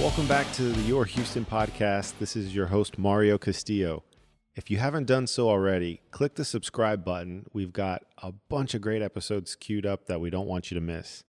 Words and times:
Welcome 0.00 0.28
back 0.28 0.50
to 0.52 0.62
the 0.62 0.82
Your 0.82 1.04
Houston 1.04 1.44
podcast. 1.44 2.18
This 2.20 2.36
is 2.36 2.54
your 2.54 2.66
host, 2.66 2.98
Mario 2.98 3.36
Castillo. 3.36 4.04
If 4.54 4.70
you 4.70 4.76
haven't 4.76 5.06
done 5.06 5.26
so 5.26 5.48
already, 5.48 6.02
click 6.12 6.36
the 6.36 6.44
subscribe 6.44 7.04
button. 7.04 7.46
We've 7.52 7.72
got 7.72 8.04
a 8.22 8.30
bunch 8.30 8.74
of 8.74 8.80
great 8.80 9.02
episodes 9.02 9.56
queued 9.56 9.84
up 9.84 10.06
that 10.06 10.20
we 10.20 10.30
don't 10.30 10.46
want 10.46 10.70
you 10.70 10.76
to 10.76 10.80
miss. 10.80 11.24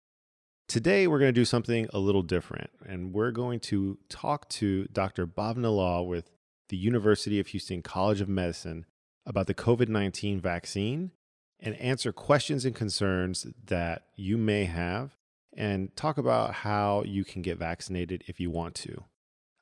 Today, 0.67 1.07
we're 1.07 1.17
going 1.17 1.33
to 1.33 1.39
do 1.39 1.45
something 1.45 1.87
a 1.93 1.99
little 1.99 2.23
different, 2.23 2.69
and 2.85 3.13
we're 3.13 3.31
going 3.31 3.61
to 3.61 3.99
talk 4.09 4.49
to 4.49 4.83
Dr. 4.91 5.25
Bhavna 5.25 5.73
Lal 5.73 6.05
with 6.05 6.29
the 6.67 6.75
University 6.75 7.39
of 7.39 7.47
Houston 7.47 7.81
College 7.81 8.19
of 8.19 8.27
Medicine 8.27 8.85
about 9.25 9.47
the 9.47 9.53
COVID 9.53 9.87
19 9.87 10.41
vaccine 10.41 11.11
and 11.61 11.73
answer 11.75 12.11
questions 12.11 12.65
and 12.65 12.75
concerns 12.75 13.47
that 13.65 14.07
you 14.17 14.37
may 14.37 14.65
have 14.65 15.16
and 15.57 15.95
talk 15.95 16.17
about 16.17 16.53
how 16.53 17.03
you 17.03 17.25
can 17.25 17.41
get 17.41 17.57
vaccinated 17.57 18.23
if 18.27 18.39
you 18.39 18.49
want 18.49 18.75
to. 18.75 19.03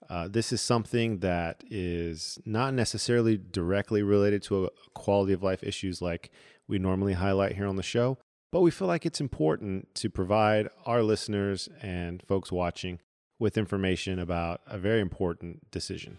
Uh, 0.09 0.27
this 0.27 0.51
is 0.51 0.61
something 0.61 1.19
that 1.19 1.63
is 1.69 2.37
not 2.45 2.73
necessarily 2.73 3.37
directly 3.37 4.03
related 4.03 4.43
to 4.43 4.65
a 4.65 4.69
quality 4.93 5.33
of 5.33 5.41
life 5.41 5.63
issues 5.63 6.01
like 6.01 6.31
we 6.67 6.77
normally 6.77 7.13
highlight 7.13 7.55
here 7.55 7.65
on 7.65 7.75
the 7.75 7.83
show, 7.83 8.17
but 8.51 8.61
we 8.61 8.69
feel 8.69 8.87
like 8.87 9.05
it's 9.05 9.21
important 9.21 9.93
to 9.95 10.09
provide 10.09 10.67
our 10.85 11.01
listeners 11.01 11.69
and 11.81 12.21
folks 12.27 12.51
watching 12.51 12.99
with 13.39 13.57
information 13.57 14.19
about 14.19 14.61
a 14.67 14.77
very 14.77 15.01
important 15.01 15.71
decision. 15.71 16.17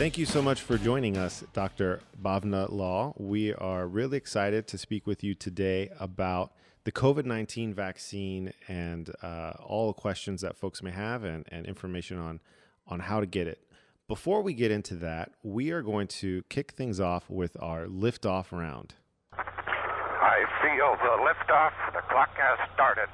Thank 0.00 0.16
you 0.16 0.24
so 0.24 0.40
much 0.40 0.62
for 0.62 0.78
joining 0.78 1.18
us, 1.18 1.44
Dr. 1.52 2.00
Bhavna 2.22 2.72
Lal. 2.72 3.14
We 3.18 3.52
are 3.52 3.86
really 3.86 4.16
excited 4.16 4.66
to 4.68 4.78
speak 4.78 5.06
with 5.06 5.22
you 5.22 5.34
today 5.34 5.90
about 6.00 6.54
the 6.84 6.90
COVID 6.90 7.26
19 7.26 7.74
vaccine 7.74 8.54
and 8.66 9.14
uh, 9.22 9.52
all 9.62 9.88
the 9.88 9.92
questions 9.92 10.40
that 10.40 10.56
folks 10.56 10.82
may 10.82 10.90
have 10.90 11.22
and, 11.22 11.44
and 11.52 11.66
information 11.66 12.16
on, 12.16 12.40
on 12.86 13.00
how 13.00 13.20
to 13.20 13.26
get 13.26 13.46
it. 13.46 13.62
Before 14.08 14.40
we 14.40 14.54
get 14.54 14.70
into 14.70 14.94
that, 14.94 15.32
we 15.42 15.70
are 15.70 15.82
going 15.82 16.08
to 16.08 16.44
kick 16.48 16.72
things 16.72 16.98
off 16.98 17.28
with 17.28 17.54
our 17.60 17.84
liftoff 17.84 18.52
round. 18.52 18.94
I 19.34 20.44
feel 20.62 20.96
the 20.96 21.22
liftoff. 21.28 21.72
The 21.92 22.00
clock 22.08 22.30
has 22.38 22.58
started. 22.72 23.10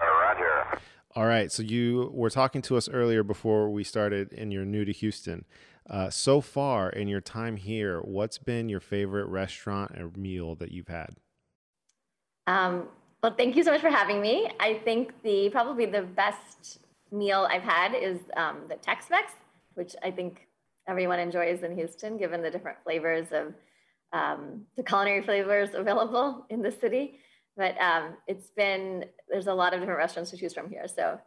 Roger. 0.00 0.78
All 1.16 1.26
right. 1.26 1.50
So 1.50 1.64
you 1.64 2.12
were 2.14 2.30
talking 2.30 2.62
to 2.62 2.76
us 2.76 2.88
earlier 2.88 3.24
before 3.24 3.68
we 3.68 3.82
started, 3.82 4.32
and 4.32 4.52
you're 4.52 4.64
new 4.64 4.84
to 4.84 4.92
Houston. 4.92 5.44
Uh, 5.88 6.08
so 6.08 6.40
far 6.40 6.88
in 6.88 7.08
your 7.08 7.20
time 7.20 7.56
here, 7.56 8.00
what's 8.00 8.38
been 8.38 8.68
your 8.68 8.80
favorite 8.80 9.26
restaurant 9.26 9.92
or 9.98 10.10
meal 10.16 10.54
that 10.54 10.70
you've 10.70 10.88
had? 10.88 11.16
Um, 12.46 12.88
well, 13.22 13.34
thank 13.36 13.56
you 13.56 13.62
so 13.62 13.70
much 13.70 13.80
for 13.80 13.90
having 13.90 14.20
me. 14.20 14.50
I 14.60 14.80
think 14.84 15.12
the 15.22 15.50
probably 15.50 15.86
the 15.86 16.02
best 16.02 16.78
meal 17.10 17.46
I've 17.50 17.62
had 17.62 17.94
is 17.94 18.18
um, 18.36 18.62
the 18.68 18.76
Tex-Mex, 18.76 19.32
which 19.74 19.94
I 20.02 20.10
think 20.10 20.46
everyone 20.88 21.18
enjoys 21.18 21.62
in 21.62 21.74
Houston, 21.76 22.16
given 22.16 22.42
the 22.42 22.50
different 22.50 22.78
flavors 22.82 23.28
of 23.32 23.54
um, 24.12 24.62
the 24.76 24.82
culinary 24.82 25.22
flavors 25.22 25.70
available 25.74 26.46
in 26.50 26.62
the 26.62 26.70
city. 26.70 27.18
But 27.56 27.80
um, 27.80 28.16
it's 28.26 28.48
been 28.48 29.04
there's 29.28 29.46
a 29.46 29.54
lot 29.54 29.74
of 29.74 29.80
different 29.80 29.98
restaurants 29.98 30.30
to 30.30 30.36
choose 30.36 30.54
from 30.54 30.68
here, 30.68 30.86
so 30.88 31.20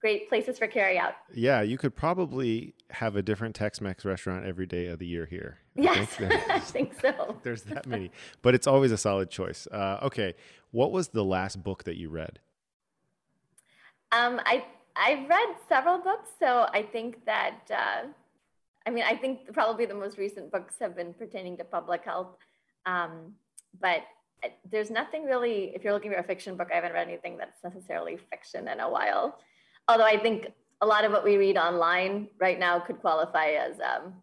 great 0.00 0.28
places 0.28 0.58
for 0.58 0.66
carry 0.66 0.98
out. 0.98 1.14
Yeah, 1.34 1.62
you 1.62 1.78
could 1.78 1.94
probably 1.94 2.74
have 2.90 3.16
a 3.16 3.22
different 3.22 3.54
Tex-Mex 3.54 4.04
restaurant 4.04 4.46
every 4.46 4.66
day 4.66 4.86
of 4.86 4.98
the 4.98 5.06
year 5.06 5.26
here. 5.26 5.58
Yes, 5.74 5.98
I 5.98 6.04
think, 6.04 6.32
I 6.50 6.60
think 6.60 7.00
so. 7.00 7.36
There's 7.42 7.62
that 7.64 7.86
many, 7.86 8.10
but 8.42 8.54
it's 8.54 8.66
always 8.66 8.92
a 8.92 8.96
solid 8.96 9.30
choice. 9.30 9.66
Uh, 9.70 9.98
okay, 10.02 10.34
what 10.70 10.92
was 10.92 11.08
the 11.08 11.24
last 11.24 11.62
book 11.62 11.84
that 11.84 11.96
you 11.96 12.08
read? 12.08 12.38
Um, 14.12 14.40
I 14.44 14.64
I've 14.96 15.28
read 15.28 15.54
several 15.68 15.98
books, 15.98 16.30
so 16.38 16.66
I 16.72 16.82
think 16.82 17.24
that 17.26 17.60
uh, 17.70 18.06
I 18.86 18.90
mean 18.90 19.04
I 19.06 19.14
think 19.14 19.52
probably 19.52 19.86
the 19.86 19.94
most 19.94 20.18
recent 20.18 20.50
books 20.50 20.74
have 20.80 20.96
been 20.96 21.12
pertaining 21.12 21.56
to 21.58 21.64
public 21.64 22.04
health, 22.04 22.36
um, 22.86 23.34
but 23.80 24.02
uh, 24.42 24.48
there's 24.70 24.90
nothing 24.90 25.24
really. 25.24 25.72
If 25.74 25.84
you're 25.84 25.92
looking 25.92 26.10
for 26.10 26.18
a 26.18 26.22
fiction 26.22 26.56
book, 26.56 26.68
I 26.72 26.76
haven't 26.76 26.94
read 26.94 27.06
anything 27.06 27.36
that's 27.36 27.62
necessarily 27.62 28.18
fiction 28.30 28.66
in 28.68 28.80
a 28.80 28.88
while 28.88 29.38
although 29.88 30.04
I 30.04 30.18
think 30.18 30.52
a 30.80 30.86
lot 30.86 31.04
of 31.04 31.12
what 31.12 31.24
we 31.24 31.36
read 31.36 31.56
online 31.56 32.28
right 32.38 32.58
now 32.58 32.78
could 32.78 33.00
qualify 33.00 33.50
as 33.50 33.76
um, 33.80 34.14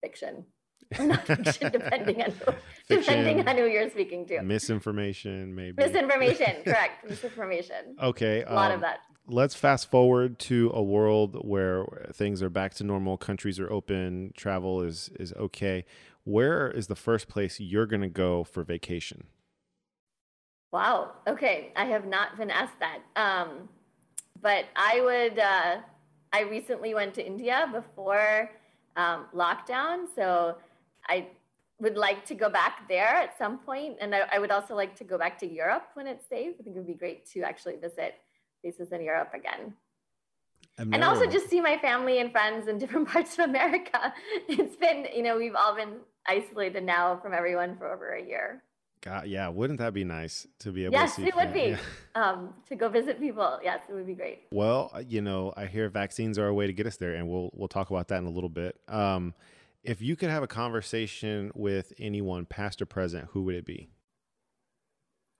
fiction. 0.00 0.44
Not 1.00 1.26
fiction, 1.26 1.72
depending 1.72 2.22
on 2.22 2.30
who, 2.30 2.52
fiction, 2.86 3.18
depending 3.18 3.48
on 3.48 3.56
who 3.56 3.66
you're 3.66 3.90
speaking 3.90 4.24
to. 4.26 4.40
Misinformation, 4.42 5.54
maybe. 5.54 5.82
Misinformation, 5.82 6.56
correct. 6.64 7.08
Misinformation. 7.08 7.96
Okay. 8.00 8.44
A 8.44 8.54
lot 8.54 8.70
um, 8.70 8.76
of 8.76 8.80
that. 8.82 9.00
Let's 9.26 9.56
fast 9.56 9.90
forward 9.90 10.38
to 10.40 10.70
a 10.72 10.82
world 10.82 11.38
where 11.42 11.84
things 12.12 12.40
are 12.40 12.50
back 12.50 12.74
to 12.74 12.84
normal, 12.84 13.16
countries 13.16 13.58
are 13.58 13.70
open, 13.72 14.32
travel 14.36 14.82
is 14.82 15.10
is 15.18 15.32
okay. 15.32 15.84
Where 16.22 16.70
is 16.70 16.86
the 16.86 16.94
first 16.94 17.26
place 17.26 17.58
you're 17.58 17.86
going 17.86 18.02
to 18.02 18.08
go 18.08 18.44
for 18.44 18.62
vacation? 18.62 19.24
Wow. 20.72 21.12
Okay, 21.26 21.72
I 21.74 21.86
have 21.86 22.06
not 22.06 22.36
been 22.36 22.50
asked 22.50 22.78
that. 22.78 22.98
Um, 23.16 23.68
but 24.46 24.66
I 24.76 25.00
would, 25.00 25.40
uh, 25.40 25.78
I 26.32 26.42
recently 26.42 26.94
went 26.94 27.14
to 27.14 27.26
India 27.26 27.68
before 27.72 28.48
um, 28.96 29.26
lockdown. 29.34 30.04
So 30.14 30.58
I 31.08 31.26
would 31.80 31.96
like 31.96 32.24
to 32.26 32.34
go 32.36 32.48
back 32.48 32.86
there 32.86 33.12
at 33.24 33.36
some 33.36 33.58
point, 33.58 33.96
And 34.00 34.14
I, 34.14 34.20
I, 34.34 34.38
would 34.38 34.52
also 34.52 34.76
like 34.76 34.94
to 34.98 35.04
go 35.04 35.18
back 35.18 35.36
to 35.40 35.52
Europe 35.52 35.88
when 35.94 36.06
it's 36.06 36.28
safe. 36.28 36.54
I 36.60 36.62
think 36.62 36.76
it 36.76 36.78
would 36.78 36.86
be 36.86 36.94
great 36.94 37.26
to 37.32 37.42
actually 37.42 37.74
visit 37.74 38.14
places 38.62 38.92
in 38.92 39.02
Europe 39.02 39.32
again. 39.34 39.74
And 40.78 41.02
also 41.02 41.26
just 41.26 41.50
see 41.50 41.60
my 41.60 41.76
family 41.78 42.20
and 42.20 42.30
friends 42.30 42.68
in 42.68 42.78
different 42.82 43.08
parts 43.08 43.32
of 43.36 43.46
America. 43.46 44.14
It's 44.48 44.76
been, 44.76 45.08
you 45.12 45.24
know, 45.24 45.36
we've 45.36 45.56
all 45.56 45.74
been 45.74 45.94
isolated 46.24 46.84
now 46.84 47.18
from 47.20 47.34
everyone 47.34 47.76
for 47.78 47.92
over 47.92 48.12
a 48.12 48.24
year. 48.24 48.62
God, 49.00 49.28
yeah, 49.28 49.48
wouldn't 49.48 49.78
that 49.78 49.94
be 49.94 50.04
nice 50.04 50.46
to 50.60 50.72
be 50.72 50.84
able 50.84 50.94
yes, 50.94 51.10
to 51.10 51.16
see? 51.16 51.22
Yes, 51.22 51.30
it 51.30 51.36
would 51.36 51.52
be. 51.52 51.60
Yeah. 51.70 51.78
Um, 52.16 52.54
to 52.66 52.74
go 52.74 52.88
visit 52.88 53.20
people. 53.20 53.60
Yes, 53.62 53.80
it 53.90 53.92
would 53.92 54.06
be 54.06 54.14
great. 54.14 54.44
Well, 54.50 54.90
uh, 54.94 55.00
you 55.06 55.20
know, 55.20 55.52
I 55.54 55.66
hear 55.66 55.90
vaccines 55.90 56.38
are 56.38 56.46
a 56.46 56.54
way 56.54 56.66
to 56.66 56.72
get 56.72 56.86
us 56.86 56.96
there, 56.96 57.14
and 57.14 57.28
we'll 57.28 57.50
we'll 57.52 57.68
talk 57.68 57.90
about 57.90 58.08
that 58.08 58.16
in 58.16 58.24
a 58.24 58.30
little 58.30 58.48
bit. 58.48 58.80
Um, 58.88 59.34
if 59.84 60.00
you 60.00 60.16
could 60.16 60.30
have 60.30 60.42
a 60.42 60.46
conversation 60.46 61.52
with 61.54 61.92
anyone, 61.98 62.46
past 62.46 62.80
or 62.80 62.86
present, 62.86 63.28
who 63.32 63.42
would 63.42 63.54
it 63.54 63.66
be? 63.66 63.90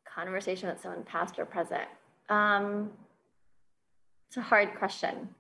Conversation 0.04 0.68
with 0.68 0.82
someone, 0.82 1.02
past 1.04 1.38
or 1.38 1.46
present. 1.46 1.88
Um, 2.28 2.90
it's 4.28 4.36
a 4.36 4.42
hard 4.42 4.74
question. 4.76 5.30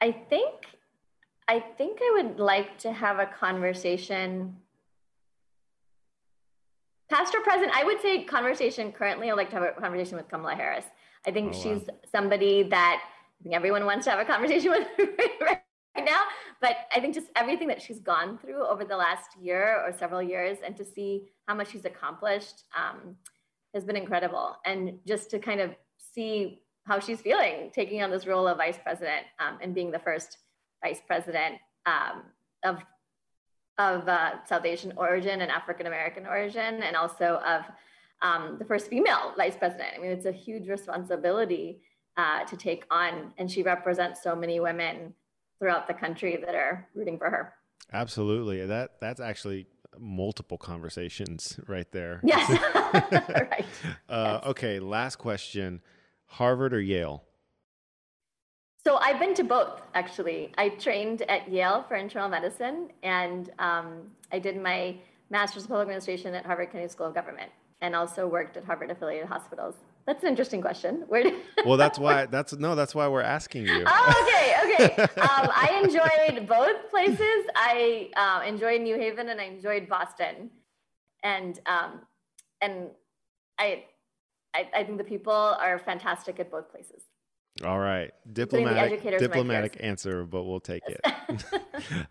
I 0.00 0.12
think, 0.12 0.66
I 1.48 1.60
think 1.60 2.00
I 2.02 2.22
would 2.22 2.38
like 2.38 2.78
to 2.80 2.92
have 2.92 3.18
a 3.18 3.26
conversation 3.26 4.56
past 7.10 7.34
or 7.34 7.40
present, 7.40 7.72
I 7.74 7.84
would 7.84 8.00
say 8.00 8.24
conversation 8.24 8.92
currently, 8.92 9.30
I'd 9.30 9.36
like 9.36 9.50
to 9.50 9.56
have 9.56 9.64
a 9.64 9.80
conversation 9.80 10.16
with 10.16 10.28
Kamala 10.28 10.54
Harris. 10.54 10.84
I 11.26 11.30
think 11.30 11.52
oh, 11.54 11.58
she's 11.58 11.82
wow. 11.82 11.94
somebody 12.10 12.62
that 12.64 13.02
I 13.02 13.42
think 13.42 13.54
everyone 13.54 13.84
wants 13.84 14.04
to 14.04 14.10
have 14.10 14.20
a 14.20 14.24
conversation 14.24 14.70
with 14.70 14.86
right 15.40 15.60
now. 15.96 16.22
But 16.60 16.76
I 16.94 17.00
think 17.00 17.14
just 17.14 17.28
everything 17.36 17.68
that 17.68 17.82
she's 17.82 18.00
gone 18.00 18.38
through 18.38 18.66
over 18.66 18.84
the 18.84 18.96
last 18.96 19.30
year 19.40 19.82
or 19.84 19.92
several 19.92 20.22
years 20.22 20.58
and 20.64 20.76
to 20.76 20.84
see 20.84 21.28
how 21.48 21.54
much 21.54 21.72
she's 21.72 21.84
accomplished 21.84 22.64
um, 22.76 23.16
has 23.74 23.84
been 23.84 23.96
incredible. 23.96 24.56
And 24.64 24.98
just 25.06 25.30
to 25.30 25.38
kind 25.38 25.60
of 25.60 25.74
see 25.96 26.62
how 26.86 26.98
she's 26.98 27.20
feeling 27.20 27.70
taking 27.74 28.02
on 28.02 28.10
this 28.10 28.26
role 28.26 28.46
of 28.46 28.58
vice 28.58 28.78
president 28.82 29.26
um, 29.38 29.58
and 29.62 29.74
being 29.74 29.90
the 29.90 29.98
first 29.98 30.38
vice 30.82 31.00
president 31.06 31.56
um, 31.86 32.22
of 32.64 32.78
of 33.80 34.06
uh, 34.06 34.44
South 34.46 34.66
Asian 34.66 34.92
origin 34.96 35.40
and 35.40 35.50
African 35.50 35.86
American 35.86 36.26
origin, 36.26 36.82
and 36.82 36.94
also 36.94 37.40
of 37.46 37.62
um, 38.20 38.56
the 38.58 38.64
first 38.64 38.88
female 38.88 39.32
vice 39.36 39.56
president. 39.56 39.88
I 39.96 39.98
mean, 39.98 40.10
it's 40.10 40.26
a 40.26 40.32
huge 40.32 40.68
responsibility 40.68 41.80
uh, 42.18 42.44
to 42.44 42.56
take 42.56 42.84
on, 42.90 43.32
and 43.38 43.50
she 43.50 43.62
represents 43.62 44.22
so 44.22 44.36
many 44.36 44.60
women 44.60 45.14
throughout 45.58 45.88
the 45.88 45.94
country 45.94 46.38
that 46.44 46.54
are 46.54 46.88
rooting 46.94 47.18
for 47.18 47.30
her. 47.30 47.54
Absolutely, 47.92 48.66
that 48.66 49.00
that's 49.00 49.20
actually 49.20 49.66
multiple 49.98 50.58
conversations 50.58 51.58
right 51.66 51.90
there. 51.90 52.20
Yes, 52.22 52.50
right. 52.92 53.64
Uh, 54.08 54.40
yes. 54.42 54.50
Okay, 54.50 54.78
last 54.78 55.16
question: 55.16 55.80
Harvard 56.26 56.74
or 56.74 56.80
Yale? 56.80 57.24
So 58.84 58.96
I've 58.96 59.18
been 59.18 59.34
to 59.34 59.44
both 59.44 59.82
actually. 59.94 60.52
I 60.56 60.70
trained 60.70 61.22
at 61.22 61.50
Yale 61.50 61.84
for 61.86 61.96
internal 61.96 62.28
medicine, 62.28 62.90
and 63.02 63.50
um, 63.58 64.10
I 64.32 64.38
did 64.38 64.60
my 64.60 64.96
master's 65.28 65.64
of 65.64 65.68
public 65.68 65.84
administration 65.84 66.34
at 66.34 66.46
Harvard 66.46 66.72
Kennedy 66.72 66.88
School 66.88 67.06
of 67.06 67.14
Government, 67.14 67.50
and 67.82 67.94
also 67.94 68.26
worked 68.26 68.56
at 68.56 68.64
Harvard 68.64 68.90
affiliated 68.90 69.28
hospitals. 69.28 69.74
That's 70.06 70.22
an 70.22 70.30
interesting 70.30 70.62
question. 70.62 71.04
Where? 71.08 71.30
Well, 71.66 71.76
that's 71.76 71.98
why. 71.98 72.24
That's 72.24 72.54
no. 72.54 72.74
That's 72.74 72.94
why 72.94 73.06
we're 73.08 73.20
asking 73.20 73.66
you. 73.66 73.84
Oh, 73.86 74.24
okay, 74.24 74.86
okay. 74.86 75.02
um, 75.20 75.50
I 75.54 75.78
enjoyed 75.84 76.48
both 76.48 76.88
places. 76.90 77.46
I 77.54 78.08
uh, 78.16 78.42
enjoyed 78.46 78.80
New 78.80 78.96
Haven 78.96 79.28
and 79.28 79.38
I 79.38 79.44
enjoyed 79.44 79.86
Boston, 79.86 80.48
and 81.22 81.60
um, 81.66 82.00
and 82.62 82.88
I 83.58 83.84
I, 84.54 84.70
I 84.74 84.84
think 84.84 84.96
the 84.96 85.04
people 85.04 85.32
are 85.34 85.78
fantastic 85.78 86.40
at 86.40 86.50
both 86.50 86.70
places. 86.70 87.02
All 87.64 87.78
right, 87.78 88.12
diplomatic 88.32 89.02
diplomatic 89.18 89.76
answer, 89.80 90.24
but 90.24 90.44
we'll 90.44 90.60
take 90.60 90.82
it. 90.86 91.00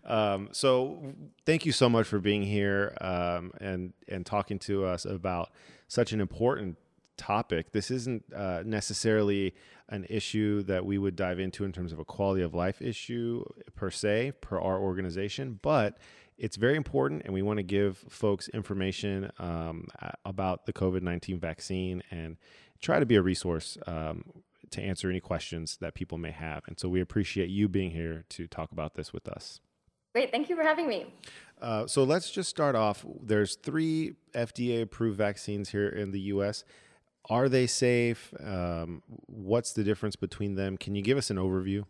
um, 0.04 0.48
so, 0.52 1.14
thank 1.44 1.66
you 1.66 1.72
so 1.72 1.88
much 1.88 2.06
for 2.06 2.20
being 2.20 2.42
here 2.42 2.96
um, 3.00 3.52
and 3.60 3.92
and 4.08 4.24
talking 4.24 4.58
to 4.60 4.84
us 4.84 5.04
about 5.04 5.50
such 5.88 6.12
an 6.12 6.20
important 6.20 6.76
topic. 7.16 7.72
This 7.72 7.90
isn't 7.90 8.24
uh, 8.34 8.62
necessarily 8.64 9.54
an 9.88 10.06
issue 10.08 10.62
that 10.62 10.86
we 10.86 10.98
would 10.98 11.16
dive 11.16 11.40
into 11.40 11.64
in 11.64 11.72
terms 11.72 11.92
of 11.92 11.98
a 11.98 12.04
quality 12.04 12.42
of 12.42 12.54
life 12.54 12.80
issue 12.80 13.44
per 13.74 13.90
se, 13.90 14.32
per 14.40 14.58
our 14.58 14.78
organization, 14.78 15.58
but 15.62 15.98
it's 16.38 16.56
very 16.56 16.76
important, 16.76 17.22
and 17.24 17.34
we 17.34 17.42
want 17.42 17.58
to 17.58 17.62
give 17.62 17.98
folks 18.08 18.48
information 18.48 19.30
um, 19.38 19.88
about 20.24 20.64
the 20.64 20.72
COVID 20.72 21.02
19 21.02 21.38
vaccine 21.38 22.02
and 22.10 22.38
try 22.80 22.98
to 22.98 23.04
be 23.04 23.16
a 23.16 23.22
resource 23.22 23.76
um, 23.86 24.24
to 24.70 24.80
answer 24.80 25.10
any 25.10 25.20
questions 25.20 25.78
that 25.80 25.94
people 25.94 26.18
may 26.18 26.30
have. 26.30 26.62
And 26.66 26.78
so 26.78 26.88
we 26.88 27.00
appreciate 27.00 27.48
you 27.48 27.68
being 27.68 27.90
here 27.90 28.24
to 28.30 28.46
talk 28.46 28.72
about 28.72 28.94
this 28.94 29.12
with 29.12 29.28
us. 29.28 29.60
Great. 30.12 30.32
Thank 30.32 30.48
you 30.48 30.56
for 30.56 30.62
having 30.62 30.88
me. 30.88 31.12
Uh, 31.60 31.86
so 31.86 32.02
let's 32.04 32.30
just 32.30 32.50
start 32.50 32.74
off. 32.74 33.04
There's 33.22 33.56
three 33.56 34.14
FDA 34.34 34.82
approved 34.82 35.16
vaccines 35.18 35.70
here 35.70 35.88
in 35.88 36.10
the 36.10 36.20
US. 36.20 36.64
Are 37.28 37.48
they 37.48 37.66
safe? 37.66 38.32
Um, 38.44 39.02
what's 39.26 39.72
the 39.72 39.84
difference 39.84 40.16
between 40.16 40.54
them? 40.56 40.76
Can 40.76 40.94
you 40.94 41.02
give 41.02 41.18
us 41.18 41.30
an 41.30 41.36
overview? 41.36 41.84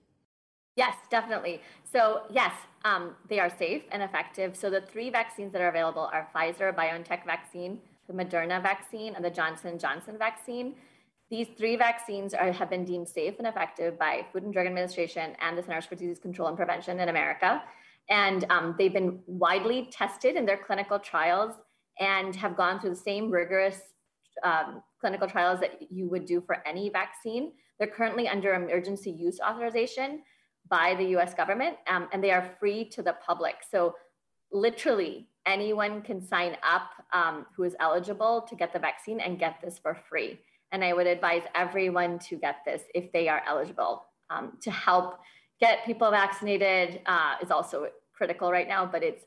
Yes, 0.76 0.94
definitely. 1.10 1.60
So, 1.90 2.22
yes, 2.30 2.52
um, 2.84 3.14
they 3.28 3.38
are 3.38 3.50
safe 3.50 3.82
and 3.90 4.02
effective. 4.02 4.56
So, 4.56 4.70
the 4.70 4.80
three 4.80 5.10
vaccines 5.10 5.52
that 5.52 5.60
are 5.60 5.68
available 5.68 6.08
are 6.12 6.28
Pfizer 6.34 6.74
BioNTech 6.74 7.24
vaccine, 7.24 7.80
the 8.06 8.12
Moderna 8.12 8.62
vaccine, 8.62 9.14
and 9.14 9.24
the 9.24 9.30
Johnson 9.30 9.78
Johnson 9.78 10.16
vaccine. 10.18 10.74
These 11.30 11.48
three 11.56 11.76
vaccines 11.76 12.34
are, 12.34 12.50
have 12.50 12.68
been 12.68 12.84
deemed 12.84 13.08
safe 13.08 13.36
and 13.38 13.46
effective 13.46 13.96
by 13.96 14.26
Food 14.32 14.42
and 14.42 14.52
Drug 14.52 14.66
Administration 14.66 15.36
and 15.40 15.56
the 15.56 15.62
Centers 15.62 15.86
for 15.86 15.94
Disease 15.94 16.18
Control 16.18 16.48
and 16.48 16.56
Prevention 16.56 16.98
in 16.98 17.08
America. 17.08 17.62
And 18.08 18.44
um, 18.50 18.74
they've 18.76 18.92
been 18.92 19.20
widely 19.26 19.88
tested 19.92 20.34
in 20.34 20.44
their 20.44 20.56
clinical 20.56 20.98
trials 20.98 21.54
and 22.00 22.34
have 22.34 22.56
gone 22.56 22.80
through 22.80 22.90
the 22.90 22.96
same 22.96 23.30
rigorous 23.30 23.78
um, 24.42 24.82
clinical 25.00 25.28
trials 25.28 25.60
that 25.60 25.80
you 25.90 26.08
would 26.08 26.26
do 26.26 26.40
for 26.40 26.66
any 26.66 26.88
vaccine. 26.90 27.52
They're 27.78 27.88
currently 27.88 28.26
under 28.26 28.54
emergency 28.54 29.12
use 29.12 29.38
authorization 29.40 30.22
by 30.68 30.96
the 30.96 31.04
US 31.16 31.32
government, 31.34 31.76
um, 31.88 32.08
and 32.12 32.22
they 32.24 32.32
are 32.32 32.50
free 32.58 32.84
to 32.86 33.02
the 33.02 33.14
public. 33.24 33.56
So, 33.70 33.94
literally, 34.52 35.28
anyone 35.46 36.02
can 36.02 36.20
sign 36.20 36.56
up 36.68 36.90
um, 37.12 37.46
who 37.56 37.62
is 37.62 37.76
eligible 37.78 38.42
to 38.42 38.56
get 38.56 38.72
the 38.72 38.78
vaccine 38.78 39.20
and 39.20 39.38
get 39.38 39.60
this 39.62 39.78
for 39.78 39.94
free. 40.08 40.40
And 40.72 40.84
I 40.84 40.92
would 40.92 41.06
advise 41.06 41.42
everyone 41.54 42.18
to 42.20 42.36
get 42.36 42.56
this 42.64 42.82
if 42.94 43.12
they 43.12 43.28
are 43.28 43.42
eligible 43.46 44.06
um, 44.30 44.58
to 44.62 44.70
help 44.70 45.18
get 45.60 45.84
people 45.84 46.10
vaccinated 46.10 47.00
uh, 47.06 47.34
is 47.42 47.50
also 47.50 47.88
critical 48.12 48.50
right 48.50 48.68
now, 48.68 48.86
but 48.86 49.02
it's 49.02 49.24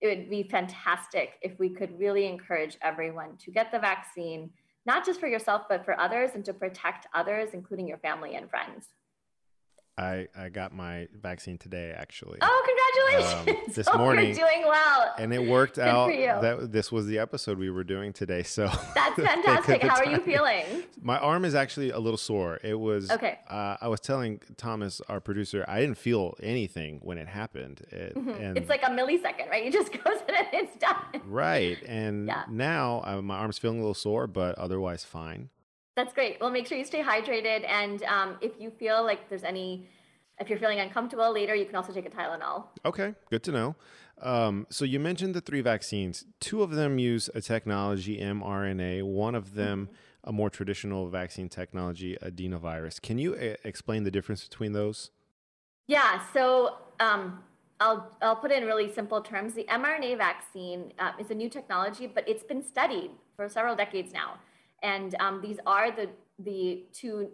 it 0.00 0.06
would 0.06 0.30
be 0.30 0.44
fantastic 0.44 1.32
if 1.42 1.58
we 1.58 1.70
could 1.70 1.98
really 1.98 2.26
encourage 2.26 2.78
everyone 2.82 3.36
to 3.38 3.50
get 3.50 3.72
the 3.72 3.80
vaccine, 3.80 4.50
not 4.86 5.04
just 5.04 5.18
for 5.18 5.26
yourself, 5.26 5.62
but 5.68 5.84
for 5.84 5.98
others 5.98 6.30
and 6.34 6.44
to 6.44 6.54
protect 6.54 7.08
others, 7.14 7.50
including 7.52 7.88
your 7.88 7.98
family 7.98 8.36
and 8.36 8.48
friends. 8.48 8.86
I, 9.98 10.28
I 10.36 10.48
got 10.48 10.72
my 10.72 11.08
vaccine 11.20 11.58
today, 11.58 11.92
actually. 11.96 12.38
Oh, 12.40 13.12
congratulations! 13.12 13.66
Um, 13.66 13.74
this 13.74 13.88
oh, 13.92 13.98
morning, 13.98 14.26
you're 14.26 14.46
doing 14.48 14.64
well, 14.66 15.14
and 15.18 15.34
it 15.34 15.44
worked 15.44 15.74
Good 15.74 15.84
out. 15.84 16.40
That 16.40 16.70
this 16.70 16.92
was 16.92 17.06
the 17.06 17.18
episode 17.18 17.58
we 17.58 17.68
were 17.68 17.82
doing 17.82 18.12
today. 18.12 18.44
So 18.44 18.70
that's 18.94 19.16
fantastic. 19.16 19.82
How 19.82 19.96
are 19.96 20.06
you 20.06 20.20
feeling? 20.20 20.84
My 21.02 21.18
arm 21.18 21.44
is 21.44 21.56
actually 21.56 21.90
a 21.90 21.98
little 21.98 22.16
sore. 22.16 22.60
It 22.62 22.78
was 22.78 23.10
okay. 23.10 23.40
Uh, 23.50 23.76
I 23.80 23.88
was 23.88 23.98
telling 23.98 24.40
Thomas, 24.56 25.00
our 25.08 25.20
producer, 25.20 25.64
I 25.66 25.80
didn't 25.80 25.98
feel 25.98 26.36
anything 26.40 27.00
when 27.02 27.18
it 27.18 27.26
happened. 27.26 27.80
It, 27.90 28.14
mm-hmm. 28.14 28.30
and 28.30 28.56
it's 28.56 28.68
like 28.68 28.84
a 28.84 28.90
millisecond, 28.90 29.50
right? 29.50 29.58
You 29.68 29.72
just 29.72 29.92
goes 29.92 30.20
in 30.28 30.34
and 30.34 30.46
it's 30.52 30.76
done. 30.78 31.20
Right, 31.26 31.82
and 31.84 32.28
yeah. 32.28 32.44
now 32.48 33.02
uh, 33.04 33.20
my 33.20 33.36
arm's 33.36 33.58
feeling 33.58 33.78
a 33.78 33.80
little 33.80 33.92
sore, 33.92 34.26
but 34.28 34.56
otherwise 34.56 35.04
fine. 35.04 35.50
That's 35.98 36.12
great. 36.12 36.40
Well, 36.40 36.50
make 36.50 36.68
sure 36.68 36.78
you 36.78 36.84
stay 36.84 37.02
hydrated. 37.02 37.68
And 37.68 38.04
um, 38.04 38.36
if 38.40 38.52
you 38.60 38.70
feel 38.70 39.02
like 39.02 39.28
there's 39.28 39.42
any, 39.42 39.88
if 40.38 40.48
you're 40.48 40.60
feeling 40.60 40.78
uncomfortable 40.78 41.34
later, 41.34 41.56
you 41.56 41.64
can 41.64 41.74
also 41.74 41.92
take 41.92 42.06
a 42.06 42.08
Tylenol. 42.08 42.66
Okay, 42.84 43.16
good 43.30 43.42
to 43.42 43.50
know. 43.50 43.74
Um, 44.22 44.68
so 44.70 44.84
you 44.84 45.00
mentioned 45.00 45.34
the 45.34 45.40
three 45.40 45.60
vaccines. 45.60 46.24
Two 46.38 46.62
of 46.62 46.70
them 46.70 47.00
use 47.00 47.28
a 47.34 47.40
technology, 47.40 48.20
mRNA. 48.20 49.02
One 49.02 49.34
of 49.34 49.54
them, 49.54 49.88
mm-hmm. 49.90 50.28
a 50.28 50.32
more 50.32 50.50
traditional 50.50 51.08
vaccine 51.08 51.48
technology, 51.48 52.16
adenovirus. 52.22 53.02
Can 53.02 53.18
you 53.18 53.34
a- 53.34 53.56
explain 53.66 54.04
the 54.04 54.12
difference 54.12 54.44
between 54.44 54.74
those? 54.74 55.10
Yeah. 55.88 56.22
So 56.32 56.76
um, 57.00 57.42
I'll 57.80 58.08
I'll 58.22 58.36
put 58.36 58.52
it 58.52 58.62
in 58.62 58.68
really 58.68 58.92
simple 58.92 59.20
terms. 59.20 59.54
The 59.54 59.64
mRNA 59.64 60.16
vaccine 60.16 60.92
uh, 61.00 61.10
is 61.18 61.32
a 61.32 61.34
new 61.34 61.48
technology, 61.48 62.06
but 62.06 62.28
it's 62.28 62.44
been 62.44 62.62
studied 62.62 63.10
for 63.34 63.48
several 63.48 63.74
decades 63.74 64.12
now. 64.12 64.34
And 64.82 65.14
um, 65.20 65.40
these 65.40 65.58
are 65.66 65.90
the 65.90 66.08
the 66.40 66.84
two 66.92 67.30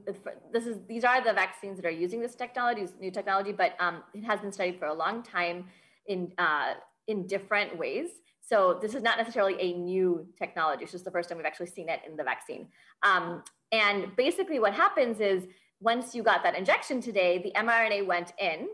this 0.53 0.67
is 0.67 0.79
these 0.89 1.05
are 1.05 1.23
the 1.23 1.33
vaccines 1.33 1.77
that 1.77 1.87
are 1.87 1.91
using 1.91 2.21
this 2.21 2.35
technology, 2.35 2.83
this 2.83 2.95
new 2.99 3.11
technology, 3.11 3.53
but 3.53 3.77
um, 3.79 4.03
it 4.15 4.25
has 4.25 4.41
been 4.41 4.53
studied 4.53 4.79
for 4.79 4.87
a 4.87 4.95
long 4.95 5.23
time 5.23 5.67
in 6.07 6.33
uh, 6.39 6.75
in 7.07 7.27
different 7.27 7.77
ways. 7.77 8.09
So 8.41 8.79
this 8.81 8.95
is 8.95 9.03
not 9.03 9.17
necessarily 9.19 9.57
a 9.61 9.73
new 9.73 10.27
technology. 10.39 10.83
It's 10.85 10.93
just 10.93 11.05
the 11.05 11.11
first 11.11 11.29
time 11.29 11.39
we've 11.39 11.47
actually 11.47 11.67
seen 11.67 11.89
it 11.89 12.01
in 12.07 12.17
the 12.17 12.25
vaccine. 12.25 12.69
Um, 13.03 13.43
and 13.73 14.15
basically, 14.17 14.59
what 14.59 14.75
happens 14.75 15.21
is 15.21 15.47
once 15.81 16.15
you 16.15 16.23
got 16.23 16.43
that 16.43 16.57
injection 16.57 17.01
today, 17.01 17.43
the 17.43 17.53
mRNA 17.59 18.07
went 18.07 18.33
in, 18.39 18.69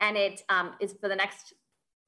and 0.00 0.16
it 0.16 0.42
um, 0.48 0.74
is 0.80 0.94
for 1.00 1.08
the 1.08 1.16
next 1.16 1.54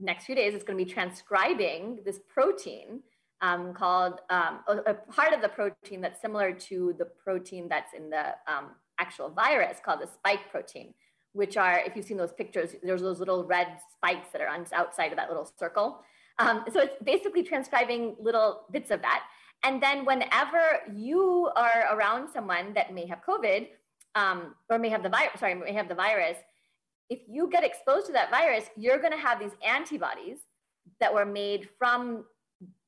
next 0.00 0.26
few 0.26 0.34
days. 0.34 0.54
It's 0.54 0.64
going 0.64 0.78
to 0.78 0.84
be 0.84 0.90
transcribing 0.90 2.00
this 2.04 2.20
protein 2.28 3.00
um, 3.44 3.74
called 3.74 4.20
um, 4.30 4.60
a, 4.68 4.76
a, 4.92 4.94
part 4.94 5.34
of 5.34 5.42
the 5.42 5.50
protein 5.50 6.00
that's 6.00 6.20
similar 6.20 6.50
to 6.52 6.94
the 6.98 7.04
protein 7.04 7.68
that's 7.68 7.92
in 7.92 8.08
the 8.08 8.28
um, 8.48 8.70
actual 8.98 9.28
virus 9.28 9.76
called 9.84 10.00
the 10.00 10.06
spike 10.06 10.50
protein, 10.50 10.94
which 11.32 11.58
are, 11.58 11.78
if 11.80 11.94
you've 11.94 12.06
seen 12.06 12.16
those 12.16 12.32
pictures, 12.32 12.70
there's 12.82 13.02
those 13.02 13.18
little 13.18 13.44
red 13.44 13.68
spikes 13.94 14.28
that 14.32 14.40
are 14.40 14.48
on 14.48 14.64
outside 14.72 15.10
of 15.12 15.18
that 15.18 15.28
little 15.28 15.50
circle. 15.58 16.00
Um, 16.38 16.64
so 16.72 16.80
it's 16.80 16.96
basically 17.04 17.42
transcribing 17.42 18.16
little 18.18 18.62
bits 18.70 18.90
of 18.90 19.02
that. 19.02 19.24
And 19.62 19.82
then 19.82 20.06
whenever 20.06 20.80
you 20.94 21.50
are 21.54 21.84
around 21.92 22.30
someone 22.32 22.72
that 22.74 22.94
may 22.94 23.06
have 23.06 23.20
COVID 23.28 23.68
um, 24.14 24.54
or 24.70 24.78
may 24.78 24.88
have 24.88 25.02
the 25.02 25.10
virus, 25.10 25.38
sorry, 25.38 25.54
may 25.54 25.74
have 25.74 25.88
the 25.88 25.94
virus, 25.94 26.38
if 27.10 27.20
you 27.28 27.50
get 27.50 27.62
exposed 27.62 28.06
to 28.06 28.12
that 28.12 28.30
virus, 28.30 28.64
you're 28.74 28.98
going 28.98 29.12
to 29.12 29.18
have 29.18 29.38
these 29.38 29.52
antibodies 29.66 30.38
that 30.98 31.12
were 31.12 31.26
made 31.26 31.68
from 31.78 32.24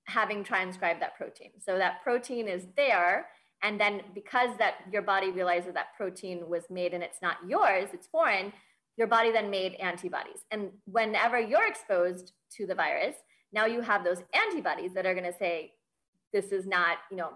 having 0.06 0.44
transcribed 0.44 1.02
that 1.02 1.16
protein. 1.16 1.50
So 1.64 1.78
that 1.78 2.02
protein 2.02 2.48
is 2.48 2.66
there. 2.76 3.26
And 3.62 3.80
then 3.80 4.02
because 4.14 4.50
that 4.58 4.76
your 4.92 5.02
body 5.02 5.30
realizes 5.30 5.75
that 5.75 5.94
protein 5.96 6.48
was 6.48 6.64
made 6.70 6.94
and 6.94 7.02
it's 7.02 7.22
not 7.22 7.36
yours, 7.46 7.88
it's 7.92 8.06
foreign, 8.06 8.52
your 8.96 9.06
body 9.06 9.30
then 9.30 9.50
made 9.50 9.75
antibodies. 9.75 10.44
And 10.50 10.70
whenever 10.84 11.38
you're 11.38 11.66
exposed 11.66 12.32
to 12.56 12.66
the 12.66 12.75
virus, 12.75 13.16
now 13.52 13.66
you 13.66 13.80
have 13.80 14.04
those 14.04 14.22
antibodies 14.34 14.92
that 14.94 15.06
are 15.06 15.14
going 15.14 15.30
to 15.30 15.36
say, 15.38 15.72
this 16.32 16.46
is 16.46 16.66
not, 16.66 16.98
you 17.10 17.16
know, 17.16 17.30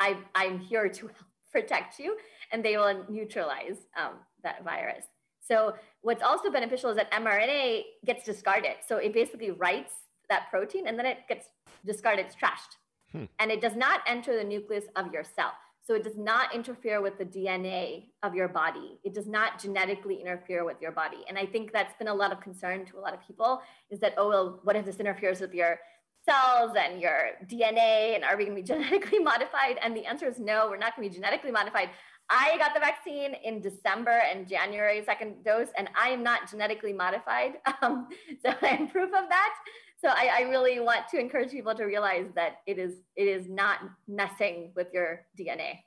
I, 0.00 0.16
I'm 0.34 0.58
here 0.58 0.88
to 0.88 1.10
protect 1.52 1.98
you. 1.98 2.16
And 2.52 2.64
they 2.64 2.76
will 2.76 3.04
neutralize 3.08 3.78
um, 3.98 4.14
that 4.42 4.64
virus. 4.64 5.04
So 5.40 5.74
what's 6.02 6.22
also 6.22 6.50
beneficial 6.50 6.90
is 6.90 6.96
that 6.96 7.10
mRNA 7.12 7.82
gets 8.04 8.24
discarded. 8.24 8.76
So 8.86 8.96
it 8.96 9.12
basically 9.12 9.50
writes 9.50 9.92
that 10.30 10.48
protein 10.50 10.86
and 10.86 10.98
then 10.98 11.06
it 11.06 11.18
gets 11.28 11.48
discarded, 11.84 12.26
it's 12.26 12.34
trashed. 12.34 12.76
Hmm. 13.12 13.24
And 13.38 13.50
it 13.50 13.60
does 13.60 13.76
not 13.76 14.00
enter 14.06 14.36
the 14.36 14.44
nucleus 14.44 14.84
of 14.96 15.12
your 15.12 15.24
cell. 15.24 15.52
So 15.86 15.94
it 15.94 16.02
does 16.02 16.16
not 16.16 16.54
interfere 16.54 17.02
with 17.02 17.18
the 17.18 17.26
DNA 17.26 18.06
of 18.22 18.34
your 18.34 18.48
body. 18.48 18.98
It 19.04 19.12
does 19.12 19.26
not 19.26 19.60
genetically 19.60 20.16
interfere 20.16 20.64
with 20.64 20.80
your 20.80 20.92
body. 20.92 21.18
And 21.28 21.36
I 21.36 21.44
think 21.44 21.72
that's 21.72 21.94
been 21.98 22.08
a 22.08 22.14
lot 22.14 22.32
of 22.32 22.40
concern 22.40 22.86
to 22.86 22.98
a 22.98 23.00
lot 23.00 23.12
of 23.12 23.20
people 23.26 23.60
is 23.90 24.00
that, 24.00 24.14
oh, 24.16 24.28
well, 24.30 24.60
what 24.62 24.76
if 24.76 24.86
this 24.86 24.96
interferes 24.96 25.42
with 25.42 25.52
your 25.52 25.78
cells 26.24 26.72
and 26.74 27.02
your 27.02 27.32
DNA? 27.46 28.14
And 28.14 28.24
are 28.24 28.34
we 28.34 28.46
going 28.46 28.56
to 28.56 28.62
be 28.62 28.66
genetically 28.66 29.18
modified? 29.18 29.78
And 29.82 29.94
the 29.94 30.06
answer 30.06 30.26
is 30.26 30.38
no, 30.38 30.68
we're 30.70 30.78
not 30.78 30.96
going 30.96 31.06
to 31.06 31.12
be 31.12 31.14
genetically 31.14 31.50
modified. 31.50 31.90
I 32.30 32.56
got 32.56 32.72
the 32.72 32.80
vaccine 32.80 33.34
in 33.44 33.60
December 33.60 34.22
and 34.32 34.48
January, 34.48 35.02
second 35.04 35.44
dose, 35.44 35.68
and 35.76 35.90
I 35.94 36.08
am 36.08 36.22
not 36.22 36.50
genetically 36.50 36.94
modified. 36.94 37.54
Um, 37.82 38.08
so 38.42 38.54
I'm 38.62 38.88
proof 38.88 39.08
of 39.08 39.28
that 39.28 39.54
so 40.00 40.08
I, 40.08 40.30
I, 40.38 40.42
really 40.42 40.80
want 40.80 41.08
to 41.10 41.18
encourage 41.18 41.50
people 41.50 41.74
to 41.74 41.84
realize 41.84 42.26
that 42.34 42.58
it 42.66 42.78
is 42.78 42.94
it 43.16 43.24
is 43.24 43.48
not 43.48 43.78
messing 44.06 44.72
with 44.74 44.88
your 44.92 45.22
DNA. 45.38 45.80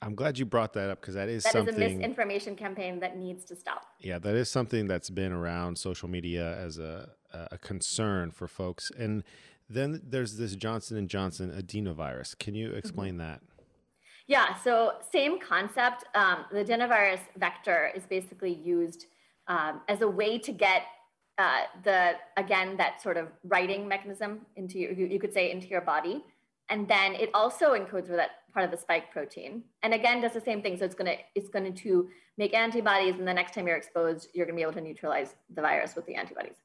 I'm 0.00 0.14
glad 0.14 0.38
you 0.38 0.44
brought 0.44 0.74
that 0.74 0.90
up 0.90 1.00
because 1.00 1.14
that 1.14 1.28
is 1.28 1.44
that 1.44 1.52
something 1.52 1.74
is 1.74 1.92
a 1.92 1.96
misinformation 1.96 2.54
campaign 2.54 3.00
that 3.00 3.16
needs 3.16 3.44
to 3.46 3.56
stop. 3.56 3.82
Yeah, 4.00 4.18
that 4.18 4.34
is 4.34 4.50
something 4.50 4.86
that's 4.86 5.10
been 5.10 5.32
around 5.32 5.76
social 5.78 6.08
media 6.08 6.56
as 6.58 6.78
a 6.78 7.10
a 7.32 7.58
concern 7.58 8.30
for 8.30 8.48
folks. 8.48 8.90
And 8.98 9.22
then 9.68 10.00
there's 10.04 10.36
this 10.36 10.56
Johnson 10.56 10.96
and 10.96 11.08
Johnson 11.08 11.50
adenovirus. 11.50 12.38
Can 12.38 12.54
you 12.54 12.72
explain 12.72 13.14
mm-hmm. 13.14 13.18
that? 13.18 13.42
Yeah, 14.26 14.54
so 14.56 14.92
same 15.10 15.38
concept. 15.40 16.04
Um, 16.14 16.44
the 16.52 16.64
adenovirus 16.64 17.20
vector 17.36 17.90
is 17.94 18.04
basically 18.04 18.52
used 18.52 19.06
um, 19.46 19.80
as 19.88 20.02
a 20.02 20.08
way 20.08 20.38
to 20.38 20.52
get 20.52 20.82
uh, 21.38 21.62
the, 21.84 22.12
again, 22.36 22.76
that 22.76 23.00
sort 23.00 23.16
of 23.16 23.28
writing 23.44 23.86
mechanism 23.86 24.40
into 24.56 24.78
your, 24.78 24.92
you, 24.92 25.20
could 25.20 25.32
say 25.32 25.50
into 25.50 25.68
your 25.68 25.80
body. 25.80 26.24
And 26.68 26.86
then 26.88 27.14
it 27.14 27.30
also 27.32 27.74
encodes 27.74 28.08
for 28.08 28.16
that 28.16 28.30
part 28.52 28.64
of 28.64 28.70
the 28.70 28.76
spike 28.76 29.12
protein. 29.12 29.62
And 29.82 29.94
again, 29.94 30.20
does 30.20 30.32
the 30.32 30.40
same 30.40 30.62
thing. 30.62 30.76
So 30.76 30.84
it's 30.84 30.94
gonna, 30.94 31.16
it's 31.34 31.48
going 31.48 31.72
to 31.72 32.08
make 32.36 32.54
antibodies 32.54 33.14
and 33.18 33.26
the 33.26 33.32
next 33.32 33.54
time 33.54 33.66
you're 33.66 33.76
exposed, 33.76 34.28
you're 34.34 34.46
gonna 34.46 34.56
be 34.56 34.62
able 34.62 34.72
to 34.72 34.80
neutralize 34.80 35.34
the 35.54 35.62
virus 35.62 35.94
with 35.94 36.06
the 36.06 36.14
antibodies. 36.14 36.56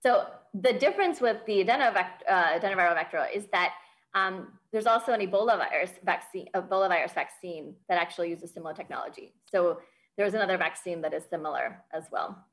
So 0.00 0.26
the 0.54 0.74
difference 0.74 1.20
with 1.20 1.38
the 1.46 1.64
adenovect- 1.64 2.22
uh, 2.28 2.58
adenoviral 2.58 2.94
vector 2.94 3.26
is 3.34 3.46
that 3.52 3.72
um, 4.14 4.52
there's 4.72 4.86
also 4.86 5.12
an 5.12 5.20
Ebola 5.20 5.56
virus 5.56 5.90
vaccine, 6.04 6.48
Ebola 6.54 6.88
virus 6.88 7.12
vaccine 7.12 7.74
that 7.88 7.98
actually 7.98 8.30
uses 8.30 8.52
similar 8.52 8.74
technology. 8.74 9.32
So 9.50 9.80
there's 10.16 10.34
another 10.34 10.56
vaccine 10.56 11.00
that 11.02 11.14
is 11.14 11.24
similar 11.30 11.82
as 11.92 12.04
well. 12.12 12.44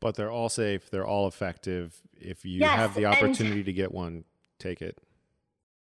But 0.00 0.14
they're 0.14 0.30
all 0.30 0.48
safe. 0.48 0.90
They're 0.90 1.06
all 1.06 1.26
effective. 1.26 2.00
If 2.12 2.44
you 2.44 2.60
yes, 2.60 2.76
have 2.76 2.94
the 2.94 3.06
opportunity 3.06 3.64
to 3.64 3.72
get 3.72 3.92
one, 3.92 4.24
take 4.58 4.82
it. 4.82 4.98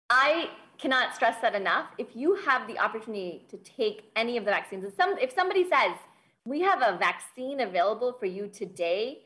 I 0.09 0.49
cannot 0.77 1.15
stress 1.15 1.39
that 1.41 1.55
enough. 1.55 1.87
If 1.97 2.15
you 2.15 2.35
have 2.35 2.67
the 2.67 2.77
opportunity 2.77 3.45
to 3.49 3.57
take 3.57 4.11
any 4.15 4.37
of 4.37 4.45
the 4.45 4.51
vaccines, 4.51 4.83
if, 4.83 4.95
some, 4.95 5.17
if 5.17 5.33
somebody 5.33 5.63
says, 5.63 5.95
we 6.45 6.61
have 6.61 6.81
a 6.81 6.97
vaccine 6.97 7.61
available 7.61 8.13
for 8.19 8.25
you 8.25 8.47
today 8.47 9.21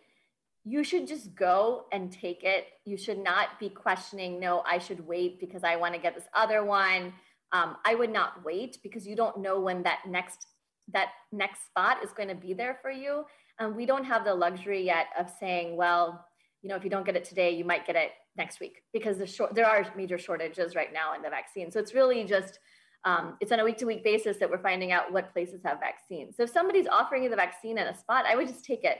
you 0.65 0.83
should 0.83 1.07
just 1.07 1.35
go 1.35 1.85
and 1.91 2.11
take 2.11 2.43
it. 2.43 2.65
You 2.85 2.97
should 2.97 3.19
not 3.19 3.59
be 3.59 3.69
questioning, 3.69 4.39
no, 4.39 4.63
I 4.65 4.79
should 4.79 5.05
wait 5.07 5.39
because 5.39 5.63
I 5.63 5.75
want 5.75 5.93
to 5.93 6.01
get 6.01 6.15
this 6.15 6.27
other 6.33 6.65
one. 6.65 7.13
Um, 7.51 7.77
I 7.85 7.93
would 7.93 8.11
not 8.11 8.43
wait 8.43 8.79
because 8.81 9.05
you 9.05 9.15
don't 9.15 9.37
know 9.37 9.59
when 9.59 9.83
that 9.83 9.99
next 10.09 10.47
that 10.91 11.09
next 11.31 11.65
spot 11.65 11.97
is 12.03 12.11
going 12.11 12.29
to 12.29 12.35
be 12.35 12.53
there 12.53 12.77
for 12.81 12.91
you. 12.91 13.25
And 13.59 13.75
we 13.75 13.85
don't 13.85 14.03
have 14.03 14.25
the 14.25 14.33
luxury 14.33 14.83
yet 14.83 15.07
of 15.17 15.31
saying, 15.39 15.77
well, 15.77 16.25
you 16.61 16.69
know, 16.69 16.75
if 16.75 16.83
you 16.83 16.89
don't 16.89 17.05
get 17.05 17.15
it 17.15 17.23
today, 17.23 17.51
you 17.51 17.63
might 17.63 17.85
get 17.85 17.95
it 17.95 18.11
next 18.37 18.59
week 18.59 18.81
because 18.91 19.17
the 19.17 19.27
short, 19.27 19.55
there 19.55 19.67
are 19.67 19.85
major 19.95 20.17
shortages 20.17 20.75
right 20.75 20.91
now 20.91 21.15
in 21.15 21.21
the 21.21 21.29
vaccine. 21.29 21.71
So 21.71 21.79
it's 21.79 21.93
really 21.93 22.23
just 22.25 22.59
um, 23.05 23.37
it's 23.39 23.51
on 23.51 23.59
a 23.59 23.63
week 23.63 23.77
to 23.77 23.85
week 23.85 24.03
basis 24.03 24.37
that 24.37 24.49
we're 24.49 24.61
finding 24.61 24.91
out 24.91 25.13
what 25.13 25.31
places 25.31 25.61
have 25.63 25.79
vaccines. 25.79 26.35
So 26.35 26.43
if 26.43 26.49
somebody's 26.49 26.87
offering 26.87 27.23
you 27.23 27.29
the 27.29 27.35
vaccine 27.35 27.77
in 27.77 27.87
a 27.87 27.95
spot, 27.95 28.25
I 28.27 28.35
would 28.35 28.47
just 28.47 28.65
take 28.65 28.83
it 28.83 28.97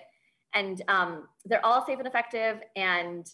and 0.54 0.82
um, 0.88 1.28
they're 1.44 1.66
all 1.66 1.86
safe 1.86 2.00
and 2.00 2.08
effective. 2.08 2.60
And 2.76 3.28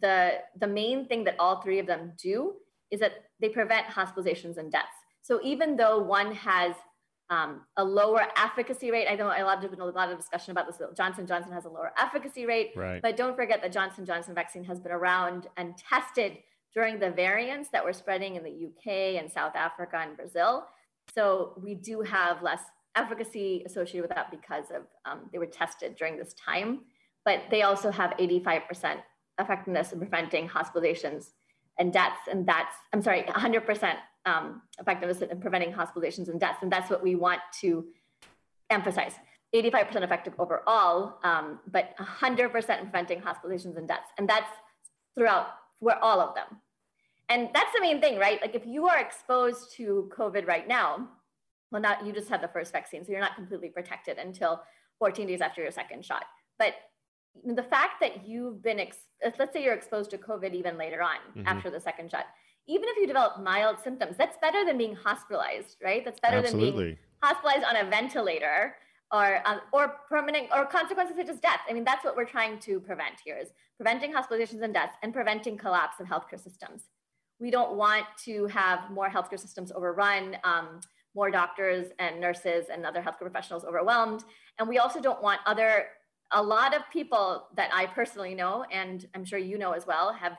the 0.00 0.38
the 0.60 0.66
main 0.66 1.06
thing 1.06 1.24
that 1.24 1.36
all 1.38 1.60
three 1.60 1.78
of 1.78 1.86
them 1.86 2.12
do 2.22 2.54
is 2.90 3.00
that 3.00 3.24
they 3.40 3.48
prevent 3.48 3.86
hospitalizations 3.86 4.56
and 4.56 4.72
deaths. 4.72 4.88
So 5.22 5.40
even 5.42 5.76
though 5.76 5.98
one 5.98 6.32
has 6.34 6.74
um, 7.30 7.62
a 7.76 7.84
lower 7.84 8.26
efficacy 8.36 8.90
rate, 8.90 9.06
I 9.08 9.14
know 9.14 9.26
a 9.26 9.44
lot 9.44 9.62
of 9.62 9.70
been 9.70 9.80
a 9.80 9.84
lot 9.84 10.10
of 10.10 10.16
discussion 10.16 10.52
about 10.52 10.66
this. 10.66 10.80
Johnson 10.96 11.26
Johnson 11.26 11.52
has 11.52 11.66
a 11.66 11.68
lower 11.68 11.92
efficacy 11.98 12.46
rate, 12.46 12.72
right. 12.74 13.02
but 13.02 13.16
don't 13.16 13.36
forget 13.36 13.60
that 13.62 13.72
Johnson 13.72 14.06
Johnson 14.06 14.34
vaccine 14.34 14.64
has 14.64 14.80
been 14.80 14.92
around 14.92 15.46
and 15.56 15.76
tested 15.76 16.38
during 16.74 16.98
the 16.98 17.10
variants 17.10 17.68
that 17.70 17.84
were 17.84 17.92
spreading 17.92 18.36
in 18.36 18.44
the 18.44 18.50
UK 18.50 19.22
and 19.22 19.30
South 19.30 19.56
Africa 19.56 19.98
and 19.98 20.16
Brazil. 20.16 20.66
So 21.14 21.54
we 21.62 21.74
do 21.74 22.02
have 22.02 22.42
less 22.42 22.62
efficacy 22.96 23.62
associated 23.66 24.02
with 24.02 24.14
that 24.14 24.30
because 24.30 24.70
of 24.74 24.82
um, 25.04 25.28
they 25.32 25.38
were 25.38 25.46
tested 25.46 25.96
during 25.96 26.16
this 26.16 26.34
time, 26.34 26.80
but 27.24 27.42
they 27.50 27.62
also 27.62 27.90
have 27.90 28.12
85% 28.18 28.96
effectiveness 29.38 29.92
in 29.92 29.98
preventing 29.98 30.48
hospitalizations 30.48 31.30
and 31.78 31.92
deaths. 31.92 32.20
And 32.30 32.46
that's, 32.46 32.74
I'm 32.92 33.02
sorry, 33.02 33.22
100% 33.22 33.94
um, 34.28 34.62
effectiveness 34.78 35.22
in 35.22 35.40
preventing 35.40 35.72
hospitalizations 35.72 36.28
and 36.28 36.38
deaths. 36.38 36.58
And 36.62 36.70
that's 36.70 36.90
what 36.90 37.02
we 37.02 37.14
want 37.14 37.40
to 37.60 37.86
emphasize. 38.70 39.14
85% 39.54 40.02
effective 40.02 40.34
overall, 40.38 41.18
um, 41.24 41.58
but 41.72 41.96
100% 41.98 42.54
in 42.54 42.84
preventing 42.84 43.20
hospitalizations 43.20 43.78
and 43.78 43.88
deaths. 43.88 44.10
And 44.18 44.28
that's 44.28 44.50
throughout 45.14 45.48
for 45.80 45.96
all 46.04 46.20
of 46.20 46.34
them. 46.34 46.60
And 47.30 47.48
that's 47.54 47.72
the 47.74 47.80
main 47.80 48.00
thing, 48.00 48.18
right? 48.18 48.40
Like 48.40 48.54
if 48.54 48.66
you 48.66 48.86
are 48.88 48.98
exposed 48.98 49.72
to 49.76 50.10
COVID 50.16 50.46
right 50.46 50.68
now, 50.68 51.08
well, 51.70 51.80
not 51.80 52.04
you 52.04 52.12
just 52.12 52.28
had 52.28 52.42
the 52.42 52.48
first 52.48 52.72
vaccine, 52.72 53.04
so 53.04 53.12
you're 53.12 53.20
not 53.20 53.36
completely 53.36 53.68
protected 53.68 54.18
until 54.18 54.62
14 54.98 55.26
days 55.26 55.40
after 55.40 55.62
your 55.62 55.70
second 55.70 56.04
shot. 56.04 56.24
But 56.58 56.74
the 57.44 57.62
fact 57.62 58.00
that 58.00 58.26
you've 58.26 58.62
been, 58.62 58.78
let's 59.22 59.52
say 59.52 59.62
you're 59.62 59.74
exposed 59.74 60.10
to 60.10 60.18
COVID 60.18 60.54
even 60.54 60.78
later 60.78 61.02
on 61.02 61.16
mm-hmm. 61.36 61.46
after 61.46 61.70
the 61.70 61.80
second 61.80 62.10
shot, 62.10 62.24
even 62.68 62.88
if 62.88 62.96
you 62.98 63.06
develop 63.06 63.42
mild 63.42 63.78
symptoms, 63.82 64.16
that's 64.16 64.36
better 64.40 64.64
than 64.64 64.78
being 64.78 64.94
hospitalized, 64.94 65.76
right? 65.82 66.04
That's 66.04 66.20
better 66.20 66.38
Absolutely. 66.38 66.70
than 66.70 66.84
being 66.84 66.96
hospitalized 67.22 67.64
on 67.64 67.76
a 67.76 67.90
ventilator 67.90 68.76
or 69.10 69.40
um, 69.46 69.60
or 69.72 69.96
permanent 70.08 70.48
or 70.54 70.66
consequences 70.66 71.16
such 71.16 71.28
as 71.28 71.40
death. 71.40 71.60
I 71.68 71.72
mean, 71.72 71.84
that's 71.84 72.04
what 72.04 72.14
we're 72.14 72.26
trying 72.26 72.58
to 72.60 72.78
prevent 72.78 73.14
here 73.24 73.38
is 73.38 73.48
preventing 73.76 74.12
hospitalizations 74.12 74.62
and 74.62 74.74
deaths 74.74 74.94
and 75.02 75.14
preventing 75.14 75.56
collapse 75.56 75.98
of 75.98 76.06
healthcare 76.06 76.42
systems. 76.42 76.82
We 77.40 77.50
don't 77.50 77.76
want 77.76 78.04
to 78.24 78.46
have 78.48 78.90
more 78.90 79.08
healthcare 79.08 79.40
systems 79.40 79.72
overrun. 79.72 80.36
Um, 80.44 80.80
more 81.14 81.30
doctors 81.32 81.88
and 81.98 82.20
nurses 82.20 82.66
and 82.72 82.86
other 82.86 83.00
healthcare 83.00 83.20
professionals 83.20 83.64
overwhelmed. 83.64 84.22
And 84.58 84.68
we 84.68 84.78
also 84.78 85.00
don't 85.00 85.20
want 85.20 85.40
other, 85.46 85.86
a 86.32 86.40
lot 86.40 86.76
of 86.76 86.82
people 86.92 87.48
that 87.56 87.70
I 87.74 87.86
personally 87.86 88.34
know, 88.34 88.64
and 88.70 89.04
I'm 89.14 89.24
sure 89.24 89.38
you 89.38 89.58
know 89.58 89.72
as 89.72 89.84
well, 89.84 90.12
have 90.12 90.36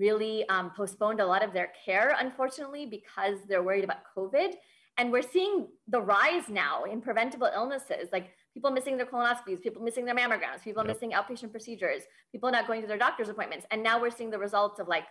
really 0.00 0.48
um, 0.48 0.72
postponed 0.76 1.20
a 1.20 1.26
lot 1.26 1.44
of 1.44 1.52
their 1.52 1.70
care, 1.84 2.16
unfortunately, 2.18 2.86
because 2.86 3.36
they're 3.46 3.62
worried 3.62 3.84
about 3.84 3.98
COVID. 4.16 4.54
And 4.98 5.12
we're 5.12 5.22
seeing 5.22 5.68
the 5.88 6.00
rise 6.00 6.48
now 6.48 6.84
in 6.84 7.00
preventable 7.00 7.50
illnesses, 7.54 8.08
like 8.12 8.30
people 8.52 8.70
missing 8.70 8.96
their 8.96 9.06
colonoscopies, 9.06 9.62
people 9.62 9.82
missing 9.82 10.04
their 10.04 10.14
mammograms, 10.14 10.62
people 10.62 10.84
yep. 10.84 10.94
missing 10.94 11.12
outpatient 11.12 11.52
procedures, 11.52 12.02
people 12.32 12.50
not 12.50 12.66
going 12.66 12.80
to 12.80 12.88
their 12.88 12.98
doctor's 12.98 13.28
appointments. 13.28 13.66
And 13.70 13.82
now 13.82 14.00
we're 14.00 14.10
seeing 14.10 14.30
the 14.30 14.38
results 14.38 14.80
of 14.80 14.88
like 14.88 15.04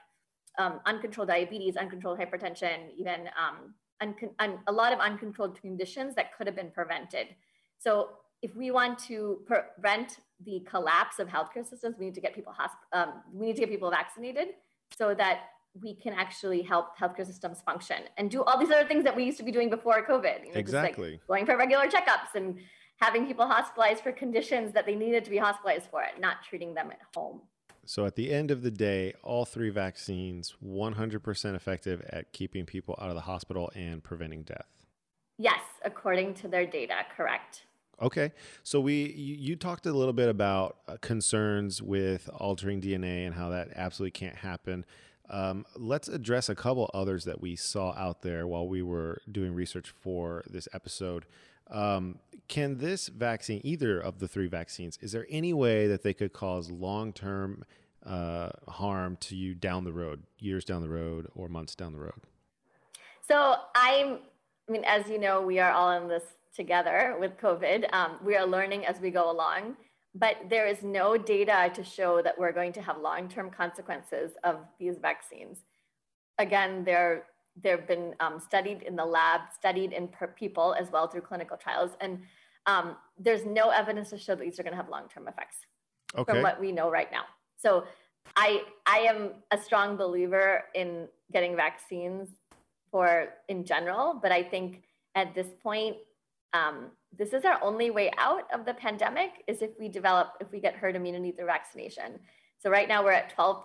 um, 0.58 0.79
uncontrolled 0.86 1.29
diabetes, 1.29 1.77
uncontrolled 1.77 2.19
hypertension, 2.19 2.89
even 2.98 3.29
um, 3.39 3.74
a 4.67 4.72
lot 4.72 4.91
of 4.91 5.00
uncontrolled 5.00 5.60
conditions 5.62 6.15
that 6.15 6.36
could 6.38 6.48
have 6.48 6.55
been 6.55 6.72
prevented. 6.72 7.27
So 7.77 8.10
if 8.41 8.55
we 8.55 8.72
want 8.72 9.00
to 9.00 9.39
prevent 9.46 10.19
the 10.46 10.65
collapse 10.69 11.19
of 11.19 11.27
healthcare 11.27 11.67
systems, 11.67 11.96
we 12.00 12.05
need 12.05 12.15
to 12.15 12.22
get 12.22 12.34
people 12.36 12.53
um, 12.93 13.13
we 13.34 13.48
need 13.48 13.55
to 13.55 13.62
get 13.62 13.69
people 13.69 13.89
vaccinated 13.89 14.50
so 14.98 15.13
that 15.15 15.41
we 15.81 15.96
can 15.96 16.13
actually 16.13 16.62
help 16.62 16.98
healthcare 16.98 17.25
systems 17.25 17.62
function 17.62 17.98
and 18.17 18.31
do 18.31 18.43
all 18.43 18.58
these 18.58 18.72
other 18.72 18.88
things 18.88 19.03
that 19.03 19.15
we 19.15 19.24
used 19.24 19.38
to 19.38 19.43
be 19.43 19.51
doing 19.51 19.69
before 19.69 20.05
COVID. 20.05 20.46
You 20.46 20.53
know, 20.53 20.60
exactly. 20.60 21.12
Like 21.12 21.27
going 21.27 21.46
for 21.46 21.58
regular 21.58 21.88
checkups 21.88 22.36
and 22.36 22.60
having 22.98 23.25
people 23.25 23.48
hospitalized 23.48 24.03
for 24.03 24.12
conditions 24.12 24.74
that 24.74 24.86
they 24.86 24.96
needed 24.96 25.24
to 25.25 25.29
be 25.29 25.38
hospitalized 25.38 25.86
for, 25.89 26.03
not 26.19 26.38
treating 26.48 26.74
them 26.74 26.91
at 26.91 27.00
home. 27.15 27.41
So 27.86 28.05
at 28.05 28.15
the 28.15 28.31
end 28.31 28.51
of 28.51 28.62
the 28.62 28.72
day, 28.72 29.13
all 29.24 29.46
three 29.46 29.69
vaccines 29.69 30.55
100% 30.63 31.55
effective 31.55 32.01
at 32.10 32.31
keeping 32.34 32.65
people 32.65 32.96
out 33.01 33.10
of 33.10 33.15
the 33.15 33.22
hospital 33.22 33.72
and 33.74 34.03
preventing 34.03 34.43
death. 34.43 34.67
Yes, 35.38 35.62
according 35.84 36.34
to 36.36 36.48
their 36.48 36.65
data, 36.65 36.96
correct. 37.15 37.63
Okay. 38.01 38.32
So 38.63 38.79
we 38.79 39.12
you, 39.12 39.36
you 39.36 39.56
talked 39.56 39.86
a 39.86 39.91
little 39.91 40.13
bit 40.13 40.29
about 40.29 40.77
uh, 40.88 40.98
concerns 41.01 41.82
with 41.82 42.29
altering 42.34 42.82
DNA 42.82 43.25
and 43.25 43.36
how 43.36 43.50
that 43.50 43.70
absolutely 43.75 44.12
can't 44.12 44.38
happen. 44.38 44.86
Um, 45.29 45.65
let's 45.75 46.08
address 46.08 46.50
a 46.50 46.56
couple 46.56 46.89
others 46.94 47.25
that 47.25 47.39
we 47.39 47.56
saw 47.56 47.94
out 47.94 48.22
there 48.22 48.48
while 48.48 48.68
we 48.68 48.82
were 48.82 49.22
doing 49.32 49.53
research 49.53 49.89
for 50.01 50.44
this 50.50 50.68
episode. 50.74 51.25
Um, 51.70 52.18
can 52.48 52.79
this 52.79 53.10
vaccine, 53.10 53.62
either 53.63 54.00
of 54.00 54.20
the 54.20 54.27
three 54.27 54.48
vaccines, 54.48 54.98
is 55.01 55.12
there 55.12 55.27
any 55.29 55.53
way 55.53 55.88
that 55.88 56.01
they 56.01 56.13
could 56.13 56.34
cause 56.34 56.72
long 56.72 57.13
term 57.13 57.63
uh, 58.03 58.50
harm 58.68 59.18
to 59.18 59.36
you 59.36 59.53
down 59.53 59.84
the 59.84 59.94
road, 59.94 60.24
years 60.39 60.65
down 60.65 60.82
the 60.82 60.89
road, 60.89 61.27
or 61.36 61.48
months 61.48 61.75
down 61.75 61.94
the 61.94 62.00
road? 62.00 62.22
So 63.27 63.56
I'm, 63.75 64.18
I 64.68 64.72
mean, 64.72 64.84
as 64.86 65.08
you 65.10 65.20
know, 65.20 65.41
we 65.41 65.60
are 65.60 65.72
all 65.72 65.91
in 65.91 66.08
this 66.08 66.24
together 66.56 67.15
with 67.20 67.38
COVID. 67.38 67.91
Um, 67.94 68.18
we 68.24 68.36
are 68.36 68.46
learning 68.46 68.86
as 68.86 69.00
we 69.00 69.12
go 69.12 69.32
along, 69.32 69.75
but 70.15 70.38
there 70.50 70.68
is 70.68 70.84
no 70.84 71.18
data 71.18 71.72
to 71.74 71.84
show 71.84 72.22
that 72.22 72.38
we're 72.38 72.51
going 72.51 72.74
to 72.74 72.82
have 72.82 73.00
long 73.00 73.27
term 73.29 73.50
consequences 73.50 74.32
of 74.44 74.58
these 74.79 74.98
vaccines. 75.01 75.60
Again, 76.38 76.84
they're 76.84 77.25
they've 77.62 77.86
been 77.88 78.15
um, 78.20 78.39
studied 78.39 78.84
in 78.84 78.96
the 78.96 79.06
lab, 79.06 79.41
studied 79.53 79.91
in 79.91 80.10
people 80.36 80.75
as 80.79 80.91
well 80.91 81.08
through 81.08 81.22
clinical 81.22 81.58
trials, 81.58 81.91
and 82.01 82.20
um, 82.65 82.96
there's 83.18 83.46
no 83.46 83.70
evidence 83.70 84.10
to 84.12 84.18
show 84.18 84.36
that 84.36 84.44
these 84.44 84.60
are 84.60 84.63
going 84.63 84.74
to 84.74 84.77
have 84.77 84.89
long-term 84.89 85.27
effects 85.27 85.58
okay. 86.18 86.32
from 86.32 86.41
what 86.41 86.60
we 86.60 86.72
know 86.72 86.89
right 86.89 87.12
now. 87.12 87.24
So 87.58 87.84
I 88.36 88.63
I 88.86 89.00
am 89.00 89.32
a 89.51 89.58
strong 89.58 89.98
believer 89.98 90.65
in 90.75 91.08
getting 91.32 91.56
vaccines 91.56 92.29
for 92.91 93.29
in 93.48 93.65
general, 93.65 94.20
but 94.22 94.32
I 94.32 94.44
think 94.44 94.84
at 95.15 95.36
this 95.36 95.48
point, 95.62 95.98
um, 96.53 96.91
this 97.18 97.34
is 97.34 97.46
our 97.46 97.62
only 97.63 97.89
way 97.89 98.12
out 98.18 98.48
of 98.53 98.65
the 98.65 98.74
pandemic 98.74 99.44
is 99.48 99.62
if 99.62 99.72
we 99.79 99.89
develop 99.89 100.34
if 100.39 100.51
we 100.51 100.60
get 100.60 100.75
herd 100.75 100.96
immunity 100.96 101.32
through 101.32 101.46
vaccination. 101.46 102.20
So 102.60 102.70
right 102.70 102.89
now 102.89 103.03
we're 103.03 103.13
at 103.13 103.36
12% 103.38 103.63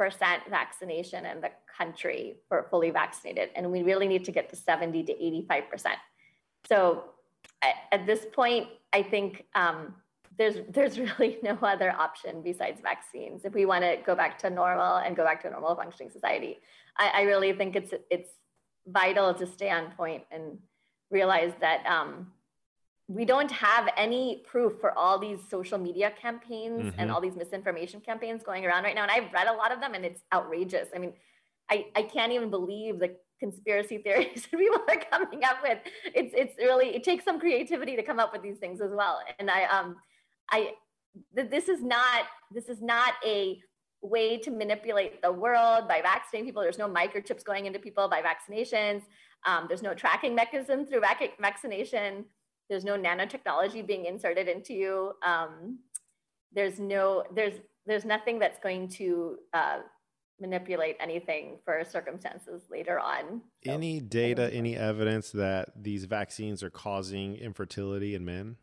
vaccination 0.48 1.26
in 1.26 1.40
the 1.40 1.50
country 1.66 2.36
for 2.48 2.68
fully 2.70 2.90
vaccinated, 2.90 3.50
and 3.56 3.70
we 3.72 3.82
really 3.82 4.06
need 4.06 4.24
to 4.26 4.32
get 4.32 4.48
to 4.50 4.56
70 4.56 5.02
to 5.04 5.14
85%. 5.48 5.86
so 6.68 7.04
at, 7.62 7.74
at, 7.92 8.06
this 8.06 8.26
point, 8.32 8.68
I 8.92 9.02
think 9.02 9.44
um, 9.54 9.94
there's 10.38 10.56
there's 10.70 10.98
really 11.18 11.38
no 11.42 11.58
other 11.62 11.90
option 11.90 12.42
besides 12.42 12.80
vaccines 12.80 13.44
if 13.44 13.52
we 13.54 13.66
want 13.66 13.82
to 13.84 13.98
go 14.04 14.14
back 14.14 14.38
to 14.38 14.50
normal 14.50 14.96
and 14.96 15.16
go 15.16 15.24
back 15.24 15.42
to 15.42 15.48
a 15.48 15.50
normal 15.50 15.74
functioning 15.74 16.10
society. 16.10 16.58
I, 16.96 17.10
I 17.14 17.22
really 17.22 17.52
think 17.52 17.76
it's 17.76 17.92
it's 18.10 18.30
vital 18.86 19.34
to 19.34 19.46
stay 19.46 19.70
on 19.70 19.90
point 19.92 20.24
and 20.30 20.58
realize 21.10 21.52
that 21.60 21.84
um, 21.86 22.32
we 23.06 23.25
don't 23.25 23.50
have 23.50 23.88
any 23.96 24.42
proof 24.46 24.80
for 24.80 24.96
all 24.96 25.18
these 25.18 25.38
social 25.50 25.78
media 25.78 26.11
campaigns 26.11 26.84
mm-hmm. 26.84 27.00
and 27.00 27.11
all 27.11 27.20
these 27.20 27.37
misinformation 27.37 28.00
campaigns 28.00 28.42
going 28.42 28.64
around 28.64 28.84
right 28.84 28.94
now. 28.94 29.02
And 29.02 29.11
I've 29.11 29.32
read 29.32 29.46
a 29.46 29.52
lot 29.52 29.73
of 29.73 29.80
them 29.80 29.94
and 29.94 30.04
it's 30.04 30.23
outrageous. 30.32 30.88
I 30.94 30.99
mean, 30.99 31.12
I, 31.70 31.87
I 31.94 32.02
can't 32.02 32.32
even 32.32 32.50
believe 32.50 32.99
the 32.99 33.16
conspiracy 33.40 33.99
theories 34.04 34.46
that 34.50 34.58
people 34.58 34.80
are 34.88 34.96
coming 35.11 35.44
up 35.44 35.58
with. 35.62 35.78
It's 36.14 36.32
it's 36.34 36.56
really 36.58 36.94
it 36.94 37.04
takes 37.04 37.25
some 37.25 37.38
creativity 37.38 37.96
to 37.96 38.02
come 38.02 38.18
up 38.18 38.32
with 38.32 38.42
these 38.42 38.58
things 38.58 38.80
as 38.80 38.92
well. 38.92 39.20
And 39.38 39.50
I 39.50 39.64
um 39.64 39.96
I 40.50 40.73
this 41.32 41.68
is 41.68 41.82
not 41.82 42.25
this 42.50 42.68
is 42.68 42.80
not 42.80 43.14
a 43.25 43.61
way 44.00 44.38
to 44.38 44.50
manipulate 44.50 45.23
the 45.23 45.32
world 45.32 45.88
by 45.88 46.00
vaccinating 46.02 46.46
people. 46.46 46.62
There's 46.62 46.78
no 46.78 46.88
microchips 46.88 47.44
going 47.44 47.66
into 47.66 47.78
people 47.78 48.08
by 48.08 48.23
vaccinations. 48.23 49.02
Um, 49.46 49.66
there's 49.68 49.82
no 49.82 49.94
tracking 49.94 50.34
mechanism 50.34 50.87
through 50.87 51.00
vac- 51.00 51.38
vaccination. 51.40 52.26
There's 52.68 52.85
no 52.85 52.97
nanotechnology 52.97 53.87
being 53.87 54.06
inserted 54.06 54.49
into 54.49 54.73
you. 54.73 55.12
Um, 55.25 55.78
there's 56.52 56.78
no 56.78 57.25
there's 57.35 57.54
there's 57.87 58.04
nothing 58.04 58.38
that's 58.38 58.59
going 58.59 58.88
to 58.88 59.37
uh, 59.52 59.78
manipulate 60.40 60.97
anything 61.00 61.59
for 61.64 61.85
circumstances 61.85 62.62
later 62.71 62.99
on. 62.99 63.42
So, 63.64 63.73
any 63.73 64.00
data, 64.00 64.52
any 64.52 64.76
evidence 64.76 65.30
that 65.33 65.71
these 65.76 66.04
vaccines 66.04 66.62
are 66.62 66.71
causing 66.71 67.37
infertility 67.37 68.14
in 68.14 68.25
men? 68.25 68.56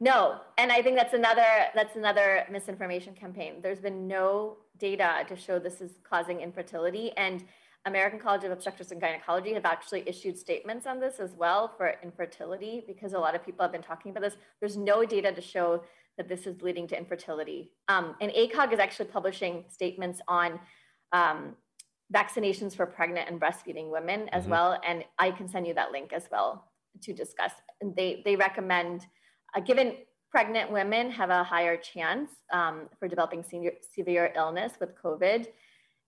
No, 0.00 0.40
and 0.58 0.72
I 0.72 0.82
think 0.82 0.96
that's 0.96 1.14
another 1.14 1.46
that's 1.74 1.96
another 1.96 2.44
misinformation 2.50 3.14
campaign. 3.14 3.60
There's 3.62 3.78
been 3.78 4.08
no 4.08 4.56
data 4.78 5.24
to 5.28 5.36
show 5.36 5.60
this 5.60 5.80
is 5.80 5.92
causing 6.02 6.40
infertility, 6.40 7.12
and 7.16 7.44
American 7.84 8.18
College 8.18 8.44
of 8.44 8.52
Obstetrics 8.52 8.92
and 8.92 9.00
Gynecology 9.00 9.54
have 9.54 9.64
actually 9.64 10.04
issued 10.06 10.38
statements 10.38 10.86
on 10.86 11.00
this 11.00 11.18
as 11.18 11.34
well 11.34 11.72
for 11.76 11.94
infertility 12.02 12.84
because 12.86 13.12
a 13.12 13.18
lot 13.18 13.34
of 13.34 13.44
people 13.44 13.62
have 13.62 13.72
been 13.72 13.82
talking 13.82 14.10
about 14.10 14.22
this. 14.22 14.36
There's 14.60 14.76
no 14.76 15.04
data 15.04 15.32
to 15.32 15.40
show 15.40 15.82
that 16.16 16.28
this 16.28 16.46
is 16.46 16.62
leading 16.62 16.86
to 16.88 16.98
infertility, 16.98 17.72
um, 17.88 18.14
and 18.20 18.30
ACOG 18.32 18.72
is 18.72 18.78
actually 18.78 19.06
publishing 19.06 19.64
statements 19.70 20.20
on 20.28 20.60
um, 21.12 21.56
vaccinations 22.14 22.76
for 22.76 22.84
pregnant 22.84 23.30
and 23.30 23.40
breastfeeding 23.40 23.90
women 23.90 24.28
as 24.28 24.42
mm-hmm. 24.42 24.52
well, 24.52 24.80
and 24.86 25.04
I 25.18 25.30
can 25.30 25.48
send 25.48 25.66
you 25.66 25.74
that 25.74 25.90
link 25.90 26.12
as 26.12 26.28
well 26.30 26.70
to 27.02 27.12
discuss. 27.14 27.52
And 27.80 27.96
they 27.96 28.22
they 28.24 28.36
recommend 28.36 29.06
uh, 29.56 29.60
given 29.60 29.96
pregnant 30.30 30.70
women 30.70 31.10
have 31.10 31.30
a 31.30 31.44
higher 31.44 31.76
chance 31.76 32.30
um, 32.52 32.88
for 32.98 33.06
developing 33.06 33.42
senior, 33.42 33.72
severe 33.94 34.32
illness 34.34 34.72
with 34.80 34.90
COVID, 35.02 35.46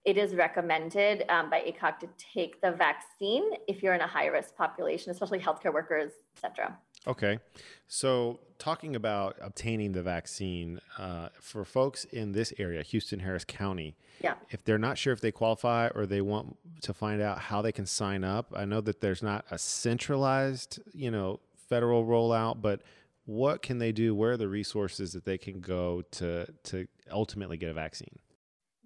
it 0.04 0.18
is 0.18 0.34
recommended 0.34 1.24
um, 1.30 1.48
by 1.48 1.60
ACOG 1.60 1.98
to 2.00 2.08
take 2.18 2.60
the 2.60 2.72
vaccine 2.72 3.52
if 3.66 3.82
you're 3.82 3.94
in 3.94 4.02
a 4.02 4.06
high 4.06 4.26
risk 4.26 4.54
population, 4.54 5.10
especially 5.10 5.38
healthcare 5.38 5.72
workers, 5.72 6.12
et 6.36 6.40
cetera. 6.40 6.78
Okay. 7.06 7.38
So, 7.86 8.40
talking 8.58 8.96
about 8.96 9.36
obtaining 9.40 9.92
the 9.92 10.02
vaccine 10.02 10.80
uh, 10.98 11.28
for 11.40 11.64
folks 11.64 12.04
in 12.04 12.32
this 12.32 12.52
area, 12.58 12.82
Houston, 12.82 13.20
Harris 13.20 13.44
County, 13.44 13.96
yeah. 14.22 14.34
if 14.50 14.64
they're 14.64 14.78
not 14.78 14.96
sure 14.96 15.12
if 15.12 15.20
they 15.20 15.32
qualify 15.32 15.88
or 15.94 16.06
they 16.06 16.20
want 16.20 16.56
to 16.82 16.94
find 16.94 17.20
out 17.20 17.38
how 17.38 17.60
they 17.60 17.72
can 17.72 17.84
sign 17.84 18.24
up, 18.24 18.52
I 18.54 18.64
know 18.64 18.80
that 18.82 19.00
there's 19.00 19.22
not 19.22 19.44
a 19.50 19.58
centralized, 19.58 20.80
you 20.92 21.10
know, 21.10 21.40
federal 21.68 22.04
rollout, 22.06 22.62
but 22.62 22.82
what 23.26 23.62
can 23.62 23.78
they 23.78 23.92
do? 23.92 24.14
Where 24.14 24.32
are 24.32 24.36
the 24.36 24.48
resources 24.48 25.12
that 25.12 25.24
they 25.24 25.38
can 25.38 25.60
go 25.60 26.02
to 26.12 26.46
to 26.64 26.86
ultimately 27.10 27.56
get 27.56 27.70
a 27.70 27.74
vaccine? 27.74 28.18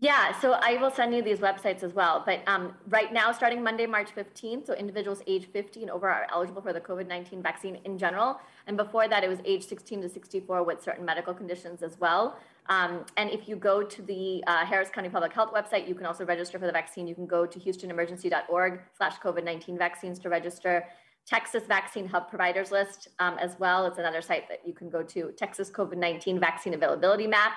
Yeah, 0.01 0.39
so 0.39 0.53
I 0.53 0.77
will 0.81 0.93
send 0.93 1.13
you 1.13 1.23
these 1.23 1.41
websites 1.41 1.83
as 1.83 1.93
well. 1.93 2.23
But 2.25 2.43
um, 2.47 2.75
right 2.89 3.13
now, 3.13 3.33
starting 3.33 3.65
Monday, 3.65 3.85
March 3.85 4.11
15th, 4.15 4.67
so 4.67 4.75
individuals 4.75 5.23
age 5.27 5.49
50 5.53 5.83
and 5.83 5.91
over 5.91 6.09
are 6.09 6.29
eligible 6.33 6.63
for 6.63 6.73
the 6.73 6.81
COVID 6.81 7.09
19 7.09 7.43
vaccine 7.43 7.81
in 7.85 7.99
general. 7.99 8.39
And 8.69 8.77
before 8.77 9.09
that, 9.09 9.25
it 9.25 9.29
was 9.29 9.41
age 9.45 9.67
16 9.67 10.03
to 10.03 10.09
64 10.09 10.63
with 10.63 10.81
certain 10.85 11.05
medical 11.05 11.35
conditions 11.35 11.83
as 11.83 11.99
well. 11.99 12.39
Um, 12.69 13.07
and 13.17 13.31
if 13.31 13.49
you 13.49 13.57
go 13.57 13.83
to 13.83 14.03
the 14.03 14.45
uh, 14.47 14.65
Harris 14.65 14.89
County 14.89 15.09
Public 15.09 15.33
Health 15.33 15.53
website, 15.53 15.89
you 15.89 15.97
can 15.97 16.07
also 16.07 16.25
register 16.25 16.61
for 16.61 16.67
the 16.67 16.73
vaccine. 16.73 17.09
You 17.09 17.17
can 17.17 17.27
go 17.27 17.45
to 17.45 17.59
houstonemergency.org 17.59 18.81
slash 18.97 19.19
COVID 19.19 19.43
19 19.43 19.77
vaccines 19.77 20.21
to 20.21 20.29
register. 20.29 20.85
Texas 21.27 21.65
Vaccine 21.67 22.07
Hub 22.07 22.29
Providers 22.29 22.71
List 22.71 23.09
um, 23.19 23.37
as 23.39 23.59
well. 23.59 23.85
It's 23.87 23.99
another 23.99 24.23
site 24.23 24.49
that 24.49 24.61
you 24.65 24.73
can 24.73 24.89
go 24.91 25.03
to. 25.03 25.33
Texas 25.33 25.71
COVID 25.71 25.97
19 25.97 26.39
Vaccine 26.39 26.75
Availability 26.75 27.27
Map 27.27 27.53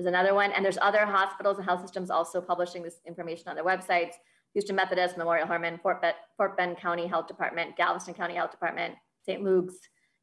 is 0.00 0.06
another 0.06 0.34
one. 0.34 0.50
And 0.52 0.64
there's 0.64 0.78
other 0.80 1.06
hospitals 1.06 1.58
and 1.58 1.66
health 1.66 1.82
systems 1.82 2.10
also 2.10 2.40
publishing 2.40 2.82
this 2.82 3.00
information 3.06 3.48
on 3.48 3.54
their 3.54 3.64
websites. 3.64 4.14
Houston 4.54 4.74
Methodist, 4.74 5.16
Memorial 5.16 5.46
Hermann, 5.46 5.78
Fort, 5.78 6.02
Be- 6.02 6.10
Fort 6.36 6.56
Bend 6.56 6.76
County 6.78 7.06
Health 7.06 7.28
Department, 7.28 7.76
Galveston 7.76 8.14
County 8.14 8.34
Health 8.34 8.50
Department, 8.50 8.94
St. 9.24 9.42
Luke's, 9.42 9.76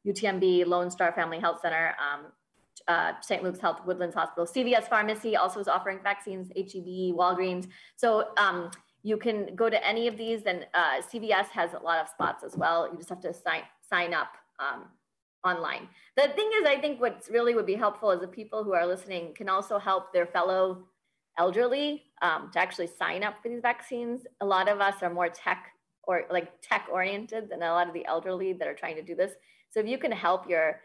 UTMB, 0.06 0.66
Lone 0.66 0.90
Star 0.90 1.12
Family 1.12 1.38
Health 1.38 1.60
Center, 1.62 1.94
um, 1.98 2.26
uh, 2.88 3.12
St. 3.22 3.42
Luke's 3.42 3.60
Health, 3.60 3.80
Woodlands 3.86 4.14
Hospital, 4.14 4.46
CVS 4.46 4.88
Pharmacy 4.88 5.36
also 5.36 5.60
is 5.60 5.68
offering 5.68 6.00
vaccines, 6.02 6.50
HEB, 6.54 7.16
Walgreens. 7.16 7.68
So 7.96 8.28
um, 8.36 8.70
you 9.02 9.16
can 9.16 9.54
go 9.54 9.70
to 9.70 9.86
any 9.86 10.08
of 10.08 10.18
these 10.18 10.42
and 10.44 10.66
uh, 10.74 11.00
CVS 11.12 11.48
has 11.48 11.72
a 11.72 11.78
lot 11.78 11.98
of 11.98 12.08
spots 12.08 12.44
as 12.44 12.56
well. 12.56 12.88
You 12.90 12.98
just 12.98 13.08
have 13.08 13.20
to 13.20 13.32
sign, 13.32 13.62
sign 13.88 14.12
up 14.12 14.32
um, 14.58 14.84
online. 15.52 15.88
The 16.16 16.28
thing 16.36 16.50
is, 16.58 16.66
I 16.66 16.80
think 16.80 17.00
what's 17.00 17.28
really 17.30 17.54
would 17.54 17.66
be 17.66 17.74
helpful 17.74 18.10
is 18.10 18.20
the 18.20 18.28
people 18.40 18.64
who 18.64 18.74
are 18.74 18.86
listening 18.86 19.34
can 19.34 19.48
also 19.48 19.78
help 19.78 20.12
their 20.12 20.26
fellow 20.26 20.84
elderly 21.38 22.04
um, 22.22 22.50
to 22.52 22.58
actually 22.58 22.88
sign 22.88 23.22
up 23.22 23.34
for 23.42 23.48
these 23.48 23.62
vaccines. 23.62 24.22
A 24.40 24.46
lot 24.46 24.68
of 24.68 24.80
us 24.80 25.02
are 25.02 25.12
more 25.12 25.28
tech 25.28 25.60
or 26.02 26.24
like 26.30 26.48
tech 26.60 26.88
oriented 26.90 27.50
than 27.50 27.62
a 27.62 27.72
lot 27.72 27.86
of 27.86 27.94
the 27.94 28.04
elderly 28.06 28.52
that 28.54 28.66
are 28.66 28.74
trying 28.74 28.96
to 28.96 29.02
do 29.02 29.14
this. 29.14 29.32
So 29.70 29.80
if 29.80 29.86
you 29.86 29.98
can 29.98 30.12
help 30.12 30.48
your 30.48 30.80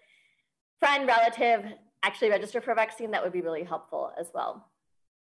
friend, 0.80 1.08
relative 1.08 1.66
actually 2.04 2.30
register 2.30 2.62
for 2.62 2.72
a 2.72 2.76
vaccine, 2.76 3.12
that 3.12 3.24
would 3.24 3.32
be 3.32 3.42
really 3.42 3.64
helpful 3.64 4.12
as 4.20 4.28
well. 4.34 4.68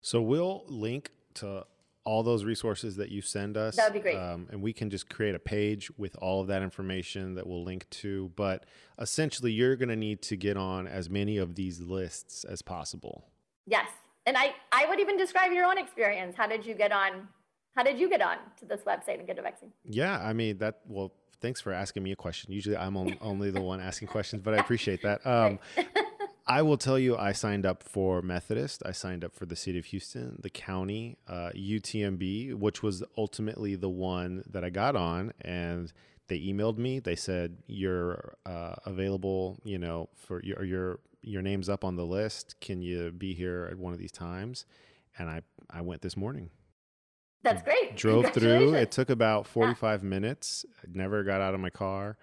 So 0.01 0.23
we'll 0.23 0.65
link 0.67 1.11
to 1.35 1.67
all 2.05 2.23
those 2.23 2.45
resources 2.45 2.97
that 2.97 3.11
you 3.11 3.21
send 3.21 3.57
us. 3.57 3.77
That 3.77 3.93
would 3.93 3.95
be 3.95 4.01
great. 4.01 4.17
Um, 4.17 4.49
and 4.51 4.63
we 4.63 4.73
can 4.73 4.91
just 4.91 5.09
create 5.11 5.35
a 5.35 5.39
page 5.39 5.91
with 5.99 6.17
all 6.17 6.41
of 6.41 6.47
that 6.49 6.63
information 6.63 7.35
that 7.35 7.47
we'll 7.47 7.63
link 7.63 7.89
to. 7.91 8.33
But 8.37 8.65
essentially, 8.99 9.53
you're 9.53 9.77
going 9.77 9.91
to 9.91 9.97
need 9.97 10.23
to 10.23 10.37
get 10.37 10.57
on 10.57 10.87
as 10.87 11.11
many 11.11 11.37
of 11.37 11.55
these 11.55 11.81
lists 11.81 12.45
as 12.45 12.63
possible. 12.63 13.25
Yes. 13.67 13.89
And 14.27 14.37
I, 14.37 14.55
I 14.73 14.87
would 14.87 15.01
even 15.01 15.17
describe 15.17 15.53
your 15.53 15.67
own 15.67 15.79
experience. 15.79 16.37
How 16.37 16.47
did 16.47 16.65
you 16.65 16.75
get 16.75 16.93
on? 16.93 17.29
How 17.75 17.83
did 17.83 17.99
you 17.99 18.09
get 18.09 18.21
on 18.21 18.37
to 18.59 18.65
this 18.65 18.81
website 18.83 19.19
and 19.19 19.27
get 19.27 19.39
a 19.39 19.43
vaccine? 19.43 19.71
Yeah, 19.85 20.19
I 20.21 20.33
mean 20.33 20.59
that. 20.59 20.81
Well, 20.87 21.13
thanks 21.41 21.61
for 21.61 21.73
asking 21.73 22.03
me 22.03 22.13
a 22.13 22.17
question. 22.17 22.53
Usually, 22.53 22.77
I'm 22.77 22.97
only 23.21 23.51
the 23.51 23.61
one 23.61 23.81
asking 23.81 24.09
questions, 24.09 24.43
but 24.43 24.55
I 24.55 24.59
appreciate 24.59 25.03
that. 25.03 25.21
Um, 25.27 25.59
I 26.51 26.63
will 26.63 26.77
tell 26.77 26.99
you, 26.99 27.17
I 27.17 27.31
signed 27.31 27.65
up 27.65 27.85
for 27.85 28.23
Methodist. 28.23 28.83
I 28.85 28.91
signed 28.91 29.25
up 29.25 29.37
for 29.37 29.47
the 29.47 29.55
city 29.55 29.79
of 29.79 29.85
Houston, 29.85 30.37
the 30.43 30.51
county, 30.51 31.17
uh, 31.29 31.51
UTMB, 31.55 32.55
which 32.55 32.83
was 32.83 33.05
ultimately 33.17 33.77
the 33.77 33.89
one 33.89 34.43
that 34.51 34.65
I 34.65 34.71
got 34.71 34.97
on. 34.97 35.33
And 35.43 35.93
they 36.27 36.41
emailed 36.41 36.77
me. 36.77 36.99
They 36.99 37.15
said 37.15 37.59
you're 37.69 38.35
uh, 38.45 38.75
available. 38.85 39.61
You 39.63 39.79
know, 39.79 40.09
for 40.17 40.43
your 40.43 40.65
your 40.65 40.99
your 41.23 41.41
name's 41.41 41.69
up 41.69 41.85
on 41.85 41.95
the 41.95 42.05
list. 42.05 42.57
Can 42.61 42.83
you 42.83 43.13
be 43.13 43.33
here 43.33 43.69
at 43.71 43.79
one 43.79 43.93
of 43.93 44.01
these 44.01 44.11
times? 44.11 44.67
And 45.19 45.31
I 45.31 45.43
I 45.71 45.83
went 45.83 46.03
this 46.03 46.17
morning. 46.17 46.51
That's 47.45 47.63
great. 47.63 47.95
Drove 47.95 48.29
through. 48.33 48.75
It 48.75 48.91
took 48.91 49.09
about 49.09 49.47
45 49.47 50.03
yeah. 50.03 50.09
minutes. 50.09 50.67
I 50.83 50.89
never 50.93 51.23
got 51.23 51.41
out 51.41 51.55
of 51.55 51.61
my 51.61 51.71
car. 51.71 52.19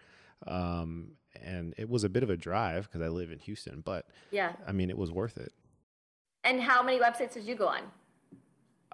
Um, 0.46 1.14
and 1.44 1.74
it 1.78 1.90
was 1.90 2.04
a 2.04 2.10
bit 2.10 2.24
of 2.24 2.30
a 2.30 2.38
drive 2.38 2.84
because 2.84 3.06
I 3.06 3.10
live 3.10 3.32
in 3.32 3.40
Houston, 3.40 3.82
but 3.82 4.06
yeah, 4.32 4.54
I 4.68 4.72
mean, 4.72 4.90
it 4.90 4.98
was 4.98 5.12
worth 5.12 5.38
it. 5.38 5.54
And 6.44 6.62
how 6.62 6.82
many 6.82 7.00
websites 7.00 7.34
did 7.34 7.44
you 7.44 7.56
go 7.56 7.68
on? 7.68 7.82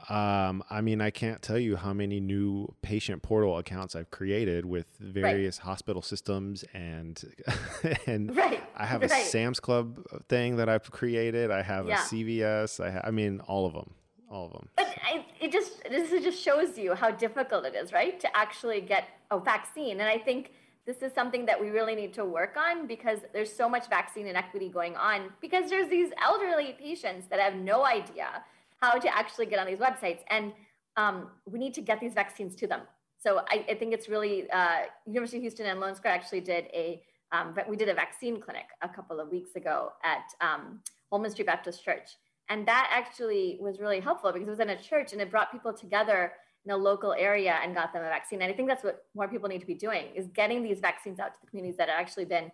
Um, 0.10 0.64
I 0.70 0.82
mean, 0.82 1.02
I 1.02 1.12
can't 1.12 1.42
tell 1.42 1.60
you 1.60 1.76
how 1.76 1.94
many 1.94 2.20
new 2.20 2.74
patient 2.82 3.22
portal 3.22 3.58
accounts 3.58 3.96
I've 3.96 4.10
created 4.10 4.66
with 4.66 4.88
various 5.00 5.60
right. 5.60 5.66
hospital 5.66 6.02
systems, 6.02 6.66
and 6.74 7.24
and 8.08 8.36
right. 8.36 8.64
I 8.76 8.86
have 8.86 9.02
right. 9.02 9.12
a 9.12 9.26
Sam's 9.26 9.60
Club 9.60 10.04
thing 10.28 10.56
that 10.58 10.68
I've 10.68 10.90
created. 10.90 11.52
I 11.52 11.62
have 11.62 11.88
yeah. 11.88 12.04
a 12.04 12.08
CVS. 12.08 12.84
I, 12.84 12.92
ha- 12.92 13.02
I 13.04 13.12
mean, 13.12 13.40
all 13.42 13.68
of 13.68 13.74
them, 13.74 13.94
all 14.30 14.48
of 14.48 14.54
them. 14.54 14.70
But 14.76 14.88
I, 15.04 15.26
it 15.40 15.52
just 15.52 15.84
this 15.90 16.10
just 16.24 16.42
shows 16.42 16.78
you 16.78 16.96
how 16.96 17.12
difficult 17.12 17.66
it 17.66 17.76
is, 17.76 17.94
right, 17.94 18.20
to 18.20 18.36
actually 18.36 18.82
get 18.82 19.08
a 19.30 19.40
vaccine. 19.40 20.00
And 20.00 20.10
I 20.10 20.18
think 20.18 20.54
this 20.86 21.02
is 21.02 21.14
something 21.14 21.46
that 21.46 21.60
we 21.60 21.70
really 21.70 21.96
need 21.96 22.14
to 22.14 22.26
work 22.26 22.56
on 22.58 22.88
because 22.88 23.20
there's 23.32 23.52
so 23.52 23.70
much 23.70 23.88
vaccine 23.90 24.28
inequity 24.28 24.70
going 24.70 24.96
on 24.98 25.30
because 25.40 25.70
there's 25.70 25.90
these 25.90 26.10
elderly 26.22 26.76
patients 26.80 27.28
that 27.28 27.40
have 27.40 27.56
no 27.56 27.86
idea 27.86 28.44
how 28.82 29.00
to 29.00 29.18
actually 29.18 29.46
get 29.46 29.60
on 29.60 29.68
these 29.68 29.80
websites. 29.80 30.20
And 30.30 30.52
um, 30.98 31.30
we 31.46 31.58
need 31.58 31.74
to 31.76 31.82
get 31.82 32.00
these 32.02 32.14
vaccines 32.14 32.56
to 32.58 32.68
them. 32.68 32.82
So 33.18 33.40
I, 33.50 33.66
I 33.70 33.76
think 33.76 33.94
it's 33.94 34.10
really 34.10 34.50
uh, 34.52 34.82
University 35.06 35.38
of 35.38 35.44
Houston 35.44 35.66
and 35.68 35.80
Lone 35.80 35.96
Star 35.96 36.12
actually 36.12 36.42
did 36.42 36.66
a 36.74 37.02
um, 37.32 37.56
we 37.68 37.76
did 37.76 37.90
a 37.90 37.96
vaccine 37.96 38.40
clinic 38.40 38.66
a 38.84 38.90
couple 38.90 39.20
of 39.20 39.30
weeks 39.30 39.56
ago 39.56 39.94
at 40.04 40.26
um, 40.40 40.82
Holman 41.10 41.32
Street 41.32 41.48
Baptist 41.48 41.84
Church, 41.84 42.12
and 42.50 42.68
that 42.68 42.92
actually 42.94 43.58
was 43.60 43.80
really 43.80 44.00
helpful 44.00 44.32
because 44.32 44.48
it 44.48 44.52
was 44.52 44.60
in 44.60 44.70
a 44.70 44.80
church 44.80 45.14
and 45.14 45.22
it 45.22 45.32
brought 45.32 45.52
people 45.52 45.74
together 45.74 46.34
in 46.66 46.72
a 46.72 46.78
local 46.78 47.14
area 47.14 47.60
and 47.62 47.76
got 47.76 47.94
them 47.94 48.04
a 48.04 48.10
vaccine. 48.10 48.42
And 48.42 48.52
I 48.52 48.56
think 48.56 48.70
that's 48.70 48.84
what 48.84 49.06
more 49.16 49.28
people 49.28 49.50
need 49.50 49.62
to 49.62 49.68
be 49.68 49.74
doing 49.74 50.06
is 50.16 50.28
getting 50.28 50.64
these 50.64 50.80
vaccines 50.80 51.20
out 51.20 51.34
to 51.34 51.40
the 51.42 51.48
communities 51.48 51.78
that 51.78 51.90
have 51.90 52.00
actually 52.00 52.26
been 52.26 52.52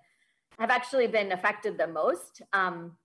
have 0.57 0.71
actually 0.71 1.07
been 1.07 1.31
affected 1.31 1.77
the 1.77 1.87
most. 1.87 2.41
Um, 2.51 2.97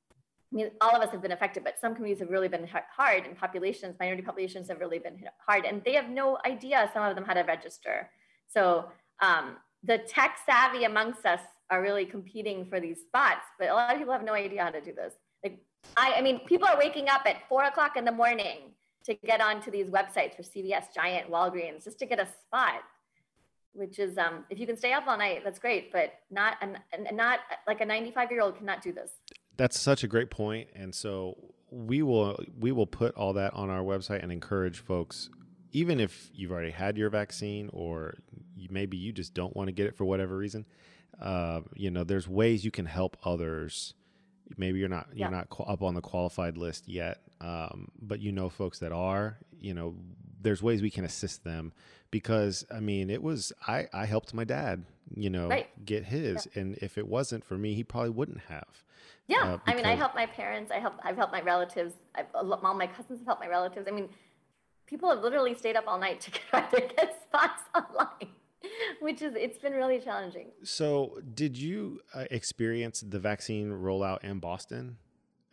I 0.52 0.56
mean, 0.56 0.70
all 0.80 0.90
of 0.90 1.02
us 1.02 1.10
have 1.10 1.22
been 1.22 1.32
affected, 1.32 1.62
but 1.62 1.78
some 1.80 1.94
communities 1.94 2.20
have 2.20 2.30
really 2.30 2.48
been 2.48 2.66
hit 2.66 2.82
hard, 2.96 3.26
and 3.26 3.36
populations, 3.36 3.96
minority 4.00 4.22
populations, 4.22 4.68
have 4.68 4.80
really 4.80 4.98
been 4.98 5.16
hit 5.16 5.30
hard, 5.46 5.64
and 5.64 5.82
they 5.84 5.94
have 5.94 6.08
no 6.08 6.38
idea. 6.44 6.90
Some 6.92 7.04
of 7.04 7.14
them 7.14 7.24
how 7.24 7.34
to 7.34 7.42
register. 7.42 8.10
So 8.48 8.86
um, 9.20 9.56
the 9.82 9.98
tech 9.98 10.38
savvy 10.46 10.84
amongst 10.84 11.24
us 11.26 11.40
are 11.70 11.82
really 11.82 12.06
competing 12.06 12.66
for 12.66 12.80
these 12.80 13.00
spots, 13.00 13.46
but 13.58 13.68
a 13.68 13.74
lot 13.74 13.92
of 13.92 13.98
people 13.98 14.12
have 14.12 14.24
no 14.24 14.34
idea 14.34 14.62
how 14.62 14.70
to 14.70 14.80
do 14.80 14.92
this. 14.92 15.14
Like, 15.42 15.58
I, 15.96 16.14
I 16.18 16.22
mean, 16.22 16.40
people 16.46 16.66
are 16.68 16.78
waking 16.78 17.08
up 17.08 17.22
at 17.26 17.48
four 17.48 17.64
o'clock 17.64 17.96
in 17.96 18.04
the 18.04 18.12
morning 18.12 18.73
to 19.04 19.14
get 19.14 19.40
onto 19.40 19.70
these 19.70 19.88
websites 19.88 20.34
for 20.36 20.42
CVS, 20.42 20.94
Giant, 20.94 21.30
Walgreens, 21.30 21.84
just 21.84 21.98
to 21.98 22.06
get 22.06 22.18
a 22.18 22.26
spot. 22.26 22.82
Which 23.72 23.98
is, 23.98 24.18
um, 24.18 24.44
if 24.50 24.60
you 24.60 24.68
can 24.68 24.76
stay 24.76 24.92
up 24.92 25.08
all 25.08 25.18
night, 25.18 25.42
that's 25.42 25.58
great, 25.58 25.92
but 25.92 26.12
not, 26.30 26.56
an, 26.62 26.78
not 27.12 27.40
like 27.66 27.80
a 27.80 27.84
95 27.84 28.30
year 28.30 28.40
old 28.40 28.56
cannot 28.56 28.82
do 28.82 28.92
this 28.92 29.10
that's 29.56 29.78
such 29.78 30.04
a 30.04 30.08
great 30.08 30.30
point 30.30 30.68
and 30.74 30.94
so 30.94 31.36
we 31.70 32.02
will 32.02 32.38
we 32.58 32.72
will 32.72 32.86
put 32.86 33.14
all 33.14 33.32
that 33.32 33.52
on 33.54 33.70
our 33.70 33.82
website 33.82 34.22
and 34.22 34.32
encourage 34.32 34.78
folks 34.78 35.30
even 35.72 35.98
if 35.98 36.30
you've 36.32 36.52
already 36.52 36.70
had 36.70 36.96
your 36.96 37.10
vaccine 37.10 37.68
or 37.72 38.14
you, 38.56 38.68
maybe 38.70 38.96
you 38.96 39.12
just 39.12 39.34
don't 39.34 39.56
want 39.56 39.66
to 39.68 39.72
get 39.72 39.86
it 39.86 39.96
for 39.96 40.04
whatever 40.04 40.36
reason 40.36 40.64
uh, 41.20 41.60
you 41.74 41.90
know 41.90 42.04
there's 42.04 42.28
ways 42.28 42.64
you 42.64 42.70
can 42.70 42.86
help 42.86 43.16
others 43.24 43.94
maybe 44.56 44.78
you're 44.78 44.88
not 44.88 45.08
you're 45.12 45.30
yeah. 45.30 45.44
not 45.48 45.48
up 45.66 45.82
on 45.82 45.94
the 45.94 46.00
qualified 46.00 46.56
list 46.56 46.88
yet 46.88 47.20
um, 47.40 47.88
but 48.00 48.20
you 48.20 48.32
know 48.32 48.48
folks 48.48 48.78
that 48.78 48.92
are 48.92 49.38
you 49.60 49.74
know 49.74 49.94
there's 50.40 50.62
ways 50.62 50.82
we 50.82 50.90
can 50.90 51.04
assist 51.04 51.44
them 51.44 51.72
because 52.10 52.64
i 52.70 52.80
mean 52.80 53.10
it 53.10 53.22
was 53.22 53.52
i 53.66 53.86
i 53.92 54.04
helped 54.04 54.34
my 54.34 54.44
dad 54.44 54.84
you 55.14 55.30
know 55.30 55.48
right. 55.48 55.68
get 55.84 56.04
his 56.04 56.46
yeah. 56.54 56.62
and 56.62 56.76
if 56.78 56.98
it 56.98 57.06
wasn't 57.06 57.44
for 57.44 57.56
me 57.56 57.74
he 57.74 57.82
probably 57.82 58.10
wouldn't 58.10 58.40
have 58.48 58.84
yeah, 59.26 59.54
uh, 59.54 59.58
I 59.66 59.74
mean, 59.74 59.86
I 59.86 59.94
helped 59.94 60.14
my 60.14 60.26
parents. 60.26 60.70
I 60.70 60.78
help. 60.78 60.94
I've 61.02 61.16
helped 61.16 61.32
my 61.32 61.40
relatives. 61.40 61.94
I've, 62.14 62.26
all 62.34 62.74
my 62.74 62.86
cousins 62.86 63.20
have 63.20 63.26
helped 63.26 63.40
my 63.40 63.48
relatives. 63.48 63.88
I 63.88 63.90
mean, 63.90 64.10
people 64.86 65.08
have 65.10 65.20
literally 65.20 65.54
stayed 65.54 65.76
up 65.76 65.84
all 65.86 65.98
night 65.98 66.20
to 66.22 66.30
try 66.50 66.60
to 66.60 66.80
get 66.80 67.22
spots 67.26 67.62
online, 67.74 68.08
which 69.04 69.20
is 69.22 69.34
it's 69.36 69.58
been 69.58 69.74
really 69.74 70.00
challenging. 70.00 70.48
So, 70.62 71.20
did 71.34 71.56
you 71.56 72.00
uh, 72.14 72.24
experience 72.30 72.96
the 73.00 73.20
vaccine 73.20 73.70
rollout 73.70 74.24
in 74.24 74.40
Boston 74.40 74.96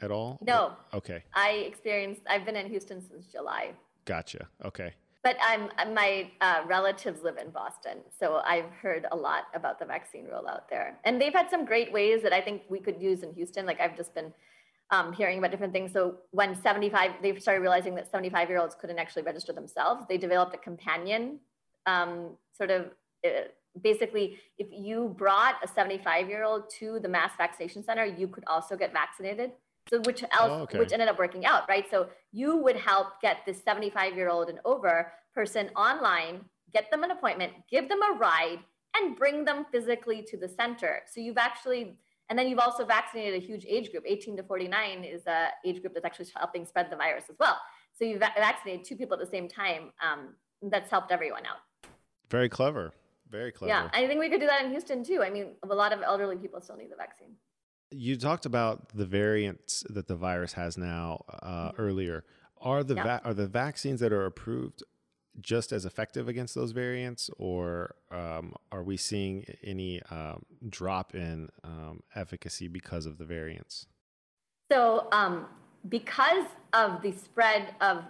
at 0.01 0.09
all? 0.09 0.39
No. 0.41 0.73
Okay. 0.93 1.23
I 1.33 1.49
experienced. 1.71 2.21
I've 2.29 2.45
been 2.45 2.55
in 2.55 2.67
Houston 2.69 2.99
since 3.07 3.27
July. 3.27 3.73
Gotcha. 4.05 4.47
Okay 4.65 4.93
but 5.23 5.37
I'm 5.41 5.69
my 5.93 6.31
uh, 6.41 6.61
relatives 6.65 7.21
live 7.21 7.37
in 7.37 7.51
Boston, 7.51 7.99
so 8.19 8.41
I've 8.43 8.69
heard 8.81 9.05
a 9.11 9.15
lot 9.15 9.43
about 9.53 9.77
the 9.77 9.85
vaccine 9.85 10.25
rollout 10.25 10.67
there, 10.69 10.97
and 11.03 11.21
they've 11.21 11.33
had 11.33 11.49
some 11.49 11.65
great 11.65 11.91
ways 11.93 12.23
that 12.23 12.33
I 12.33 12.41
think 12.41 12.63
we 12.69 12.79
could 12.79 12.99
use 12.99 13.21
in 13.21 13.33
Houston. 13.33 13.65
Like 13.65 13.79
I've 13.79 13.95
just 13.95 14.15
been 14.15 14.33
um, 14.89 15.13
hearing 15.13 15.37
about 15.37 15.51
different 15.51 15.73
things. 15.73 15.93
So 15.93 16.15
when 16.31 16.59
75, 16.59 17.11
they 17.21 17.37
started 17.37 17.61
realizing 17.61 17.95
that 17.95 18.11
75 18.11 18.49
year 18.49 18.59
olds 18.59 18.75
couldn't 18.75 18.97
actually 18.97 19.23
register 19.23 19.53
themselves. 19.53 20.05
They 20.09 20.17
developed 20.17 20.55
a 20.55 20.57
companion 20.57 21.39
um, 21.85 22.31
sort 22.57 22.71
of. 22.71 22.85
Uh, 23.25 23.29
basically, 23.81 24.39
if 24.57 24.67
you 24.71 25.15
brought 25.17 25.55
a 25.63 25.67
75 25.67 26.29
year 26.29 26.43
old 26.43 26.69
to 26.79 26.99
the 26.99 27.07
mass 27.07 27.31
vaccination 27.37 27.83
center, 27.83 28.05
you 28.05 28.27
could 28.27 28.43
also 28.47 28.75
get 28.75 28.91
vaccinated. 28.93 29.51
So 29.89 29.99
which 30.01 30.23
else, 30.23 30.51
oh, 30.51 30.61
okay. 30.61 30.79
which 30.79 30.91
ended 30.93 31.07
up 31.07 31.17
working 31.17 31.45
out, 31.45 31.67
right? 31.67 31.85
So 31.89 32.09
you 32.31 32.57
would 32.57 32.75
help 32.75 33.19
get 33.21 33.37
this 33.45 33.63
75 33.63 34.15
year 34.15 34.29
old 34.29 34.49
and 34.49 34.59
over 34.63 35.11
person 35.33 35.69
online, 35.75 36.45
get 36.73 36.91
them 36.91 37.03
an 37.03 37.11
appointment, 37.11 37.53
give 37.69 37.89
them 37.89 37.99
a 38.01 38.17
ride, 38.17 38.59
and 38.95 39.15
bring 39.15 39.45
them 39.45 39.65
physically 39.71 40.21
to 40.29 40.37
the 40.37 40.47
center. 40.47 41.01
So 41.11 41.19
you've 41.19 41.37
actually, 41.37 41.97
and 42.29 42.37
then 42.37 42.47
you've 42.47 42.59
also 42.59 42.85
vaccinated 42.85 43.41
a 43.41 43.45
huge 43.45 43.65
age 43.67 43.91
group. 43.91 44.03
18 44.05 44.37
to 44.37 44.43
49 44.43 45.03
is 45.03 45.25
a 45.27 45.49
age 45.65 45.81
group 45.81 45.93
that's 45.93 46.05
actually 46.05 46.27
helping 46.35 46.65
spread 46.65 46.89
the 46.91 46.95
virus 46.95 47.25
as 47.29 47.35
well. 47.39 47.57
So 47.93 48.05
you've 48.05 48.19
vaccinated 48.19 48.85
two 48.85 48.95
people 48.95 49.17
at 49.19 49.19
the 49.19 49.31
same 49.31 49.47
time. 49.47 49.91
Um, 50.01 50.35
that's 50.63 50.91
helped 50.91 51.11
everyone 51.11 51.45
out. 51.45 51.89
Very 52.29 52.49
clever. 52.49 52.93
Very 53.31 53.51
clever. 53.51 53.69
Yeah, 53.69 53.89
I 53.93 54.07
think 54.07 54.19
we 54.19 54.29
could 54.29 54.41
do 54.41 54.47
that 54.47 54.63
in 54.65 54.71
Houston 54.71 55.03
too. 55.03 55.23
I 55.23 55.29
mean, 55.29 55.55
a 55.63 55.73
lot 55.73 55.93
of 55.93 56.01
elderly 56.01 56.35
people 56.35 56.59
still 56.59 56.75
need 56.75 56.91
the 56.91 56.97
vaccine. 56.97 57.29
You 57.89 58.17
talked 58.17 58.45
about 58.45 58.89
the 58.89 59.05
variants 59.05 59.83
that 59.89 60.07
the 60.07 60.15
virus 60.15 60.53
has 60.53 60.77
now 60.77 61.23
uh, 61.41 61.69
mm-hmm. 61.69 61.81
earlier. 61.81 62.25
Are 62.61 62.83
the 62.83 62.95
yeah. 62.95 63.03
va- 63.03 63.21
are 63.23 63.33
the 63.33 63.47
vaccines 63.47 64.01
that 64.01 64.11
are 64.11 64.25
approved 64.25 64.83
just 65.39 65.71
as 65.71 65.85
effective 65.85 66.27
against 66.27 66.55
those 66.55 66.71
variants, 66.71 67.29
or 67.37 67.95
um, 68.11 68.53
are 68.71 68.83
we 68.83 68.97
seeing 68.97 69.45
any 69.63 70.01
um, 70.11 70.45
drop 70.69 71.15
in 71.15 71.49
um, 71.63 72.01
efficacy 72.15 72.67
because 72.67 73.05
of 73.05 73.17
the 73.17 73.25
variants? 73.25 73.87
So, 74.71 75.07
um, 75.11 75.47
because 75.87 76.45
of 76.73 77.01
the 77.01 77.13
spread 77.13 77.75
of 77.79 78.03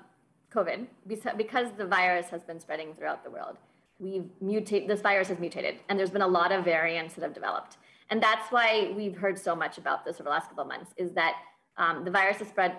COVID, 0.54 0.88
because 1.08 1.68
the 1.78 1.86
virus 1.86 2.28
has 2.30 2.44
been 2.44 2.60
spreading 2.60 2.94
throughout 2.96 3.24
the 3.24 3.30
world, 3.30 3.58
we've 4.02 4.30
mutated. 4.42 4.90
This 4.90 5.02
virus 5.02 5.30
has 5.30 5.40
mutated, 5.40 5.76
and 5.88 5.98
there's 5.98 6.10
been 6.10 6.22
a 6.24 6.28
lot 6.28 6.52
of 6.52 6.66
variants 6.66 7.14
that 7.14 7.22
have 7.22 7.34
developed, 7.34 7.78
and 8.10 8.22
that's 8.22 8.52
why 8.52 8.92
we've 8.96 9.16
heard 9.16 9.38
so 9.38 9.56
much 9.56 9.78
about 9.78 10.04
this 10.04 10.16
over 10.16 10.24
the 10.24 10.30
last 10.30 10.50
couple 10.50 10.64
of 10.64 10.68
months. 10.68 10.92
Is 10.98 11.12
that 11.14 11.36
um, 11.78 12.04
the 12.04 12.12
virus 12.12 12.38
has 12.38 12.50
spread 12.50 12.78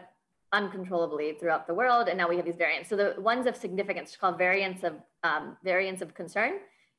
uncontrollably 0.52 1.36
throughout 1.38 1.66
the 1.66 1.74
world, 1.74 2.08
and 2.08 2.18
now 2.18 2.28
we 2.28 2.36
have 2.36 2.44
these 2.44 2.56
variants. 2.56 2.88
So 2.90 2.96
the 2.96 3.14
ones 3.18 3.46
of 3.46 3.56
significance, 3.56 4.16
called 4.20 4.36
variants 4.36 4.82
of 4.82 4.94
um, 5.22 5.56
variants 5.64 6.02
of 6.02 6.14
concern, 6.14 6.54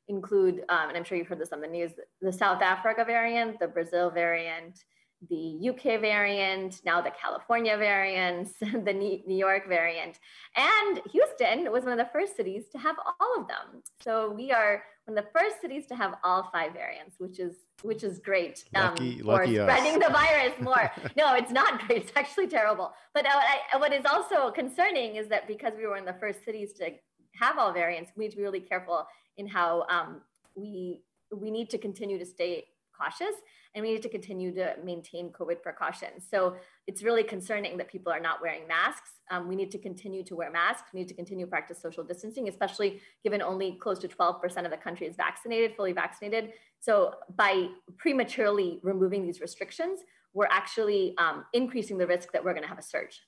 include, 0.08 0.64
um, 0.68 0.88
and 0.88 0.96
I'm 0.96 1.04
sure 1.04 1.16
you've 1.16 1.28
heard 1.28 1.40
this 1.40 1.52
on 1.52 1.60
the 1.60 1.68
news, 1.68 1.92
the 2.20 2.32
South 2.32 2.62
Africa 2.62 3.04
variant, 3.04 3.60
the 3.60 3.68
Brazil 3.68 4.10
variant, 4.10 4.84
the 5.28 5.70
UK 5.70 6.00
variant, 6.00 6.80
now 6.84 7.00
the 7.00 7.12
California 7.20 7.76
variants, 7.76 8.52
the 8.60 8.92
New 8.92 9.36
York 9.36 9.68
variant. 9.68 10.18
And 10.56 11.00
Houston 11.10 11.70
was 11.72 11.84
one 11.84 11.92
of 11.92 11.98
the 11.98 12.10
first 12.12 12.36
cities 12.36 12.64
to 12.72 12.78
have 12.78 12.96
all 13.20 13.40
of 13.40 13.48
them. 13.48 13.82
So 14.00 14.30
we 14.30 14.52
are 14.52 14.82
one 15.04 15.18
of 15.18 15.24
the 15.24 15.30
first 15.38 15.60
cities 15.60 15.86
to 15.86 15.94
have 15.94 16.14
all 16.24 16.48
five 16.52 16.72
variants, 16.72 17.16
which 17.18 17.38
is 17.38 17.56
which 17.82 18.02
is 18.02 18.18
great 18.18 18.64
lucky, 18.74 19.20
um, 19.20 19.26
lucky 19.26 19.56
for 19.56 19.62
spreading 19.62 19.98
the 19.98 20.10
virus 20.10 20.52
more. 20.60 20.90
no, 21.16 21.34
it's 21.34 21.50
not 21.50 21.80
great. 21.86 22.04
It's 22.04 22.12
actually 22.16 22.46
terrible. 22.46 22.92
But 23.12 23.26
uh, 23.26 23.30
I, 23.32 23.76
what 23.78 23.92
is 23.92 24.04
also 24.06 24.50
concerning 24.50 25.16
is 25.16 25.28
that 25.28 25.46
because 25.46 25.72
we 25.76 25.86
were 25.86 25.96
in 25.96 26.04
the 26.04 26.16
first 26.20 26.44
cities 26.44 26.72
to 26.74 26.90
have 27.34 27.58
all 27.58 27.72
variants, 27.72 28.12
we 28.16 28.24
need 28.24 28.30
to 28.30 28.36
be 28.36 28.42
really 28.42 28.60
careful 28.60 29.06
in 29.36 29.46
how 29.46 29.84
um, 29.90 30.22
we 30.54 31.02
we 31.34 31.50
need 31.50 31.68
to 31.70 31.78
continue 31.78 32.18
to 32.18 32.26
stay 32.26 32.64
cautious 32.96 33.34
and 33.74 33.82
we 33.84 33.92
need 33.92 34.02
to 34.02 34.08
continue 34.08 34.54
to 34.54 34.74
maintain 34.84 35.30
COVID 35.30 35.62
precautions. 35.62 36.26
So 36.30 36.56
it's 36.86 37.02
really 37.02 37.24
concerning 37.24 37.76
that 37.78 37.88
people 37.88 38.12
are 38.12 38.20
not 38.20 38.40
wearing 38.40 38.66
masks. 38.68 39.10
Um, 39.30 39.48
we 39.48 39.56
need 39.56 39.70
to 39.72 39.78
continue 39.78 40.22
to 40.24 40.36
wear 40.36 40.50
masks. 40.50 40.90
We 40.92 41.00
need 41.00 41.08
to 41.08 41.14
continue 41.14 41.46
to 41.46 41.50
practice 41.50 41.80
social 41.80 42.04
distancing, 42.04 42.48
especially 42.48 43.00
given 43.22 43.42
only 43.42 43.78
close 43.80 43.98
to 44.00 44.08
12% 44.08 44.64
of 44.64 44.70
the 44.70 44.76
country 44.76 45.06
is 45.06 45.16
vaccinated, 45.16 45.74
fully 45.76 45.92
vaccinated. 45.92 46.52
So 46.80 47.14
by 47.36 47.68
prematurely 47.96 48.78
removing 48.82 49.24
these 49.24 49.40
restrictions, 49.40 50.00
we're 50.34 50.48
actually 50.50 51.14
um, 51.18 51.44
increasing 51.52 51.98
the 51.98 52.06
risk 52.06 52.32
that 52.32 52.44
we're 52.44 52.52
going 52.52 52.62
to 52.62 52.68
have 52.68 52.78
a 52.78 52.82
surge. 52.82 53.22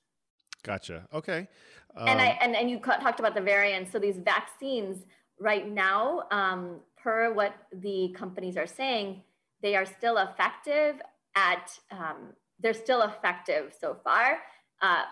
Gotcha. 0.63 1.07
Okay. 1.15 1.49
Um, 1.97 2.09
and 2.09 2.21
I 2.21 2.39
and, 2.43 2.57
and 2.57 2.69
you 2.69 2.79
talked 2.79 3.21
about 3.21 3.35
the 3.35 3.41
variants. 3.41 3.93
So 3.93 3.99
these 3.99 4.19
vaccines 4.19 5.05
right 5.39 5.69
now, 5.71 6.25
um, 6.31 6.81
per 6.97 7.33
what 7.33 7.55
the 7.73 8.13
companies 8.17 8.57
are 8.57 8.67
saying, 8.67 9.23
they 9.63 9.75
are 9.75 9.87
still 9.87 10.19
effective 10.19 11.01
at, 11.35 11.71
um, 11.91 12.33
they're 12.61 12.75
still 12.75 13.03
effective 13.03 13.75
so 13.79 13.97
far. 14.03 14.39
Uh, 14.83 15.03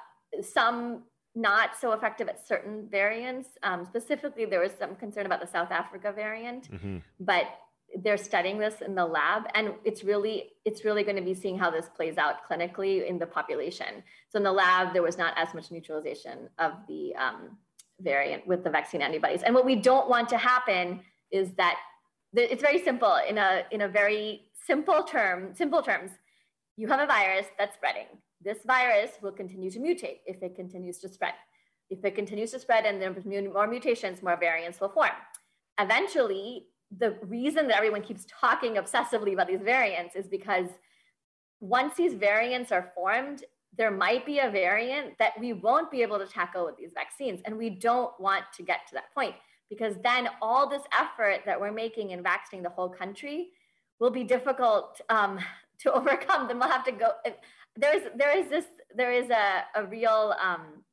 some 0.42 1.04
not 1.35 1.70
so 1.80 1.92
effective 1.92 2.28
at 2.28 2.46
certain 2.46 2.88
variants. 2.88 3.48
Um, 3.62 3.85
specifically, 3.85 4.44
there 4.44 4.61
was 4.61 4.72
some 4.78 4.94
concern 4.94 5.26
about 5.26 5.40
the 5.40 5.46
South 5.46 5.70
Africa 5.70 6.12
variant, 6.12 6.70
mm-hmm. 6.70 6.98
but 7.18 7.46
they're 8.02 8.16
studying 8.16 8.59
this 8.59 8.80
in 8.80 8.94
the 8.94 9.04
lab, 9.04 9.44
and 9.54 9.74
it's 9.85 10.02
really 10.04 10.52
it's 10.64 10.85
really 10.85 11.02
going 11.02 11.16
to 11.16 11.22
be 11.22 11.35
seeing 11.35 11.59
how 11.59 11.70
this 11.70 11.88
plays 11.96 12.18
out 12.18 12.37
clinically 12.48 13.07
in 13.09 13.18
the 13.18 13.26
population. 13.26 14.02
So 14.30 14.38
in 14.38 14.42
the 14.42 14.52
lab, 14.52 14.92
there 14.92 15.02
was 15.02 15.18
not 15.18 15.35
as 15.37 15.54
much 15.54 15.70
neutralization 15.70 16.48
of 16.59 16.72
the 16.88 17.14
um, 17.16 17.59
variant 18.00 18.46
with 18.46 18.64
the 18.64 18.70
vaccine 18.70 19.02
antibodies. 19.02 19.42
And 19.42 19.54
what 19.54 19.64
we 19.64 19.76
don't 19.76 20.09
want 20.09 20.28
to 20.30 20.38
happen 20.38 21.00
is 21.30 21.52
that 21.54 21.76
it's 22.37 22.62
very 22.62 22.83
simple. 22.83 23.16
In 23.29 23.38
a 23.38 23.62
in 23.70 23.83
a 23.83 23.88
very 23.88 24.42
simple 24.66 25.03
term 25.03 25.55
simple 25.55 25.83
terms 25.83 26.11
you 26.77 26.88
have 26.88 27.01
a 27.01 27.07
virus 27.07 27.47
that's 27.59 27.77
spreading. 27.77 28.07
This 28.42 28.59
virus 28.66 29.12
will 29.23 29.33
continue 29.33 29.70
to 29.70 29.79
mutate 29.79 30.20
if 30.27 30.42
it 30.42 30.57
continues 30.57 30.99
to 30.99 31.09
spread. 31.09 31.35
If 31.90 32.05
it 32.05 32.14
continues 32.14 32.51
to 32.53 32.59
spread 32.59 32.85
and 32.85 33.01
there's 33.01 33.25
more 33.25 33.66
mutations 33.66 34.23
more 34.23 34.37
variants 34.37 34.81
will 34.81 34.88
form. 34.88 35.11
Eventually, 35.79 36.66
the 36.97 37.16
reason 37.23 37.68
that 37.68 37.77
everyone 37.77 38.03
keeps 38.03 38.27
talking 38.40 38.75
obsessively 38.75 39.33
about 39.33 39.49
these 39.49 39.62
variants 39.62 40.14
is 40.16 40.27
because 40.27 40.68
once 41.61 41.94
these 41.94 42.14
variants 42.14 42.73
are 42.73 42.92
formed, 42.94 43.44
there 43.77 43.90
might 43.90 44.25
be 44.27 44.38
a 44.38 44.51
variant 44.51 45.18
that 45.18 45.33
we 45.40 45.53
won't 45.53 45.90
be 45.90 46.03
able 46.03 46.18
to 46.18 46.27
tackle 46.27 46.66
with 46.66 46.77
these 46.77 46.92
vaccines. 46.94 47.40
And 47.44 47.57
we 47.57 47.70
don't 47.70 48.18
want 48.20 48.44
to 48.57 48.62
get 48.62 48.87
to 48.88 48.94
that 48.94 49.12
point 49.14 49.35
because 49.70 49.94
then 50.03 50.29
all 50.42 50.68
this 50.68 50.83
effort 50.98 51.42
that 51.46 51.61
we're 51.61 51.72
making 51.72 52.11
in 52.11 52.22
vaccinating 52.22 52.62
the 52.62 52.70
whole 52.70 52.88
country 52.88 53.50
will 54.00 54.11
be 54.11 54.24
difficult 54.24 55.00
um, 55.09 55.38
to 55.81 55.92
overcome. 55.92 56.48
Then 56.48 56.59
we'll 56.59 56.68
have 56.68 56.85
to 56.85 56.92
go. 56.92 57.09
There's 57.77 58.03
there 58.16 58.37
is 58.37 58.48
this 58.48 58.66
there 58.94 59.12
is 59.12 59.31
a, 59.31 59.64
a 59.74 59.85
real 59.85 60.35
um, 60.42 60.85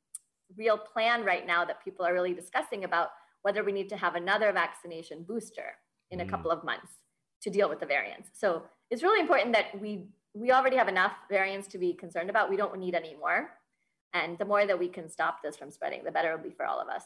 real 0.57 0.77
plan 0.77 1.23
right 1.23 1.45
now 1.45 1.63
that 1.65 1.84
people 1.84 2.05
are 2.05 2.13
really 2.13 2.34
discussing 2.34 2.84
about 2.84 3.10
whether 3.43 3.63
we 3.63 3.71
need 3.71 3.89
to 3.89 3.97
have 3.97 4.15
another 4.15 4.51
vaccination 4.51 5.23
booster 5.23 5.75
in 6.12 6.21
a 6.21 6.25
mm. 6.25 6.29
couple 6.29 6.51
of 6.51 6.63
months 6.63 6.91
to 7.41 7.49
deal 7.49 7.69
with 7.69 7.79
the 7.79 7.86
variants. 7.86 8.29
So 8.34 8.63
it's 8.89 9.03
really 9.03 9.19
important 9.19 9.53
that 9.53 9.79
we 9.79 10.05
we 10.34 10.51
already 10.51 10.77
have 10.77 10.88
enough 10.88 11.13
variants 11.29 11.67
to 11.69 11.77
be 11.77 11.93
concerned 11.93 12.29
about. 12.29 12.49
We 12.49 12.57
don't 12.57 12.77
need 12.79 12.95
any 12.95 13.15
more. 13.15 13.49
And 14.13 14.38
the 14.38 14.45
more 14.45 14.65
that 14.65 14.77
we 14.77 14.88
can 14.88 15.10
stop 15.10 15.41
this 15.43 15.55
from 15.55 15.71
spreading, 15.71 16.03
the 16.03 16.12
better 16.12 16.34
it'll 16.34 16.43
be 16.43 16.51
for 16.51 16.65
all 16.65 16.79
of 16.79 16.88
us. 16.88 17.03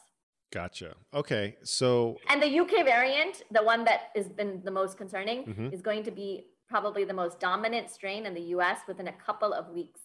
Gotcha. 0.51 0.95
Okay. 1.13 1.57
So, 1.63 2.17
and 2.29 2.41
the 2.41 2.59
UK 2.59 2.85
variant, 2.85 3.43
the 3.51 3.63
one 3.63 3.83
that 3.85 4.09
has 4.15 4.29
been 4.29 4.61
the 4.63 4.71
most 4.71 4.97
concerning, 4.97 5.45
mm-hmm. 5.45 5.73
is 5.73 5.81
going 5.81 6.03
to 6.03 6.11
be 6.11 6.45
probably 6.67 7.03
the 7.03 7.13
most 7.13 7.39
dominant 7.39 7.89
strain 7.89 8.25
in 8.25 8.33
the 8.33 8.41
US 8.55 8.79
within 8.87 9.07
a 9.07 9.13
couple 9.13 9.53
of 9.53 9.69
weeks. 9.69 10.01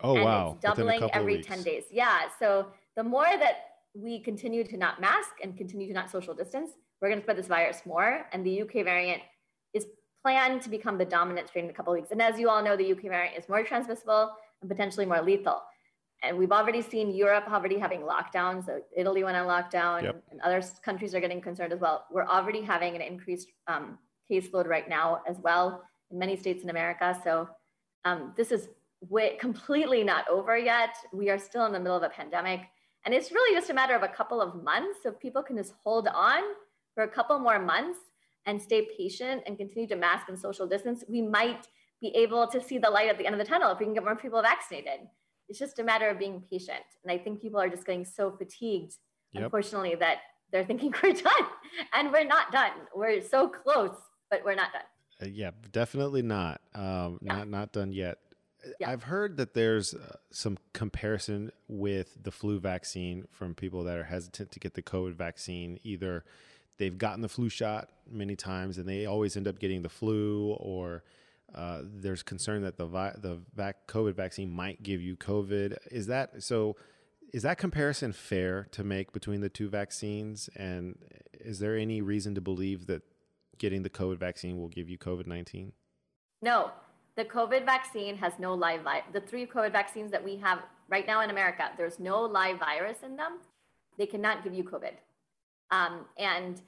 Oh, 0.00 0.14
and 0.14 0.24
wow. 0.24 0.52
It's 0.52 0.62
doubling 0.62 1.08
every 1.12 1.42
10 1.42 1.62
days. 1.62 1.84
Yeah. 1.90 2.22
So, 2.38 2.68
the 2.96 3.02
more 3.02 3.26
that 3.26 3.64
we 3.94 4.20
continue 4.20 4.64
to 4.64 4.76
not 4.76 5.00
mask 5.00 5.36
and 5.42 5.56
continue 5.56 5.88
to 5.88 5.94
not 5.94 6.10
social 6.10 6.34
distance, 6.34 6.70
we're 7.00 7.08
going 7.08 7.20
to 7.20 7.24
spread 7.24 7.38
this 7.38 7.46
virus 7.46 7.82
more. 7.84 8.26
And 8.32 8.44
the 8.44 8.62
UK 8.62 8.84
variant 8.84 9.22
is 9.74 9.86
planned 10.22 10.62
to 10.62 10.68
become 10.68 10.98
the 10.98 11.04
dominant 11.04 11.48
strain 11.48 11.64
in 11.64 11.70
a 11.70 11.74
couple 11.74 11.92
of 11.92 11.98
weeks. 11.98 12.10
And 12.10 12.20
as 12.22 12.38
you 12.38 12.48
all 12.48 12.62
know, 12.62 12.76
the 12.76 12.92
UK 12.92 13.02
variant 13.02 13.36
is 13.36 13.48
more 13.48 13.62
transmissible 13.62 14.32
and 14.60 14.70
potentially 14.70 15.06
more 15.06 15.22
lethal 15.22 15.62
and 16.22 16.36
we've 16.36 16.52
already 16.52 16.82
seen 16.82 17.10
Europe 17.14 17.44
already 17.50 17.78
having 17.78 18.00
lockdowns. 18.00 18.66
So 18.66 18.80
Italy 18.96 19.22
went 19.22 19.36
on 19.36 19.46
lockdown, 19.46 20.02
yep. 20.02 20.22
and 20.30 20.40
other 20.40 20.62
countries 20.84 21.14
are 21.14 21.20
getting 21.20 21.40
concerned 21.40 21.72
as 21.72 21.80
well. 21.80 22.06
We're 22.10 22.26
already 22.26 22.60
having 22.60 22.96
an 22.96 23.02
increased 23.02 23.48
um, 23.68 23.98
caseload 24.30 24.66
right 24.66 24.88
now 24.88 25.22
as 25.28 25.38
well 25.38 25.82
in 26.10 26.18
many 26.18 26.36
states 26.36 26.64
in 26.64 26.70
America. 26.70 27.18
So 27.22 27.48
um, 28.04 28.32
this 28.36 28.50
is 28.50 28.68
way, 29.08 29.36
completely 29.40 30.02
not 30.02 30.28
over 30.28 30.58
yet. 30.58 30.96
We 31.12 31.30
are 31.30 31.38
still 31.38 31.66
in 31.66 31.72
the 31.72 31.78
middle 31.78 31.96
of 31.96 32.02
a 32.02 32.08
pandemic, 32.08 32.60
and 33.04 33.14
it's 33.14 33.30
really 33.30 33.54
just 33.56 33.70
a 33.70 33.74
matter 33.74 33.94
of 33.94 34.02
a 34.02 34.08
couple 34.08 34.40
of 34.40 34.62
months. 34.62 34.98
So 35.02 35.12
people 35.12 35.42
can 35.42 35.56
just 35.56 35.74
hold 35.84 36.08
on 36.08 36.42
for 36.94 37.04
a 37.04 37.08
couple 37.08 37.38
more 37.38 37.60
months 37.60 37.98
and 38.46 38.60
stay 38.60 38.88
patient 38.96 39.42
and 39.46 39.56
continue 39.56 39.88
to 39.88 39.96
mask 39.96 40.28
and 40.28 40.38
social 40.38 40.66
distance. 40.66 41.04
We 41.08 41.22
might 41.22 41.68
be 42.00 42.08
able 42.16 42.46
to 42.48 42.60
see 42.62 42.78
the 42.78 42.90
light 42.90 43.08
at 43.08 43.18
the 43.18 43.26
end 43.26 43.34
of 43.34 43.38
the 43.38 43.44
tunnel 43.44 43.70
if 43.70 43.78
we 43.78 43.84
can 43.84 43.94
get 43.94 44.04
more 44.04 44.16
people 44.16 44.40
vaccinated 44.40 45.00
it's 45.48 45.58
just 45.58 45.78
a 45.78 45.84
matter 45.84 46.08
of 46.08 46.18
being 46.18 46.42
patient. 46.50 46.84
And 47.02 47.12
I 47.12 47.18
think 47.18 47.40
people 47.40 47.60
are 47.60 47.68
just 47.68 47.86
getting 47.86 48.04
so 48.04 48.30
fatigued, 48.30 48.94
yep. 49.32 49.44
unfortunately, 49.44 49.94
that 49.96 50.18
they're 50.52 50.64
thinking 50.64 50.92
we're 51.02 51.12
done 51.12 51.46
and 51.94 52.12
we're 52.12 52.24
not 52.24 52.52
done. 52.52 52.72
We're 52.94 53.20
so 53.20 53.48
close, 53.48 53.96
but 54.30 54.44
we're 54.44 54.54
not 54.54 54.72
done. 54.72 54.82
Uh, 55.20 55.30
yeah, 55.32 55.50
definitely 55.72 56.22
not. 56.22 56.60
Um, 56.74 57.18
yeah. 57.22 57.36
Not 57.36 57.48
not 57.48 57.72
done 57.72 57.92
yet. 57.92 58.18
Yeah. 58.80 58.90
I've 58.90 59.04
heard 59.04 59.36
that 59.36 59.54
there's 59.54 59.94
uh, 59.94 60.16
some 60.30 60.58
comparison 60.72 61.52
with 61.68 62.22
the 62.22 62.32
flu 62.32 62.58
vaccine 62.58 63.24
from 63.30 63.54
people 63.54 63.84
that 63.84 63.96
are 63.96 64.04
hesitant 64.04 64.50
to 64.52 64.60
get 64.60 64.74
the 64.74 64.82
COVID 64.82 65.14
vaccine. 65.14 65.78
Either 65.84 66.24
they've 66.78 66.96
gotten 66.96 67.20
the 67.22 67.28
flu 67.28 67.48
shot 67.48 67.90
many 68.10 68.36
times 68.36 68.78
and 68.78 68.88
they 68.88 69.06
always 69.06 69.36
end 69.36 69.46
up 69.46 69.58
getting 69.58 69.82
the 69.82 69.88
flu, 69.88 70.56
or 70.58 71.04
uh, 71.54 71.82
there's 71.84 72.22
concern 72.22 72.62
that 72.62 72.76
the 72.76 72.86
vi- 72.86 73.14
the 73.18 73.40
vac- 73.54 73.86
COVID 73.86 74.14
vaccine 74.14 74.50
might 74.50 74.82
give 74.82 75.00
you 75.00 75.16
COVID. 75.16 75.76
Is 75.90 76.06
that 76.06 76.42
so? 76.42 76.76
Is 77.32 77.42
that 77.42 77.58
comparison 77.58 78.12
fair 78.12 78.68
to 78.72 78.82
make 78.82 79.12
between 79.12 79.40
the 79.40 79.48
two 79.48 79.68
vaccines? 79.68 80.48
And 80.56 80.98
is 81.32 81.58
there 81.58 81.76
any 81.76 82.00
reason 82.00 82.34
to 82.34 82.40
believe 82.40 82.86
that 82.86 83.02
getting 83.58 83.82
the 83.82 83.90
COVID 83.90 84.18
vaccine 84.18 84.58
will 84.58 84.68
give 84.68 84.88
you 84.88 84.98
COVID 84.98 85.26
nineteen? 85.26 85.72
No, 86.40 86.70
the 87.16 87.24
COVID 87.24 87.64
vaccine 87.64 88.16
has 88.18 88.32
no 88.38 88.54
live 88.54 88.82
virus. 88.82 89.04
The 89.12 89.20
three 89.20 89.46
COVID 89.46 89.72
vaccines 89.72 90.10
that 90.12 90.24
we 90.24 90.36
have 90.36 90.60
right 90.88 91.06
now 91.06 91.22
in 91.22 91.30
America, 91.30 91.70
there's 91.76 91.98
no 91.98 92.22
live 92.22 92.58
virus 92.58 92.98
in 93.02 93.16
them. 93.16 93.38
They 93.98 94.06
cannot 94.06 94.44
give 94.44 94.54
you 94.54 94.64
COVID. 94.64 94.92
Um, 95.70 96.06
and 96.16 96.62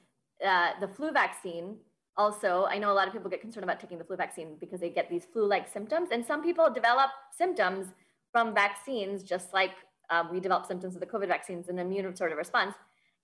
uh, 0.45 0.71
the 0.79 0.87
flu 0.87 1.11
vaccine 1.11 1.77
also, 2.17 2.65
I 2.69 2.77
know 2.77 2.91
a 2.91 2.93
lot 2.93 3.07
of 3.07 3.13
people 3.13 3.29
get 3.29 3.41
concerned 3.41 3.63
about 3.63 3.79
taking 3.79 3.97
the 3.97 4.03
flu 4.03 4.17
vaccine 4.17 4.57
because 4.59 4.79
they 4.79 4.89
get 4.89 5.09
these 5.09 5.25
flu 5.31 5.47
like 5.47 5.71
symptoms. 5.71 6.09
And 6.11 6.25
some 6.25 6.43
people 6.43 6.69
develop 6.69 7.09
symptoms 7.35 7.87
from 8.31 8.53
vaccines, 8.53 9.23
just 9.23 9.53
like 9.53 9.71
um, 10.09 10.29
we 10.31 10.39
develop 10.39 10.65
symptoms 10.65 10.95
of 10.95 10.99
the 10.99 11.07
COVID 11.07 11.27
vaccines, 11.27 11.69
an 11.69 11.79
immune 11.79 12.15
sort 12.15 12.31
of 12.31 12.37
response. 12.37 12.75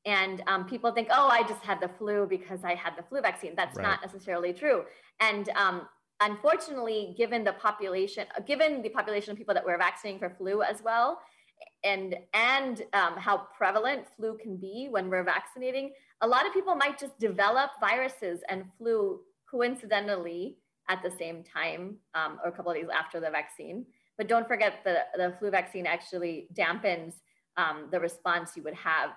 And 0.06 0.41
um, 0.47 0.65
people 0.65 0.91
think, 0.91 1.10
oh, 1.12 1.28
I 1.28 1.43
just 1.43 1.62
had 1.63 1.82
the 1.82 1.89
flu 1.89 2.26
because 2.30 2.63
I 2.63 2.76
had 2.76 2.93
the 2.97 3.04
flu 3.04 3.21
vaccine. 3.21 3.54
That's 3.56 3.78
right. 3.78 3.84
not 3.84 4.02
necessarily 4.02 4.54
true. 4.54 4.84
And 5.19 5.50
um, 5.50 5.88
unfortunately, 6.21 7.13
given 7.17 7.43
the 7.43 7.54
population, 7.54 8.26
given 8.45 8.82
the 8.82 8.89
population 8.89 9.32
of 9.32 9.38
people 9.38 9.54
that 9.54 9.65
we're 9.65 9.78
vaccinating 9.78 10.19
for 10.19 10.30
flu 10.30 10.62
as 10.62 10.82
well, 10.82 11.19
and 11.88 12.15
and 12.34 12.84
um, 12.93 13.15
how 13.17 13.47
prevalent 13.58 14.06
flu 14.15 14.38
can 14.38 14.58
be 14.58 14.88
when 14.89 15.10
we're 15.10 15.23
vaccinating, 15.23 15.93
a 16.21 16.28
lot 16.28 16.45
of 16.45 16.54
people 16.54 16.76
might 16.76 17.00
just 17.00 17.17
develop 17.19 17.71
viruses 17.80 18.39
and 18.50 18.65
flu 18.78 19.21
coincidentally 19.50 20.58
at 20.89 21.02
the 21.04 21.12
same 21.12 21.43
time 21.43 21.95
um, 22.15 22.39
or 22.43 22.50
a 22.50 22.52
couple 22.52 22.71
of 22.71 22.78
days 22.78 22.88
after 22.93 23.19
the 23.19 23.30
vaccine. 23.30 23.86
But 24.17 24.28
don't 24.28 24.47
forget 24.47 24.73
the, 24.84 24.97
the 25.15 25.36
flu 25.38 25.50
vaccine 25.52 25.86
actually 25.86 26.47
dampens 26.54 27.13
um, 27.56 27.88
the 27.91 28.00
response 28.00 28.52
you 28.56 28.63
would 28.63 28.73
have 28.76 29.12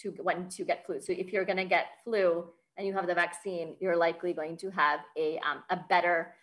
to 0.00 0.10
when 0.22 0.48
to 0.50 0.64
get 0.64 0.84
flu. 0.86 1.00
So 1.00 1.12
if 1.12 1.32
you're 1.32 1.44
going 1.44 1.58
to 1.58 1.64
get 1.64 1.86
flu 2.04 2.44
and 2.76 2.86
you 2.86 2.92
have 2.94 3.06
the 3.06 3.14
vaccine, 3.14 3.76
you're 3.80 3.96
likely 3.96 4.32
going 4.32 4.56
to 4.58 4.70
have 4.70 5.00
a, 5.16 5.38
um, 5.38 5.62
a 5.70 5.78
better 5.88 6.34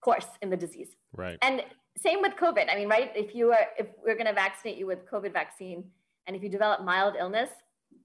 course 0.00 0.26
in 0.42 0.50
the 0.50 0.56
disease. 0.56 0.90
Right. 1.12 1.38
And 1.42 1.62
same 1.98 2.20
with 2.20 2.34
COVID. 2.36 2.70
I 2.70 2.76
mean, 2.76 2.88
right? 2.88 3.12
If 3.14 3.34
you 3.34 3.52
are, 3.52 3.66
if 3.78 3.86
we're 4.04 4.14
going 4.14 4.26
to 4.26 4.32
vaccinate 4.32 4.78
you 4.78 4.86
with 4.86 5.06
COVID 5.10 5.32
vaccine, 5.32 5.84
and 6.26 6.36
if 6.36 6.42
you 6.42 6.48
develop 6.48 6.84
mild 6.84 7.14
illness, 7.18 7.50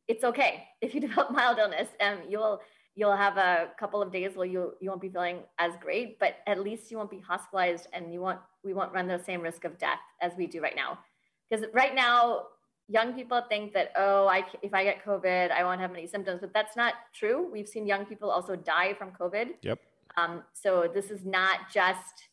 it's 0.07 0.23
okay. 0.23 0.65
If 0.81 0.93
you 0.93 1.01
develop 1.07 1.31
mild 1.31 1.59
illness, 1.59 1.89
um, 2.01 2.19
you'll 2.29 2.61
you'll 2.95 3.15
have 3.15 3.37
a 3.37 3.69
couple 3.79 4.01
of 4.01 4.11
days 4.11 4.35
where 4.35 4.47
you 4.47 4.73
you 4.79 4.89
won't 4.89 5.01
be 5.01 5.09
feeling 5.09 5.39
as 5.59 5.73
great, 5.81 6.19
but 6.19 6.37
at 6.47 6.59
least 6.59 6.91
you 6.91 6.97
won't 6.97 7.11
be 7.11 7.19
hospitalized, 7.19 7.87
and 7.93 8.13
you 8.13 8.21
won't 8.21 8.39
we 8.63 8.73
won't 8.73 8.93
run 8.93 9.07
the 9.07 9.19
same 9.19 9.41
risk 9.41 9.65
of 9.65 9.77
death 9.77 9.99
as 10.21 10.33
we 10.37 10.47
do 10.47 10.61
right 10.61 10.75
now. 10.75 10.99
Because 11.49 11.65
right 11.73 11.93
now, 11.93 12.43
young 12.87 13.13
people 13.13 13.43
think 13.49 13.73
that 13.73 13.91
oh, 13.95 14.27
I 14.27 14.45
if 14.61 14.73
I 14.73 14.83
get 14.83 15.03
COVID, 15.05 15.51
I 15.51 15.63
won't 15.63 15.81
have 15.81 15.91
many 15.91 16.07
symptoms, 16.07 16.41
but 16.41 16.53
that's 16.53 16.75
not 16.75 16.93
true. 17.13 17.49
We've 17.51 17.67
seen 17.67 17.85
young 17.85 18.05
people 18.05 18.29
also 18.29 18.55
die 18.55 18.93
from 18.93 19.11
COVID. 19.11 19.47
Yep. 19.61 19.79
Um, 20.15 20.43
so 20.53 20.87
this 20.93 21.09
is 21.09 21.25
not 21.25 21.71
just 21.73 22.25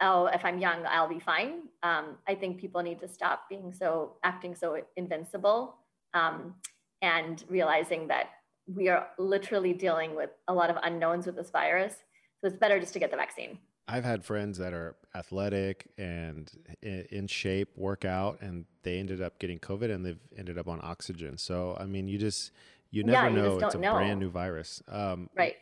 oh, 0.00 0.26
if 0.26 0.44
I'm 0.44 0.58
young, 0.58 0.84
I'll 0.86 1.08
be 1.08 1.20
fine. 1.20 1.62
Um, 1.82 2.16
I 2.28 2.34
think 2.34 2.58
people 2.58 2.82
need 2.82 3.00
to 3.00 3.08
stop 3.08 3.48
being 3.48 3.72
so 3.72 4.16
acting 4.24 4.54
so 4.54 4.82
invincible. 4.96 5.76
Um, 6.14 6.54
and 7.02 7.44
realizing 7.48 8.08
that 8.08 8.30
we 8.66 8.88
are 8.88 9.08
literally 9.18 9.72
dealing 9.72 10.14
with 10.14 10.30
a 10.48 10.54
lot 10.54 10.70
of 10.70 10.76
unknowns 10.82 11.26
with 11.26 11.36
this 11.36 11.50
virus. 11.50 11.94
So 12.40 12.48
it's 12.48 12.56
better 12.56 12.78
just 12.78 12.92
to 12.94 12.98
get 12.98 13.10
the 13.10 13.16
vaccine. 13.16 13.58
I've 13.88 14.04
had 14.04 14.24
friends 14.24 14.58
that 14.58 14.72
are 14.72 14.94
athletic 15.16 15.88
and 15.98 16.50
in 16.82 17.26
shape, 17.26 17.70
work 17.76 18.04
out, 18.04 18.40
and 18.40 18.64
they 18.82 18.98
ended 18.98 19.20
up 19.20 19.38
getting 19.40 19.58
COVID 19.58 19.92
and 19.92 20.06
they've 20.06 20.20
ended 20.36 20.58
up 20.58 20.68
on 20.68 20.78
oxygen. 20.82 21.36
So, 21.38 21.76
I 21.80 21.86
mean, 21.86 22.06
you 22.06 22.16
just, 22.16 22.52
you 22.92 23.02
never 23.02 23.28
yeah, 23.28 23.28
you 23.28 23.36
know. 23.36 23.58
It's 23.58 23.74
a 23.74 23.78
know. 23.78 23.94
brand 23.94 24.20
new 24.20 24.30
virus. 24.30 24.80
Um, 24.86 25.28
right. 25.36 25.56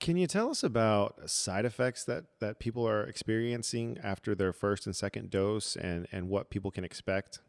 Can 0.00 0.16
you 0.16 0.26
tell 0.26 0.50
us 0.50 0.62
about 0.62 1.28
side 1.28 1.66
effects 1.66 2.04
that, 2.04 2.24
that 2.40 2.58
people 2.58 2.88
are 2.88 3.04
experiencing 3.04 3.98
after 4.02 4.34
their 4.34 4.52
first 4.52 4.86
and 4.86 4.96
second 4.96 5.28
dose 5.28 5.76
and, 5.76 6.08
and 6.10 6.30
what 6.30 6.48
people 6.48 6.70
can 6.70 6.84
expect? 6.84 7.40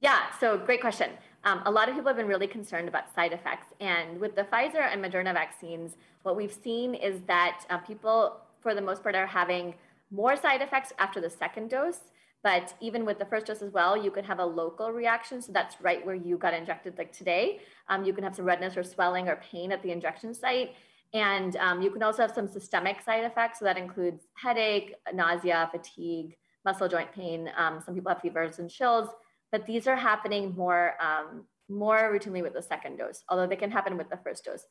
Yeah, 0.00 0.20
so 0.38 0.58
great 0.58 0.82
question. 0.82 1.10
Um, 1.44 1.62
a 1.64 1.70
lot 1.70 1.88
of 1.88 1.94
people 1.94 2.08
have 2.08 2.18
been 2.18 2.26
really 2.26 2.46
concerned 2.46 2.88
about 2.88 3.14
side 3.14 3.32
effects. 3.32 3.66
And 3.80 4.20
with 4.20 4.36
the 4.36 4.42
Pfizer 4.42 4.82
and 4.92 5.02
Moderna 5.02 5.32
vaccines, 5.32 5.96
what 6.24 6.36
we've 6.36 6.52
seen 6.52 6.94
is 6.94 7.22
that 7.26 7.64
uh, 7.70 7.78
people, 7.78 8.36
for 8.60 8.74
the 8.74 8.82
most 8.82 9.02
part, 9.02 9.14
are 9.14 9.26
having 9.26 9.74
more 10.10 10.36
side 10.36 10.60
effects 10.60 10.92
after 10.98 11.22
the 11.22 11.30
second 11.30 11.70
dose. 11.70 12.00
But 12.42 12.74
even 12.80 13.04
with 13.04 13.18
the 13.18 13.26
first 13.26 13.46
dose 13.46 13.62
as 13.62 13.72
well, 13.72 13.96
you 13.96 14.10
could 14.10 14.24
have 14.24 14.38
a 14.38 14.44
local 14.44 14.90
reaction. 14.92 15.40
So 15.40 15.52
that's 15.52 15.80
right 15.80 16.04
where 16.04 16.14
you 16.14 16.36
got 16.36 16.52
injected, 16.52 16.96
like 16.98 17.12
today. 17.12 17.60
Um, 17.88 18.04
you 18.04 18.12
can 18.12 18.24
have 18.24 18.36
some 18.36 18.44
redness 18.44 18.76
or 18.76 18.82
swelling 18.82 19.28
or 19.28 19.36
pain 19.36 19.72
at 19.72 19.82
the 19.82 19.90
injection 19.90 20.34
site. 20.34 20.74
And 21.12 21.56
um, 21.56 21.82
you 21.82 21.90
can 21.90 22.02
also 22.02 22.22
have 22.22 22.32
some 22.32 22.48
systemic 22.48 23.00
side 23.00 23.24
effects. 23.24 23.58
So 23.58 23.64
that 23.64 23.76
includes 23.76 24.26
headache, 24.36 24.94
nausea, 25.12 25.68
fatigue, 25.72 26.36
muscle 26.64 26.88
joint 26.88 27.12
pain. 27.12 27.50
Um, 27.56 27.80
some 27.84 27.94
people 27.94 28.10
have 28.10 28.20
fevers 28.20 28.58
and 28.58 28.70
chills 28.70 29.08
but 29.52 29.66
these 29.66 29.86
are 29.86 29.96
happening 29.96 30.54
more 30.56 30.94
um, 31.00 31.44
more 31.68 32.12
routinely 32.12 32.42
with 32.42 32.54
the 32.54 32.62
second 32.62 32.96
dose, 32.96 33.22
although 33.28 33.46
they 33.46 33.56
can 33.56 33.70
happen 33.70 33.96
with 33.96 34.10
the 34.10 34.18
first 34.24 34.44
dose. 34.44 34.64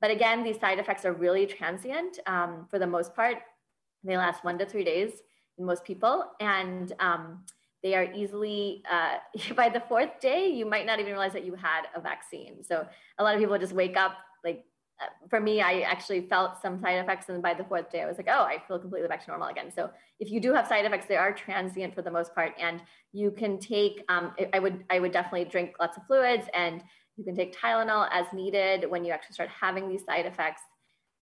But 0.00 0.10
again, 0.10 0.44
these 0.44 0.60
side 0.60 0.78
effects 0.78 1.04
are 1.04 1.12
really 1.12 1.46
transient 1.46 2.18
um, 2.26 2.66
for 2.68 2.78
the 2.78 2.86
most 2.86 3.14
part. 3.14 3.38
They 4.04 4.16
last 4.16 4.44
one 4.44 4.58
to 4.58 4.66
three 4.66 4.84
days 4.84 5.12
in 5.58 5.64
most 5.64 5.84
people. 5.84 6.24
And 6.40 6.92
um, 7.00 7.44
they 7.82 7.94
are 7.94 8.12
easily, 8.12 8.82
uh, 8.90 9.16
by 9.54 9.70
the 9.70 9.80
fourth 9.80 10.20
day, 10.20 10.48
you 10.48 10.66
might 10.66 10.84
not 10.84 11.00
even 11.00 11.12
realize 11.12 11.32
that 11.32 11.44
you 11.44 11.54
had 11.54 11.84
a 11.94 12.00
vaccine. 12.00 12.62
So 12.62 12.86
a 13.18 13.24
lot 13.24 13.34
of 13.34 13.40
people 13.40 13.56
just 13.58 13.72
wake 13.72 13.96
up 13.96 14.18
like 14.44 14.64
for 15.28 15.40
me, 15.40 15.60
I 15.60 15.80
actually 15.80 16.22
felt 16.28 16.60
some 16.60 16.80
side 16.80 16.98
effects, 16.98 17.28
and 17.28 17.42
by 17.42 17.54
the 17.54 17.64
fourth 17.64 17.90
day, 17.90 18.02
I 18.02 18.06
was 18.06 18.16
like, 18.16 18.28
"Oh, 18.28 18.42
I 18.42 18.62
feel 18.66 18.78
completely 18.78 19.08
back 19.08 19.24
to 19.24 19.30
normal 19.30 19.48
again." 19.48 19.70
So, 19.70 19.90
if 20.20 20.30
you 20.30 20.40
do 20.40 20.52
have 20.52 20.66
side 20.66 20.84
effects, 20.84 21.06
they 21.06 21.16
are 21.16 21.32
transient 21.32 21.94
for 21.94 22.02
the 22.02 22.10
most 22.10 22.34
part, 22.34 22.52
and 22.58 22.82
you 23.12 23.30
can 23.30 23.58
take. 23.58 24.04
Um, 24.08 24.34
I 24.52 24.58
would 24.58 24.84
I 24.90 24.98
would 24.98 25.12
definitely 25.12 25.44
drink 25.46 25.74
lots 25.80 25.96
of 25.96 26.06
fluids, 26.06 26.46
and 26.54 26.82
you 27.16 27.24
can 27.24 27.36
take 27.36 27.56
Tylenol 27.56 28.08
as 28.10 28.26
needed 28.32 28.90
when 28.90 29.04
you 29.04 29.12
actually 29.12 29.34
start 29.34 29.50
having 29.50 29.88
these 29.88 30.04
side 30.04 30.26
effects. 30.26 30.62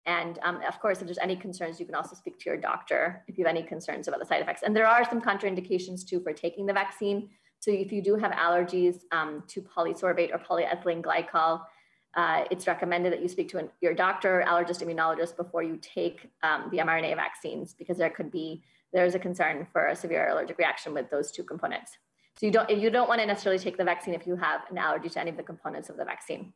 And 0.06 0.40
um, 0.44 0.62
of 0.68 0.80
course, 0.80 1.02
if 1.02 1.06
there's 1.06 1.18
any 1.20 1.36
concerns, 1.36 1.80
you 1.80 1.86
can 1.86 1.96
also 1.96 2.16
speak 2.16 2.40
to 2.40 2.50
your 2.50 2.58
doctor 2.58 3.24
if 3.28 3.38
you 3.38 3.46
have 3.46 3.56
any 3.56 3.64
concerns 3.64 4.08
about 4.08 4.20
the 4.20 4.26
side 4.26 4.42
effects. 4.42 4.64
And 4.64 4.76
there 4.76 4.88
are 4.88 5.04
some 5.04 5.22
contraindications 5.22 6.08
too 6.08 6.20
for 6.22 6.34
taking 6.34 6.66
the 6.66 6.74
vaccine. 6.74 7.30
So 7.60 7.72
if 7.72 7.92
you 7.92 8.02
do 8.02 8.16
have 8.16 8.32
allergies 8.32 9.02
um, 9.12 9.44
to 9.48 9.62
polysorbate 9.62 10.34
or 10.34 10.40
polyethylene 10.40 11.04
glycol, 11.04 11.62
uh, 12.16 12.44
it's 12.50 12.66
recommended 12.68 13.14
that 13.14 13.22
you 13.22 13.28
speak 13.28 13.50
to 13.50 13.58
an, 13.60 13.70
your 13.82 13.94
doctor, 13.94 14.44
allergist, 14.48 14.84
immunologist 14.84 15.38
before 15.38 15.62
you 15.62 15.78
take 15.82 16.30
um, 16.44 16.68
the 16.72 16.78
mRNA 16.78 17.16
vaccines 17.16 17.74
because 17.74 17.98
there 17.98 18.10
could 18.10 18.32
be 18.32 18.64
there's 18.92 19.14
a 19.14 19.20
concern 19.20 19.68
for 19.72 19.88
a 19.88 19.96
severe 19.96 20.30
allergic 20.30 20.58
reaction 20.58 20.94
with 20.94 21.10
those 21.12 21.32
two 21.32 21.44
components. 21.44 21.98
So 22.40 22.48
you 22.48 22.52
don't 22.52 22.70
you 22.70 22.90
don't 22.90 23.08
want 23.08 23.22
to 23.22 23.28
necessarily 23.28 23.60
take 23.60 23.78
the 23.78 23.84
vaccine 23.84 24.14
if 24.14 24.26
you 24.26 24.36
have 24.38 24.62
an 24.72 24.78
allergy 24.78 25.10
to 25.10 25.20
any 25.20 25.30
of 25.30 25.38
the 25.38 25.44
components 25.44 25.90
of 25.90 25.98
the 25.98 26.06
vaccine. 26.06 26.54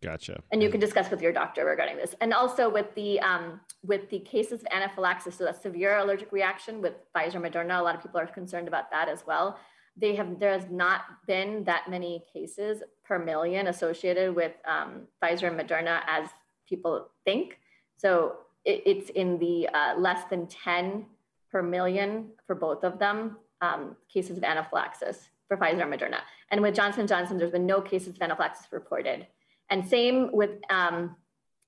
Gotcha. 0.00 0.40
And 0.52 0.62
you 0.62 0.70
can 0.70 0.78
discuss 0.78 1.10
with 1.10 1.20
your 1.20 1.32
doctor 1.32 1.64
regarding 1.64 1.96
this. 1.96 2.14
And 2.20 2.32
also 2.32 2.70
with 2.70 2.94
the 2.94 3.20
um, 3.20 3.60
with 3.84 4.08
the 4.08 4.20
cases 4.20 4.62
of 4.62 4.68
anaphylaxis, 4.70 5.34
so 5.36 5.44
that 5.44 5.60
severe 5.60 5.98
allergic 5.98 6.32
reaction 6.32 6.80
with 6.80 6.94
Pfizer, 7.14 7.34
Moderna, 7.34 7.80
a 7.80 7.82
lot 7.82 7.94
of 7.94 8.02
people 8.02 8.20
are 8.20 8.26
concerned 8.26 8.68
about 8.68 8.90
that 8.92 9.08
as 9.08 9.26
well 9.26 9.58
they 10.00 10.14
have 10.14 10.38
there 10.38 10.52
has 10.52 10.70
not 10.70 11.02
been 11.26 11.64
that 11.64 11.90
many 11.90 12.24
cases 12.32 12.82
per 13.04 13.18
million 13.18 13.66
associated 13.66 14.34
with 14.34 14.52
um, 14.66 15.02
Pfizer 15.22 15.48
and 15.48 15.58
Moderna 15.58 16.00
as 16.06 16.28
people 16.68 17.08
think. 17.24 17.58
So 17.96 18.36
it, 18.64 18.82
it's 18.86 19.10
in 19.10 19.38
the 19.38 19.68
uh, 19.68 19.94
less 19.98 20.24
than 20.30 20.46
10 20.46 21.06
per 21.50 21.62
million 21.62 22.30
for 22.46 22.54
both 22.54 22.84
of 22.84 22.98
them 22.98 23.38
um, 23.60 23.96
cases 24.12 24.36
of 24.36 24.44
anaphylaxis 24.44 25.28
for 25.48 25.56
Pfizer 25.56 25.82
and 25.82 25.92
Moderna. 25.92 26.20
And 26.50 26.60
with 26.62 26.74
Johnson 26.74 27.06
Johnson, 27.06 27.38
there's 27.38 27.50
been 27.50 27.66
no 27.66 27.80
cases 27.80 28.14
of 28.14 28.22
anaphylaxis 28.22 28.66
reported. 28.70 29.26
And 29.70 29.86
same 29.86 30.30
with 30.32 30.50
um, 30.70 31.16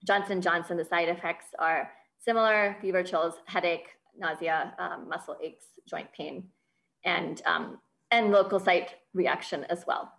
Johnson 0.07 0.41
Johnson, 0.41 0.77
the 0.77 0.85
side 0.85 1.09
effects 1.09 1.47
are 1.59 1.91
similar: 2.19 2.77
fever, 2.81 3.03
chills, 3.03 3.35
headache, 3.47 3.89
nausea, 4.17 4.75
um, 4.79 5.09
muscle 5.09 5.37
aches, 5.43 5.65
joint 5.89 6.11
pain, 6.13 6.45
and 7.05 7.43
um, 7.45 7.79
and 8.11 8.31
local 8.31 8.59
site 8.59 8.95
reaction 9.15 9.65
as 9.71 9.85
well. 9.87 10.13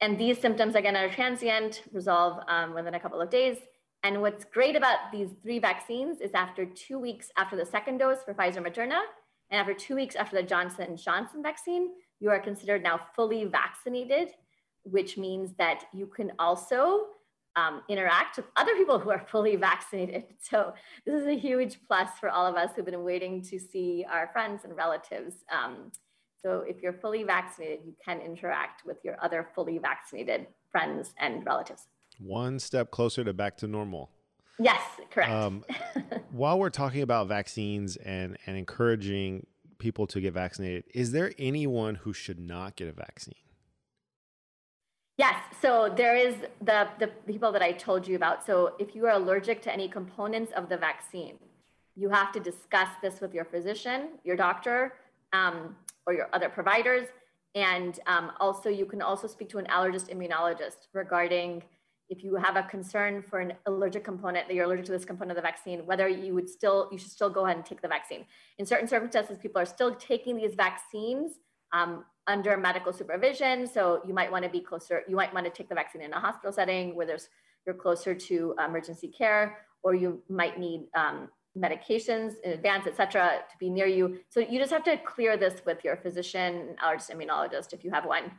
And 0.00 0.18
these 0.18 0.38
symptoms, 0.38 0.74
again, 0.74 0.96
are 0.96 1.10
transient, 1.10 1.82
resolve 1.92 2.42
um, 2.48 2.74
within 2.74 2.94
a 2.94 3.00
couple 3.00 3.20
of 3.20 3.30
days. 3.30 3.58
And 4.02 4.22
what's 4.22 4.44
great 4.44 4.76
about 4.76 5.12
these 5.12 5.28
three 5.42 5.58
vaccines 5.58 6.20
is 6.20 6.32
after 6.32 6.64
two 6.64 6.98
weeks 6.98 7.30
after 7.36 7.56
the 7.56 7.66
second 7.66 7.98
dose 7.98 8.22
for 8.24 8.32
Pfizer 8.32 8.66
Moderna, 8.66 9.00
and 9.50 9.60
after 9.60 9.74
two 9.74 9.94
weeks 9.94 10.16
after 10.16 10.36
the 10.36 10.42
Johnson 10.42 10.84
and 10.88 10.98
Johnson 10.98 11.42
vaccine, 11.42 11.90
you 12.18 12.30
are 12.30 12.38
considered 12.38 12.82
now 12.82 13.00
fully 13.14 13.44
vaccinated, 13.44 14.30
which 14.84 15.18
means 15.18 15.52
that 15.58 15.84
you 15.92 16.06
can 16.06 16.32
also 16.38 17.06
um, 17.56 17.82
interact 17.88 18.36
with 18.36 18.46
other 18.56 18.74
people 18.76 18.98
who 18.98 19.10
are 19.10 19.24
fully 19.28 19.56
vaccinated. 19.56 20.24
So 20.40 20.72
this 21.04 21.20
is 21.20 21.26
a 21.26 21.38
huge 21.38 21.78
plus 21.86 22.10
for 22.18 22.30
all 22.30 22.46
of 22.46 22.56
us 22.56 22.70
who've 22.74 22.84
been 22.84 23.04
waiting 23.04 23.42
to 23.42 23.58
see 23.58 24.06
our 24.10 24.28
friends 24.32 24.64
and 24.64 24.76
relatives 24.76 25.34
um, 25.52 25.92
so 26.42 26.64
if 26.66 26.82
you're 26.82 26.94
fully 26.94 27.22
vaccinated, 27.22 27.80
you 27.84 27.94
can 28.02 28.20
interact 28.20 28.84
with 28.86 28.96
your 29.04 29.16
other 29.22 29.48
fully 29.54 29.78
vaccinated 29.78 30.46
friends 30.70 31.12
and 31.18 31.44
relatives. 31.44 31.86
One 32.18 32.58
step 32.58 32.90
closer 32.90 33.24
to 33.24 33.32
back 33.32 33.56
to 33.58 33.66
normal. 33.66 34.10
Yes, 34.58 34.80
correct. 35.10 35.30
Um, 35.30 35.64
while 36.30 36.58
we're 36.58 36.70
talking 36.70 37.02
about 37.02 37.28
vaccines 37.28 37.96
and, 37.96 38.36
and 38.46 38.56
encouraging 38.56 39.46
people 39.78 40.06
to 40.08 40.20
get 40.20 40.34
vaccinated, 40.34 40.84
is 40.94 41.12
there 41.12 41.32
anyone 41.38 41.96
who 41.96 42.12
should 42.12 42.38
not 42.38 42.76
get 42.76 42.88
a 42.88 42.92
vaccine? 42.92 43.34
Yes. 45.16 45.34
So 45.60 45.92
there 45.94 46.16
is 46.16 46.34
the, 46.62 46.88
the 46.98 47.08
people 47.26 47.52
that 47.52 47.62
I 47.62 47.72
told 47.72 48.08
you 48.08 48.16
about. 48.16 48.44
So 48.46 48.74
if 48.78 48.94
you 48.94 49.04
are 49.06 49.12
allergic 49.12 49.60
to 49.62 49.72
any 49.72 49.88
components 49.88 50.52
of 50.56 50.70
the 50.70 50.78
vaccine, 50.78 51.38
you 51.94 52.08
have 52.08 52.32
to 52.32 52.40
discuss 52.40 52.88
this 53.02 53.20
with 53.20 53.34
your 53.34 53.44
physician, 53.44 54.10
your 54.24 54.36
doctor, 54.36 54.94
um, 55.32 55.76
or 56.06 56.14
your 56.14 56.28
other 56.32 56.48
providers. 56.48 57.06
And 57.54 57.98
um, 58.06 58.32
also, 58.38 58.68
you 58.68 58.86
can 58.86 59.02
also 59.02 59.26
speak 59.26 59.48
to 59.50 59.58
an 59.58 59.66
allergist 59.66 60.14
immunologist 60.14 60.86
regarding 60.94 61.62
if 62.08 62.24
you 62.24 62.34
have 62.34 62.56
a 62.56 62.64
concern 62.64 63.22
for 63.22 63.38
an 63.38 63.52
allergic 63.66 64.02
component 64.02 64.48
that 64.48 64.54
you're 64.54 64.64
allergic 64.64 64.84
to 64.86 64.92
this 64.92 65.04
component 65.04 65.30
of 65.30 65.36
the 65.36 65.42
vaccine, 65.42 65.86
whether 65.86 66.08
you 66.08 66.34
would 66.34 66.48
still, 66.48 66.88
you 66.90 66.98
should 66.98 67.10
still 67.10 67.30
go 67.30 67.44
ahead 67.44 67.56
and 67.56 67.64
take 67.64 67.80
the 67.80 67.88
vaccine. 67.88 68.24
In 68.58 68.66
certain 68.66 68.88
circumstances, 68.88 69.38
people 69.38 69.62
are 69.62 69.66
still 69.66 69.94
taking 69.94 70.36
these 70.36 70.54
vaccines 70.54 71.34
um, 71.72 72.04
under 72.26 72.56
medical 72.56 72.92
supervision. 72.92 73.64
So 73.66 74.02
you 74.06 74.12
might 74.12 74.30
want 74.30 74.44
to 74.44 74.50
be 74.50 74.60
closer, 74.60 75.02
you 75.08 75.14
might 75.14 75.32
want 75.32 75.46
to 75.46 75.52
take 75.52 75.68
the 75.68 75.74
vaccine 75.74 76.02
in 76.02 76.12
a 76.12 76.18
hospital 76.18 76.52
setting 76.52 76.96
where 76.96 77.06
there's, 77.06 77.28
you're 77.64 77.76
closer 77.76 78.12
to 78.14 78.54
emergency 78.64 79.08
care, 79.08 79.58
or 79.84 79.94
you 79.94 80.20
might 80.28 80.58
need 80.58 80.86
um, 80.96 81.28
medications 81.58 82.34
in 82.44 82.52
advance, 82.52 82.86
et 82.86 82.96
cetera, 82.96 83.40
to 83.50 83.56
be 83.58 83.68
near 83.68 83.86
you. 83.86 84.20
So 84.28 84.40
you 84.40 84.58
just 84.58 84.72
have 84.72 84.84
to 84.84 84.96
clear 84.98 85.36
this 85.36 85.62
with 85.66 85.84
your 85.84 85.96
physician, 85.96 86.76
allergist, 86.82 87.10
immunologist, 87.10 87.72
if 87.72 87.84
you 87.84 87.90
have 87.90 88.04
one, 88.04 88.32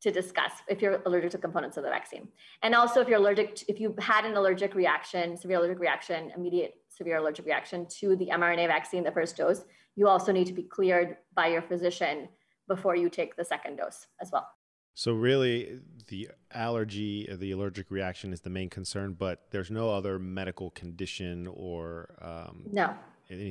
to 0.00 0.10
discuss 0.10 0.52
if 0.66 0.80
you're 0.80 1.02
allergic 1.04 1.30
to 1.32 1.38
components 1.38 1.76
of 1.76 1.84
the 1.84 1.90
vaccine. 1.90 2.28
And 2.62 2.74
also 2.74 3.02
if 3.02 3.08
you're 3.08 3.18
allergic, 3.18 3.56
to, 3.56 3.70
if 3.70 3.78
you 3.78 3.94
had 3.98 4.24
an 4.24 4.34
allergic 4.34 4.74
reaction, 4.74 5.36
severe 5.36 5.58
allergic 5.58 5.78
reaction, 5.78 6.32
immediate 6.34 6.74
severe 6.88 7.18
allergic 7.18 7.44
reaction 7.44 7.86
to 7.98 8.16
the 8.16 8.28
mRNA 8.32 8.66
vaccine, 8.66 9.04
the 9.04 9.12
first 9.12 9.36
dose, 9.36 9.62
you 9.96 10.08
also 10.08 10.32
need 10.32 10.46
to 10.46 10.54
be 10.54 10.62
cleared 10.62 11.18
by 11.34 11.48
your 11.48 11.60
physician 11.60 12.28
before 12.68 12.96
you 12.96 13.10
take 13.10 13.36
the 13.36 13.44
second 13.44 13.76
dose 13.76 14.06
as 14.22 14.30
well. 14.32 14.48
So 14.94 15.12
really, 15.12 15.80
the 16.08 16.28
allergy, 16.52 17.28
the 17.30 17.52
allergic 17.52 17.90
reaction 17.90 18.32
is 18.32 18.40
the 18.40 18.50
main 18.50 18.68
concern, 18.68 19.14
but 19.14 19.46
there's 19.50 19.70
no 19.70 19.90
other 19.90 20.18
medical 20.18 20.70
condition 20.70 21.46
or 21.46 22.14
um, 22.20 22.64
no. 22.70 22.94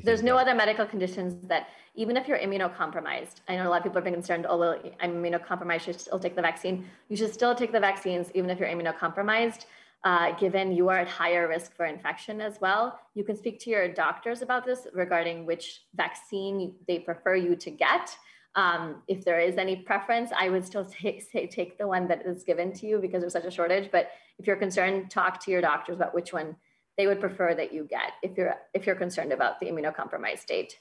There's 0.04 0.24
no 0.24 0.36
other 0.36 0.54
medical 0.54 0.86
conditions 0.86 1.48
that 1.48 1.70
even 1.96 2.18
if 2.18 2.28
you're 2.28 2.38
immunocompromised, 2.38 3.36
I 3.48 3.56
know 3.56 3.68
a 3.68 3.70
lot 3.70 3.78
of 3.78 3.84
people 3.84 3.96
have 3.96 4.04
been 4.04 4.14
concerned, 4.14 4.46
oh, 4.50 4.58
well, 4.58 4.82
I'm 5.00 5.24
immunocompromised, 5.24 5.82
should 5.82 6.02
still 6.02 6.20
take 6.20 6.36
the 6.36 6.42
vaccine. 6.42 6.86
You 7.08 7.16
should 7.16 7.34
still 7.34 7.56
take 7.56 7.72
the 7.72 7.80
vaccines 7.80 8.30
even 8.34 8.50
if 8.50 8.60
you're 8.60 8.68
immunocompromised, 8.68 9.66
uh, 10.04 10.34
given 10.34 10.74
you 10.74 10.90
are 10.90 11.00
at 11.00 11.08
higher 11.08 11.48
risk 11.48 11.76
for 11.76 11.86
infection 11.86 12.42
as 12.42 12.60
well. 12.60 13.00
You 13.16 13.24
can 13.24 13.38
speak 13.38 13.60
to 13.62 13.70
your 13.70 13.88
doctors 13.88 14.42
about 14.42 14.66
this 14.66 14.86
regarding 14.94 15.46
which 15.46 15.84
vaccine 15.96 16.76
they 16.86 17.00
prefer 17.00 17.36
you 17.36 17.56
to 17.56 17.72
get. 17.72 18.18
Um, 18.56 19.04
if 19.08 19.24
there 19.24 19.40
is 19.40 19.58
any 19.58 19.78
preference, 19.78 20.32
I 20.38 20.50
would 20.50 20.66
still 20.66 20.86
say, 20.86 21.20
say 21.20 21.48
take 21.48 21.78
the 21.78 21.88
one 21.88 22.08
that 22.08 22.26
is 22.26 22.44
given 22.44 22.74
to 22.74 22.88
you 22.88 23.00
because 23.00 23.22
there's 23.22 23.34
such 23.34 23.46
a 23.46 23.52
shortage. 23.52 23.90
But 23.92 24.10
if 24.38 24.48
you're 24.48 24.56
concerned, 24.56 25.12
talk 25.12 25.44
to 25.46 25.52
your 25.52 25.62
doctors 25.62 25.98
about 25.98 26.14
which 26.14 26.34
one 26.34 26.56
they 26.98 27.08
would 27.08 27.20
prefer 27.22 27.56
that 27.56 27.74
you 27.74 27.86
get 27.86 28.14
if 28.24 28.38
you're 28.38 28.56
if 28.74 28.86
you're 28.86 28.96
concerned 28.96 29.32
about 29.32 29.60
the 29.60 29.68
immunocompromised 29.68 30.40
state. 30.40 30.78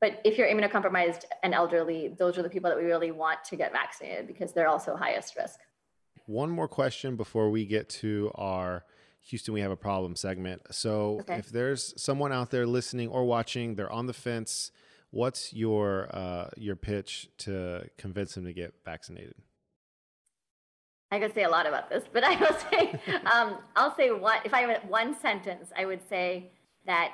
But 0.00 0.20
if 0.24 0.38
you're 0.38 0.48
immunocompromised 0.48 1.24
and 1.42 1.54
elderly, 1.54 2.14
those 2.18 2.38
are 2.38 2.42
the 2.42 2.48
people 2.48 2.70
that 2.70 2.78
we 2.78 2.84
really 2.84 3.10
want 3.10 3.44
to 3.44 3.56
get 3.56 3.72
vaccinated 3.72 4.26
because 4.26 4.52
they're 4.52 4.68
also 4.68 4.96
highest 4.96 5.36
risk. 5.36 5.58
One 6.26 6.50
more 6.50 6.68
question 6.68 7.16
before 7.16 7.50
we 7.50 7.66
get 7.66 7.88
to 7.90 8.30
our 8.34 8.84
Houston, 9.22 9.54
we 9.54 9.60
have 9.60 9.70
a 9.70 9.76
problem 9.76 10.16
segment. 10.16 10.62
So 10.70 11.20
okay. 11.20 11.36
if 11.36 11.50
there's 11.50 12.00
someone 12.00 12.32
out 12.32 12.50
there 12.50 12.66
listening 12.66 13.08
or 13.08 13.24
watching, 13.24 13.74
they're 13.74 13.90
on 13.90 14.06
the 14.06 14.12
fence 14.12 14.70
What's 15.10 15.54
your 15.54 16.08
uh, 16.14 16.50
your 16.56 16.76
pitch 16.76 17.28
to 17.38 17.88
convince 17.96 18.36
him 18.36 18.44
to 18.44 18.52
get 18.52 18.74
vaccinated? 18.84 19.34
I 21.10 21.18
could 21.18 21.34
say 21.34 21.44
a 21.44 21.48
lot 21.48 21.66
about 21.66 21.88
this, 21.88 22.04
but 22.12 22.22
I 22.24 22.36
will 22.36 22.56
say 22.70 23.00
um, 23.32 23.58
I'll 23.74 23.96
say 23.96 24.10
what 24.10 24.44
if 24.44 24.52
I 24.52 24.60
have 24.60 24.84
one 24.84 25.18
sentence, 25.18 25.70
I 25.76 25.86
would 25.86 26.06
say 26.08 26.50
that 26.86 27.12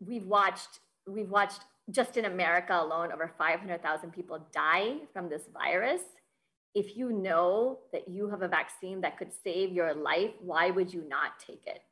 we've 0.00 0.26
watched 0.26 0.80
we've 1.06 1.30
watched 1.30 1.62
just 1.90 2.16
in 2.16 2.26
America 2.26 2.78
alone 2.80 3.10
over 3.10 3.32
500,000 3.36 4.12
people 4.12 4.46
die 4.52 4.98
from 5.12 5.28
this 5.28 5.42
virus. 5.52 6.02
If 6.74 6.96
you 6.96 7.12
know 7.12 7.80
that 7.92 8.08
you 8.08 8.30
have 8.30 8.42
a 8.42 8.48
vaccine 8.48 9.00
that 9.00 9.18
could 9.18 9.32
save 9.44 9.72
your 9.72 9.92
life, 9.92 10.30
why 10.40 10.70
would 10.70 10.92
you 10.92 11.04
not 11.08 11.38
take 11.44 11.62
it? 11.66 11.82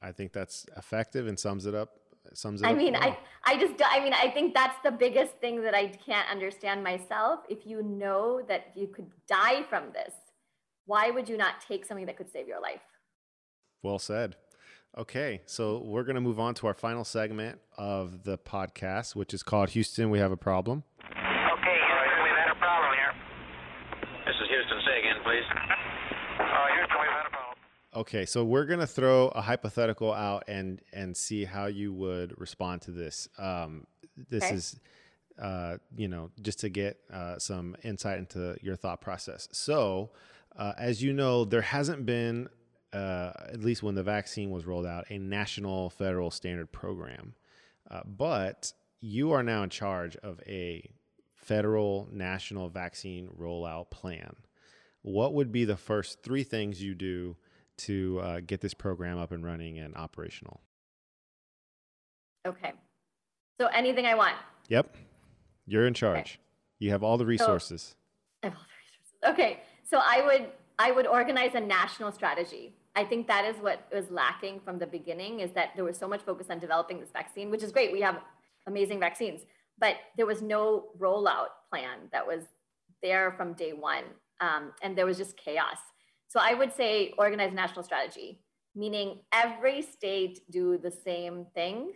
I 0.00 0.12
think 0.12 0.32
that's 0.32 0.66
effective 0.76 1.26
and 1.26 1.38
sums 1.38 1.66
it 1.66 1.74
up 1.74 1.97
sums 2.36 2.62
it 2.62 2.66
I 2.66 2.74
mean, 2.74 2.94
well. 2.94 3.16
I, 3.44 3.52
I 3.54 3.58
just, 3.58 3.74
I 3.84 4.02
mean, 4.02 4.12
I 4.12 4.28
think 4.30 4.54
that's 4.54 4.76
the 4.84 4.90
biggest 4.90 5.34
thing 5.38 5.62
that 5.62 5.74
I 5.74 5.88
can't 5.88 6.28
understand 6.30 6.84
myself. 6.84 7.40
If 7.48 7.66
you 7.66 7.82
know 7.82 8.42
that 8.48 8.72
you 8.74 8.88
could 8.88 9.10
die 9.26 9.62
from 9.70 9.84
this, 9.92 10.12
why 10.86 11.10
would 11.10 11.28
you 11.28 11.36
not 11.36 11.60
take 11.66 11.86
something 11.86 12.06
that 12.06 12.16
could 12.16 12.30
save 12.30 12.48
your 12.48 12.60
life? 12.60 12.80
Well 13.82 13.98
said. 13.98 14.36
Okay, 14.96 15.42
so 15.46 15.82
we're 15.84 16.02
going 16.02 16.16
to 16.16 16.20
move 16.20 16.40
on 16.40 16.54
to 16.54 16.66
our 16.66 16.74
final 16.74 17.04
segment 17.04 17.60
of 17.76 18.24
the 18.24 18.38
podcast, 18.38 19.14
which 19.14 19.32
is 19.32 19.42
called 19.42 19.70
Houston, 19.70 20.10
We 20.10 20.18
Have 20.18 20.32
a 20.32 20.36
Problem. 20.36 20.82
Okay, 21.06 21.14
Houston, 21.14 22.22
we've 22.24 22.34
had 22.34 22.50
a 22.50 22.58
problem 22.58 22.92
here. 22.96 23.12
This 24.26 24.34
is 24.42 24.48
Houston. 24.48 24.78
Say 24.86 24.98
again, 24.98 25.16
please. 25.22 25.44
Uh, 26.40 26.66
Houston, 26.74 26.98
we've 26.98 27.14
had 27.14 27.26
a 27.26 27.30
problem. 27.30 27.58
Okay, 27.98 28.26
so 28.26 28.44
we're 28.44 28.64
going 28.64 28.78
to 28.78 28.86
throw 28.86 29.26
a 29.30 29.40
hypothetical 29.40 30.12
out 30.12 30.44
and 30.46 30.80
and 30.92 31.16
see 31.16 31.44
how 31.44 31.66
you 31.66 31.92
would 31.92 32.32
respond 32.40 32.80
to 32.82 32.92
this. 32.92 33.28
Um, 33.38 33.88
this 34.30 34.44
Okay. 34.44 34.54
is, 34.54 34.80
uh, 35.36 35.78
you 35.96 36.06
know, 36.06 36.30
just 36.40 36.60
to 36.60 36.68
get 36.68 37.00
uh, 37.12 37.40
some 37.40 37.76
insight 37.82 38.18
into 38.18 38.56
your 38.62 38.76
thought 38.76 39.00
process. 39.00 39.48
So, 39.50 40.10
uh, 40.56 40.74
as 40.78 41.02
you 41.02 41.12
know, 41.12 41.44
there 41.44 41.60
hasn't 41.60 42.06
been, 42.06 42.48
uh, 42.92 43.32
at 43.52 43.64
least 43.64 43.82
when 43.82 43.96
the 43.96 44.04
vaccine 44.04 44.52
was 44.52 44.64
rolled 44.64 44.86
out, 44.86 45.10
a 45.10 45.18
national 45.18 45.90
federal 45.90 46.30
standard 46.30 46.70
program. 46.70 47.34
Uh, 47.90 48.02
but 48.06 48.74
you 49.00 49.32
are 49.32 49.42
now 49.42 49.64
in 49.64 49.70
charge 49.70 50.14
of 50.18 50.40
a 50.46 50.88
federal 51.34 52.08
national 52.12 52.68
vaccine 52.68 53.28
rollout 53.36 53.90
plan. 53.90 54.36
What 55.02 55.34
would 55.34 55.50
be 55.50 55.64
the 55.64 55.76
first 55.76 56.22
three 56.22 56.44
things 56.44 56.80
you 56.80 56.94
do 56.94 57.36
to 57.78 58.20
uh, 58.20 58.40
get 58.46 58.60
this 58.60 58.74
program 58.74 59.18
up 59.18 59.32
and 59.32 59.44
running 59.44 59.78
and 59.78 59.94
operational? 59.96 60.60
Okay. 62.46 62.72
So 63.60 63.66
anything 63.68 64.06
I 64.06 64.14
want. 64.14 64.34
Yep, 64.68 64.96
you're 65.66 65.86
in 65.86 65.94
charge. 65.94 66.38
You 66.78 66.90
have 66.90 67.02
all 67.02 67.18
the 67.18 67.26
resources. 67.26 67.96
I 68.42 68.46
have 68.46 68.56
all 68.56 68.62
the 68.62 69.30
resources. 69.30 69.34
Okay. 69.34 69.62
So 69.82 70.00
I 70.04 70.24
would, 70.24 70.48
I 70.78 70.92
would 70.92 71.06
organize 71.06 71.54
a 71.54 71.60
national 71.60 72.12
strategy. 72.12 72.74
I 72.94 73.04
think 73.04 73.26
that 73.28 73.44
is 73.44 73.56
what 73.56 73.86
was 73.92 74.10
lacking 74.10 74.60
from 74.60 74.78
the 74.78 74.86
beginning 74.86 75.40
is 75.40 75.52
that 75.52 75.70
there 75.74 75.84
was 75.84 75.96
so 75.96 76.08
much 76.08 76.22
focus 76.22 76.48
on 76.50 76.58
developing 76.58 77.00
this 77.00 77.10
vaccine, 77.10 77.50
which 77.50 77.62
is 77.62 77.72
great. 77.72 77.92
We 77.92 78.00
have 78.00 78.20
amazing 78.66 79.00
vaccines, 79.00 79.42
but 79.78 79.96
there 80.16 80.26
was 80.26 80.42
no 80.42 80.86
rollout 80.98 81.48
plan 81.70 81.98
that 82.12 82.26
was 82.26 82.44
there 83.02 83.32
from 83.32 83.54
day 83.54 83.72
one. 83.72 84.04
Um, 84.40 84.72
and 84.82 84.96
there 84.96 85.06
was 85.06 85.16
just 85.16 85.36
chaos. 85.36 85.78
So 86.28 86.40
I 86.42 86.54
would 86.54 86.74
say 86.74 87.14
organize 87.18 87.52
national 87.52 87.82
strategy, 87.82 88.40
meaning 88.74 89.20
every 89.32 89.82
state 89.82 90.40
do 90.50 90.78
the 90.78 90.90
same 90.90 91.46
thing 91.54 91.92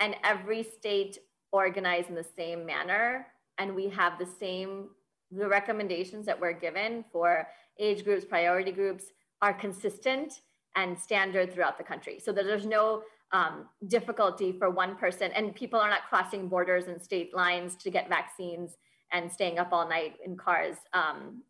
and 0.00 0.14
every 0.24 0.62
state 0.62 1.18
organize 1.50 2.04
in 2.08 2.14
the 2.14 2.26
same 2.36 2.64
manner. 2.64 3.26
And 3.58 3.74
we 3.74 3.88
have 3.88 4.18
the 4.18 4.28
same, 4.38 4.90
the 5.32 5.48
recommendations 5.48 6.24
that 6.26 6.40
we're 6.40 6.52
given 6.52 7.04
for 7.12 7.48
age 7.80 8.04
groups, 8.04 8.24
priority 8.24 8.70
groups 8.70 9.06
are 9.42 9.52
consistent 9.52 10.40
and 10.76 10.96
standard 10.96 11.52
throughout 11.52 11.78
the 11.78 11.84
country. 11.84 12.20
So 12.20 12.30
that 12.32 12.44
there's 12.44 12.66
no 12.66 13.02
um, 13.32 13.66
difficulty 13.88 14.52
for 14.52 14.70
one 14.70 14.94
person 14.94 15.32
and 15.32 15.54
people 15.54 15.80
are 15.80 15.90
not 15.90 16.08
crossing 16.08 16.48
borders 16.48 16.86
and 16.86 17.02
state 17.02 17.34
lines 17.34 17.74
to 17.76 17.90
get 17.90 18.08
vaccines 18.08 18.76
and 19.12 19.30
staying 19.30 19.58
up 19.58 19.72
all 19.72 19.88
night 19.88 20.14
in 20.24 20.36
cars. 20.36 20.76
Um, 20.92 21.42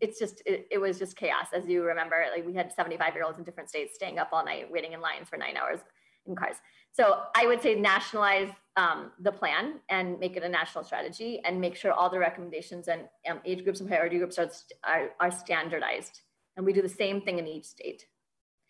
it's 0.00 0.18
just, 0.18 0.42
it, 0.46 0.66
it 0.70 0.78
was 0.78 0.98
just 0.98 1.16
chaos. 1.16 1.48
As 1.52 1.66
you 1.66 1.82
remember, 1.82 2.24
like 2.34 2.46
we 2.46 2.54
had 2.54 2.72
75 2.72 3.14
year 3.14 3.24
olds 3.24 3.38
in 3.38 3.44
different 3.44 3.68
states 3.68 3.94
staying 3.94 4.18
up 4.18 4.28
all 4.32 4.44
night, 4.44 4.70
waiting 4.70 4.92
in 4.92 5.00
lines 5.00 5.28
for 5.28 5.36
nine 5.36 5.56
hours 5.56 5.80
in 6.26 6.34
cars. 6.34 6.56
So 6.92 7.22
I 7.34 7.46
would 7.46 7.62
say 7.62 7.74
nationalize 7.74 8.50
um, 8.76 9.12
the 9.20 9.32
plan 9.32 9.80
and 9.88 10.18
make 10.18 10.36
it 10.36 10.42
a 10.42 10.48
national 10.48 10.84
strategy 10.84 11.40
and 11.44 11.60
make 11.60 11.76
sure 11.76 11.92
all 11.92 12.10
the 12.10 12.18
recommendations 12.18 12.88
and 12.88 13.02
um, 13.28 13.40
age 13.44 13.64
groups 13.64 13.80
and 13.80 13.88
priority 13.88 14.18
groups 14.18 14.38
are, 14.38 14.50
are, 14.84 15.10
are 15.20 15.30
standardized. 15.30 16.20
And 16.56 16.64
we 16.64 16.72
do 16.72 16.82
the 16.82 16.88
same 16.88 17.20
thing 17.20 17.38
in 17.38 17.46
each 17.46 17.64
state. 17.66 18.06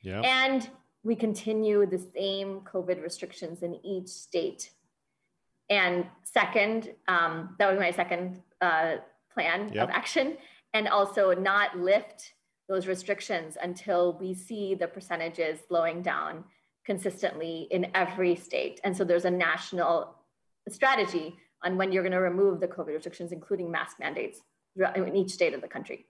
Yeah. 0.03 0.21
And 0.21 0.69
we 1.03 1.15
continue 1.15 1.87
the 1.87 1.99
same 1.99 2.61
COVID 2.61 3.03
restrictions 3.03 3.63
in 3.63 3.75
each 3.85 4.09
state. 4.09 4.71
And 5.71 6.07
second, 6.25 6.95
um, 7.09 7.55
that 7.59 7.71
was 7.71 7.79
my 7.79 7.91
second 7.93 8.43
uh, 8.61 8.97
plan 9.33 9.73
Yep. 9.73 9.85
of 9.85 9.91
action. 9.91 10.37
And 10.77 10.89
also 10.89 11.33
not 11.33 11.79
lift 11.79 12.35
those 12.69 12.87
restrictions 12.87 13.57
until 13.63 14.19
we 14.19 14.35
see 14.35 14.75
the 14.75 14.87
percentages 14.87 15.61
slowing 15.69 16.03
down 16.03 16.45
consistently 16.85 17.67
in 17.71 17.91
every 17.95 18.37
state. 18.37 18.79
And 18.85 18.95
so 18.95 19.03
there's 19.03 19.25
a 19.25 19.31
national 19.31 20.15
strategy 20.69 21.35
on 21.65 21.79
when 21.79 21.93
you're 21.93 22.03
going 22.03 22.13
to 22.13 22.21
remove 22.21 22.61
the 22.61 22.69
COVID 22.69 22.93
restrictions, 22.93 23.33
including 23.33 23.71
mask 23.71 23.99
mandates 23.99 24.43
throughout- 24.77 24.99
in 24.99 25.17
each 25.17 25.31
state 25.31 25.55
of 25.55 25.63
the 25.63 25.69
country. 25.69 26.05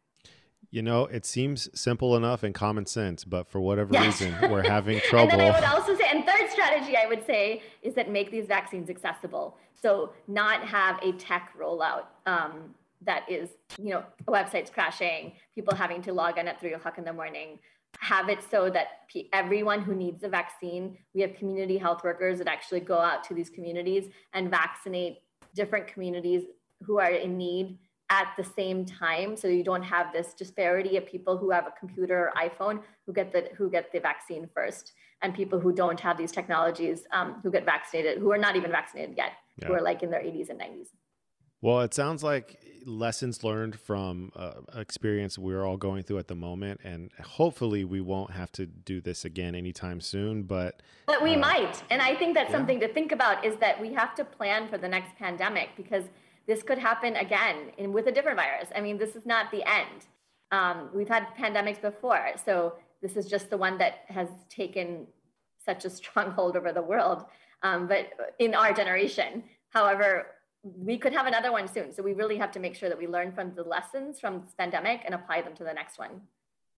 You 0.73 0.83
know, 0.83 1.05
it 1.07 1.25
seems 1.25 1.69
simple 1.81 2.17
enough 2.17 2.43
and 2.43 2.53
common 2.53 2.87
sense, 2.87 3.23
but 3.25 3.47
for 3.47 3.61
whatever 3.61 3.95
Yes. 3.95 4.21
reason, 4.21 4.35
we're 4.51 4.69
having 4.69 4.99
trouble. 5.01 5.31
And 5.31 5.41
then 5.41 5.55
I 5.55 5.61
would 5.61 5.69
also 5.69 5.95
say, 5.95 6.09
and 6.13 6.25
third 6.27 6.51
strategy 6.51 6.97
I 6.97 7.07
would 7.07 7.25
say 7.25 7.63
is 7.83 7.95
that 7.95 8.11
make 8.11 8.33
these 8.33 8.47
vaccines 8.47 8.91
accessible. 8.91 9.57
So 9.81 10.13
not 10.27 10.65
have 10.67 10.99
a 11.05 11.13
tech 11.13 11.53
rollout 11.57 12.07
um, 12.27 12.75
that 13.03 13.31
is, 13.31 13.51
you 13.79 13.91
know, 13.91 14.05
websites 14.27 14.73
crashing, 14.73 15.33
people 15.55 15.75
having 15.75 16.03
to 16.03 16.13
log 16.13 16.39
in 16.39 16.49
at 16.49 16.61
three 16.61 16.73
o'clock 16.73 16.99
in 16.99 17.05
the 17.05 17.13
morning. 17.13 17.59
Have 18.01 18.29
it 18.29 18.41
so 18.51 18.69
that 18.71 18.89
everyone 19.33 19.81
who 19.83 19.95
needs 19.95 20.23
a 20.23 20.29
vaccine, 20.29 20.99
we 21.15 21.21
have 21.23 21.35
community 21.35 21.79
health 21.79 22.05
workers 22.05 22.39
that 22.39 22.49
actually 22.49 22.81
go 22.81 22.99
out 22.99 23.25
to 23.25 23.35
these 23.35 23.49
communities 23.49 24.11
and 24.35 24.51
vaccinate 24.51 25.19
different 25.55 25.87
communities 25.87 26.45
who 26.83 26.99
are 26.99 27.11
in 27.11 27.39
need 27.39 27.79
at 28.11 28.33
the 28.37 28.45
same 28.45 28.85
time 28.85 29.37
so 29.37 29.49
you 29.49 29.65
don't 29.65 29.83
have 29.83 30.13
this 30.13 30.33
disparity 30.35 30.97
of 30.97 31.05
people 31.07 31.37
who 31.37 31.51
have 31.51 31.67
a 31.67 31.73
computer 31.79 32.29
or 32.29 32.33
iphone 32.49 32.81
who 33.05 33.13
get 33.13 33.33
the 33.33 33.49
who 33.57 33.69
get 33.69 33.91
the 33.91 33.99
vaccine 33.99 34.49
first 34.55 34.93
and 35.23 35.35
people 35.35 35.59
who 35.59 35.73
don't 35.73 35.99
have 35.99 36.17
these 36.17 36.31
technologies 36.31 37.03
um, 37.13 37.41
who 37.43 37.51
get 37.51 37.65
vaccinated 37.65 38.19
who 38.19 38.31
are 38.31 38.39
not 38.39 38.55
even 38.55 38.71
vaccinated 38.71 39.17
yet 39.17 39.33
who 39.67 39.73
are 39.73 39.81
like 39.81 40.03
in 40.03 40.11
their 40.11 40.21
80s 40.21 40.51
and 40.51 40.61
90s 40.61 40.89
Well, 41.63 41.81
it 41.81 41.95
sounds 41.95 42.23
like 42.23 42.61
lessons 42.85 43.43
learned 43.43 43.79
from 43.81 44.31
uh, 44.37 44.53
experience 44.75 45.39
we're 45.39 45.65
all 45.65 45.77
going 45.77 46.05
through 46.05 46.19
at 46.19 46.29
the 46.29 46.35
moment, 46.35 46.81
and 46.85 47.11
hopefully 47.23 47.85
we 47.85 48.01
won't 48.01 48.31
have 48.31 48.53
to 48.53 48.67
do 48.67 49.01
this 49.01 49.25
again 49.25 49.55
anytime 49.55 50.01
soon. 50.01 50.45
But 50.45 50.83
But 51.07 51.23
we 51.23 51.35
Uh, 51.35 51.39
might. 51.39 51.83
And 51.91 52.01
I 52.01 52.15
think 52.15 52.35
that's 52.35 52.51
yeah. 52.51 52.57
something 52.57 52.81
to 52.81 52.89
think 52.89 53.13
about 53.13 53.45
is 53.45 53.57
that 53.57 53.81
we 53.81 53.93
have 53.95 54.15
to 54.17 54.25
plan 54.25 54.69
for 54.69 54.79
the 54.79 54.89
next 54.89 55.17
pandemic 55.17 55.71
because 55.77 56.05
this 56.47 56.63
could 56.63 56.79
happen 56.79 57.17
again 57.17 57.73
in, 57.77 57.93
with 57.93 58.07
a 58.07 58.13
different 58.13 58.39
virus. 58.39 58.69
I 58.75 58.81
mean, 58.81 58.99
this 58.99 59.17
is 59.17 59.27
not 59.27 59.51
the 59.51 59.65
end. 59.69 60.07
Um, 60.53 60.91
we've 60.95 61.09
had 61.09 61.27
pandemics 61.37 61.81
before. 61.81 62.33
So 62.45 62.75
this 63.03 63.17
is 63.17 63.27
just 63.27 63.51
the 63.51 63.57
one 63.57 63.79
that 63.79 64.05
has 64.09 64.29
taken 64.49 65.07
such 65.65 65.85
a 65.85 65.91
stronghold 66.01 66.57
over 66.57 66.73
the 66.73 66.83
world, 66.83 67.25
um, 67.63 67.89
but 67.89 68.11
in 68.39 68.55
our 68.55 68.73
generation. 68.73 69.43
However, 69.71 70.27
we 70.77 70.99
could 70.99 71.13
have 71.13 71.27
another 71.27 71.53
one 71.53 71.69
soon. 71.69 71.93
So 71.93 72.03
we 72.03 72.13
really 72.13 72.37
have 72.37 72.51
to 72.53 72.61
make 72.61 72.75
sure 72.75 72.89
that 72.89 72.99
we 72.99 73.07
learn 73.07 73.33
from 73.33 73.55
the 73.55 73.63
lessons 73.63 74.19
from 74.19 74.43
this 74.43 74.55
pandemic 74.57 75.03
and 75.05 75.15
apply 75.15 75.43
them 75.43 75.55
to 75.57 75.65
the 75.65 75.73
next 75.73 75.99
one. 75.99 76.23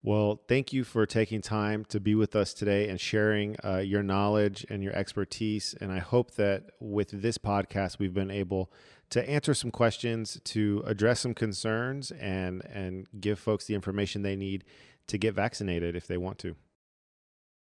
Well, 0.03 0.41
thank 0.47 0.71
you 0.71 0.83
for 0.83 1.05
taking 1.05 1.41
time 1.41 1.83
to 1.85 1.99
be 1.99 2.15
with 2.15 2.35
us 2.35 2.53
today 2.53 2.87
and 2.87 2.99
sharing 2.99 3.57
uh, 3.63 3.77
your 3.77 4.03
knowledge 4.03 4.65
and 4.69 4.83
your 4.83 4.93
expertise. 4.93 5.75
And 5.81 5.91
I 5.91 5.99
hope 5.99 6.35
that 6.35 6.65
with 6.79 7.09
this 7.21 7.37
podcast, 7.37 7.99
we've 7.99 8.13
been 8.13 8.31
able 8.31 8.71
to 9.09 9.27
answer 9.27 9.53
some 9.53 9.71
questions, 9.71 10.39
to 10.43 10.83
address 10.85 11.21
some 11.21 11.33
concerns, 11.33 12.11
and 12.11 12.63
and 12.65 13.07
give 13.19 13.39
folks 13.39 13.65
the 13.65 13.73
information 13.73 14.21
they 14.21 14.35
need 14.35 14.65
to 15.07 15.17
get 15.17 15.33
vaccinated 15.33 15.95
if 15.95 16.07
they 16.07 16.17
want 16.17 16.37
to. 16.39 16.55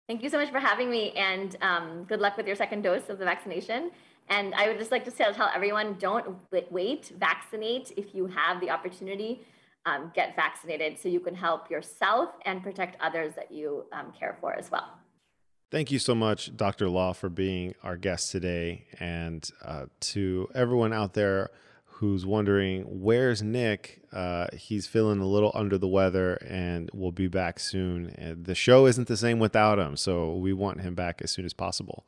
Thank 0.06 0.22
you 0.22 0.28
so 0.28 0.38
much 0.38 0.50
for 0.50 0.58
having 0.58 0.90
me, 0.90 1.12
and 1.12 1.56
um, 1.62 2.04
good 2.04 2.20
luck 2.20 2.36
with 2.36 2.46
your 2.46 2.56
second 2.56 2.82
dose 2.82 3.08
of 3.08 3.18
the 3.18 3.24
vaccination. 3.24 3.90
And 4.30 4.54
I 4.54 4.68
would 4.68 4.78
just 4.78 4.92
like 4.92 5.04
to 5.04 5.10
say, 5.10 5.24
tell 5.32 5.50
everyone 5.54 5.94
don't 5.98 6.36
wait, 6.70 7.12
vaccinate 7.18 7.92
if 7.96 8.14
you 8.14 8.26
have 8.26 8.60
the 8.60 8.70
opportunity. 8.70 9.44
Um, 9.86 10.12
get 10.14 10.36
vaccinated 10.36 10.98
so 10.98 11.08
you 11.08 11.20
can 11.20 11.34
help 11.34 11.70
yourself 11.70 12.30
and 12.44 12.62
protect 12.62 13.00
others 13.00 13.34
that 13.34 13.50
you 13.50 13.86
um, 13.92 14.12
care 14.12 14.36
for 14.38 14.52
as 14.52 14.70
well. 14.70 14.98
Thank 15.70 15.90
you 15.90 15.98
so 15.98 16.14
much, 16.14 16.54
Dr. 16.54 16.90
Lal, 16.90 17.14
for 17.14 17.30
being 17.30 17.74
our 17.82 17.96
guest 17.96 18.30
today. 18.30 18.86
And 18.98 19.48
uh, 19.64 19.86
to 20.00 20.50
everyone 20.54 20.92
out 20.92 21.14
there 21.14 21.50
who's 22.00 22.24
wondering, 22.24 22.82
where's 23.02 23.42
Nick? 23.42 24.00
Uh, 24.10 24.46
he's 24.54 24.86
feeling 24.86 25.20
a 25.20 25.26
little 25.26 25.52
under 25.54 25.76
the 25.76 25.86
weather 25.86 26.36
and 26.36 26.90
will 26.94 27.12
be 27.12 27.28
back 27.28 27.60
soon. 27.60 28.14
And 28.16 28.46
the 28.46 28.54
show 28.54 28.86
isn't 28.86 29.06
the 29.06 29.18
same 29.18 29.38
without 29.38 29.78
him, 29.78 29.98
so 29.98 30.34
we 30.34 30.54
want 30.54 30.80
him 30.80 30.94
back 30.94 31.20
as 31.20 31.30
soon 31.30 31.44
as 31.44 31.52
possible. 31.52 32.06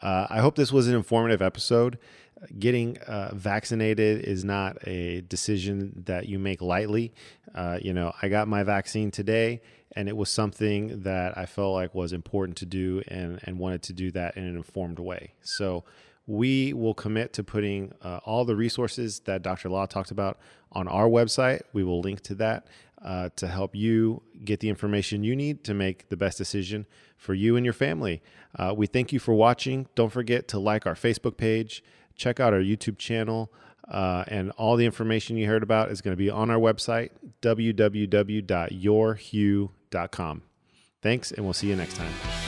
Uh, 0.00 0.26
I 0.30 0.40
hope 0.40 0.56
this 0.56 0.72
was 0.72 0.88
an 0.88 0.94
informative 0.94 1.42
episode. 1.42 1.98
Getting 2.58 2.96
uh, 3.00 3.34
vaccinated 3.34 4.24
is 4.24 4.46
not 4.46 4.78
a 4.88 5.20
decision 5.20 6.04
that 6.06 6.26
you 6.26 6.38
make 6.38 6.62
lightly. 6.62 7.12
Uh, 7.54 7.78
you 7.82 7.92
know, 7.92 8.14
I 8.22 8.30
got 8.30 8.48
my 8.48 8.62
vaccine 8.62 9.10
today 9.10 9.60
and 9.94 10.08
it 10.08 10.16
was 10.16 10.30
something 10.30 11.02
that 11.02 11.36
I 11.36 11.44
felt 11.44 11.74
like 11.74 11.94
was 11.94 12.14
important 12.14 12.56
to 12.58 12.66
do 12.66 13.02
and, 13.08 13.40
and 13.44 13.58
wanted 13.58 13.82
to 13.82 13.92
do 13.92 14.10
that 14.12 14.38
in 14.38 14.44
an 14.44 14.56
informed 14.56 14.98
way. 14.98 15.34
So 15.42 15.84
we 16.26 16.72
will 16.72 16.94
commit 16.94 17.32
to 17.34 17.44
putting 17.44 17.92
uh, 18.02 18.18
all 18.24 18.44
the 18.44 18.56
resources 18.56 19.20
that 19.20 19.42
Dr. 19.42 19.68
Lal 19.68 19.86
talked 19.86 20.10
about 20.10 20.40
on 20.72 20.88
our 20.88 21.08
website. 21.08 21.62
We 21.72 21.84
will 21.84 22.00
link 22.00 22.22
to 22.22 22.34
that 22.36 22.66
uh, 23.04 23.28
to 23.36 23.46
help 23.46 23.76
you 23.76 24.22
get 24.44 24.58
the 24.60 24.70
information 24.70 25.22
you 25.22 25.36
need 25.36 25.62
to 25.64 25.74
make 25.74 26.08
the 26.08 26.16
best 26.16 26.38
decision 26.38 26.86
for 27.16 27.34
you 27.34 27.56
and 27.56 27.64
your 27.64 27.74
family. 27.74 28.22
Uh, 28.58 28.74
we 28.76 28.86
thank 28.86 29.12
you 29.12 29.18
for 29.18 29.34
watching. 29.34 29.88
Don't 29.94 30.10
forget 30.10 30.48
to 30.48 30.58
like 30.58 30.86
our 30.86 30.94
Facebook 30.94 31.36
page, 31.36 31.84
check 32.16 32.40
out 32.40 32.54
our 32.54 32.60
YouTube 32.60 32.98
channel. 32.98 33.52
Uh, 33.88 34.24
and 34.28 34.50
all 34.52 34.76
the 34.76 34.86
information 34.86 35.36
you 35.36 35.46
heard 35.46 35.62
about 35.62 35.90
is 35.90 36.00
going 36.00 36.12
to 36.12 36.16
be 36.16 36.30
on 36.30 36.50
our 36.50 36.56
website, 36.56 37.10
www.yourhue.com. 37.42 40.42
Thanks, 41.02 41.32
and 41.32 41.44
we'll 41.44 41.52
see 41.52 41.68
you 41.68 41.76
next 41.76 41.96
time. 41.96 42.43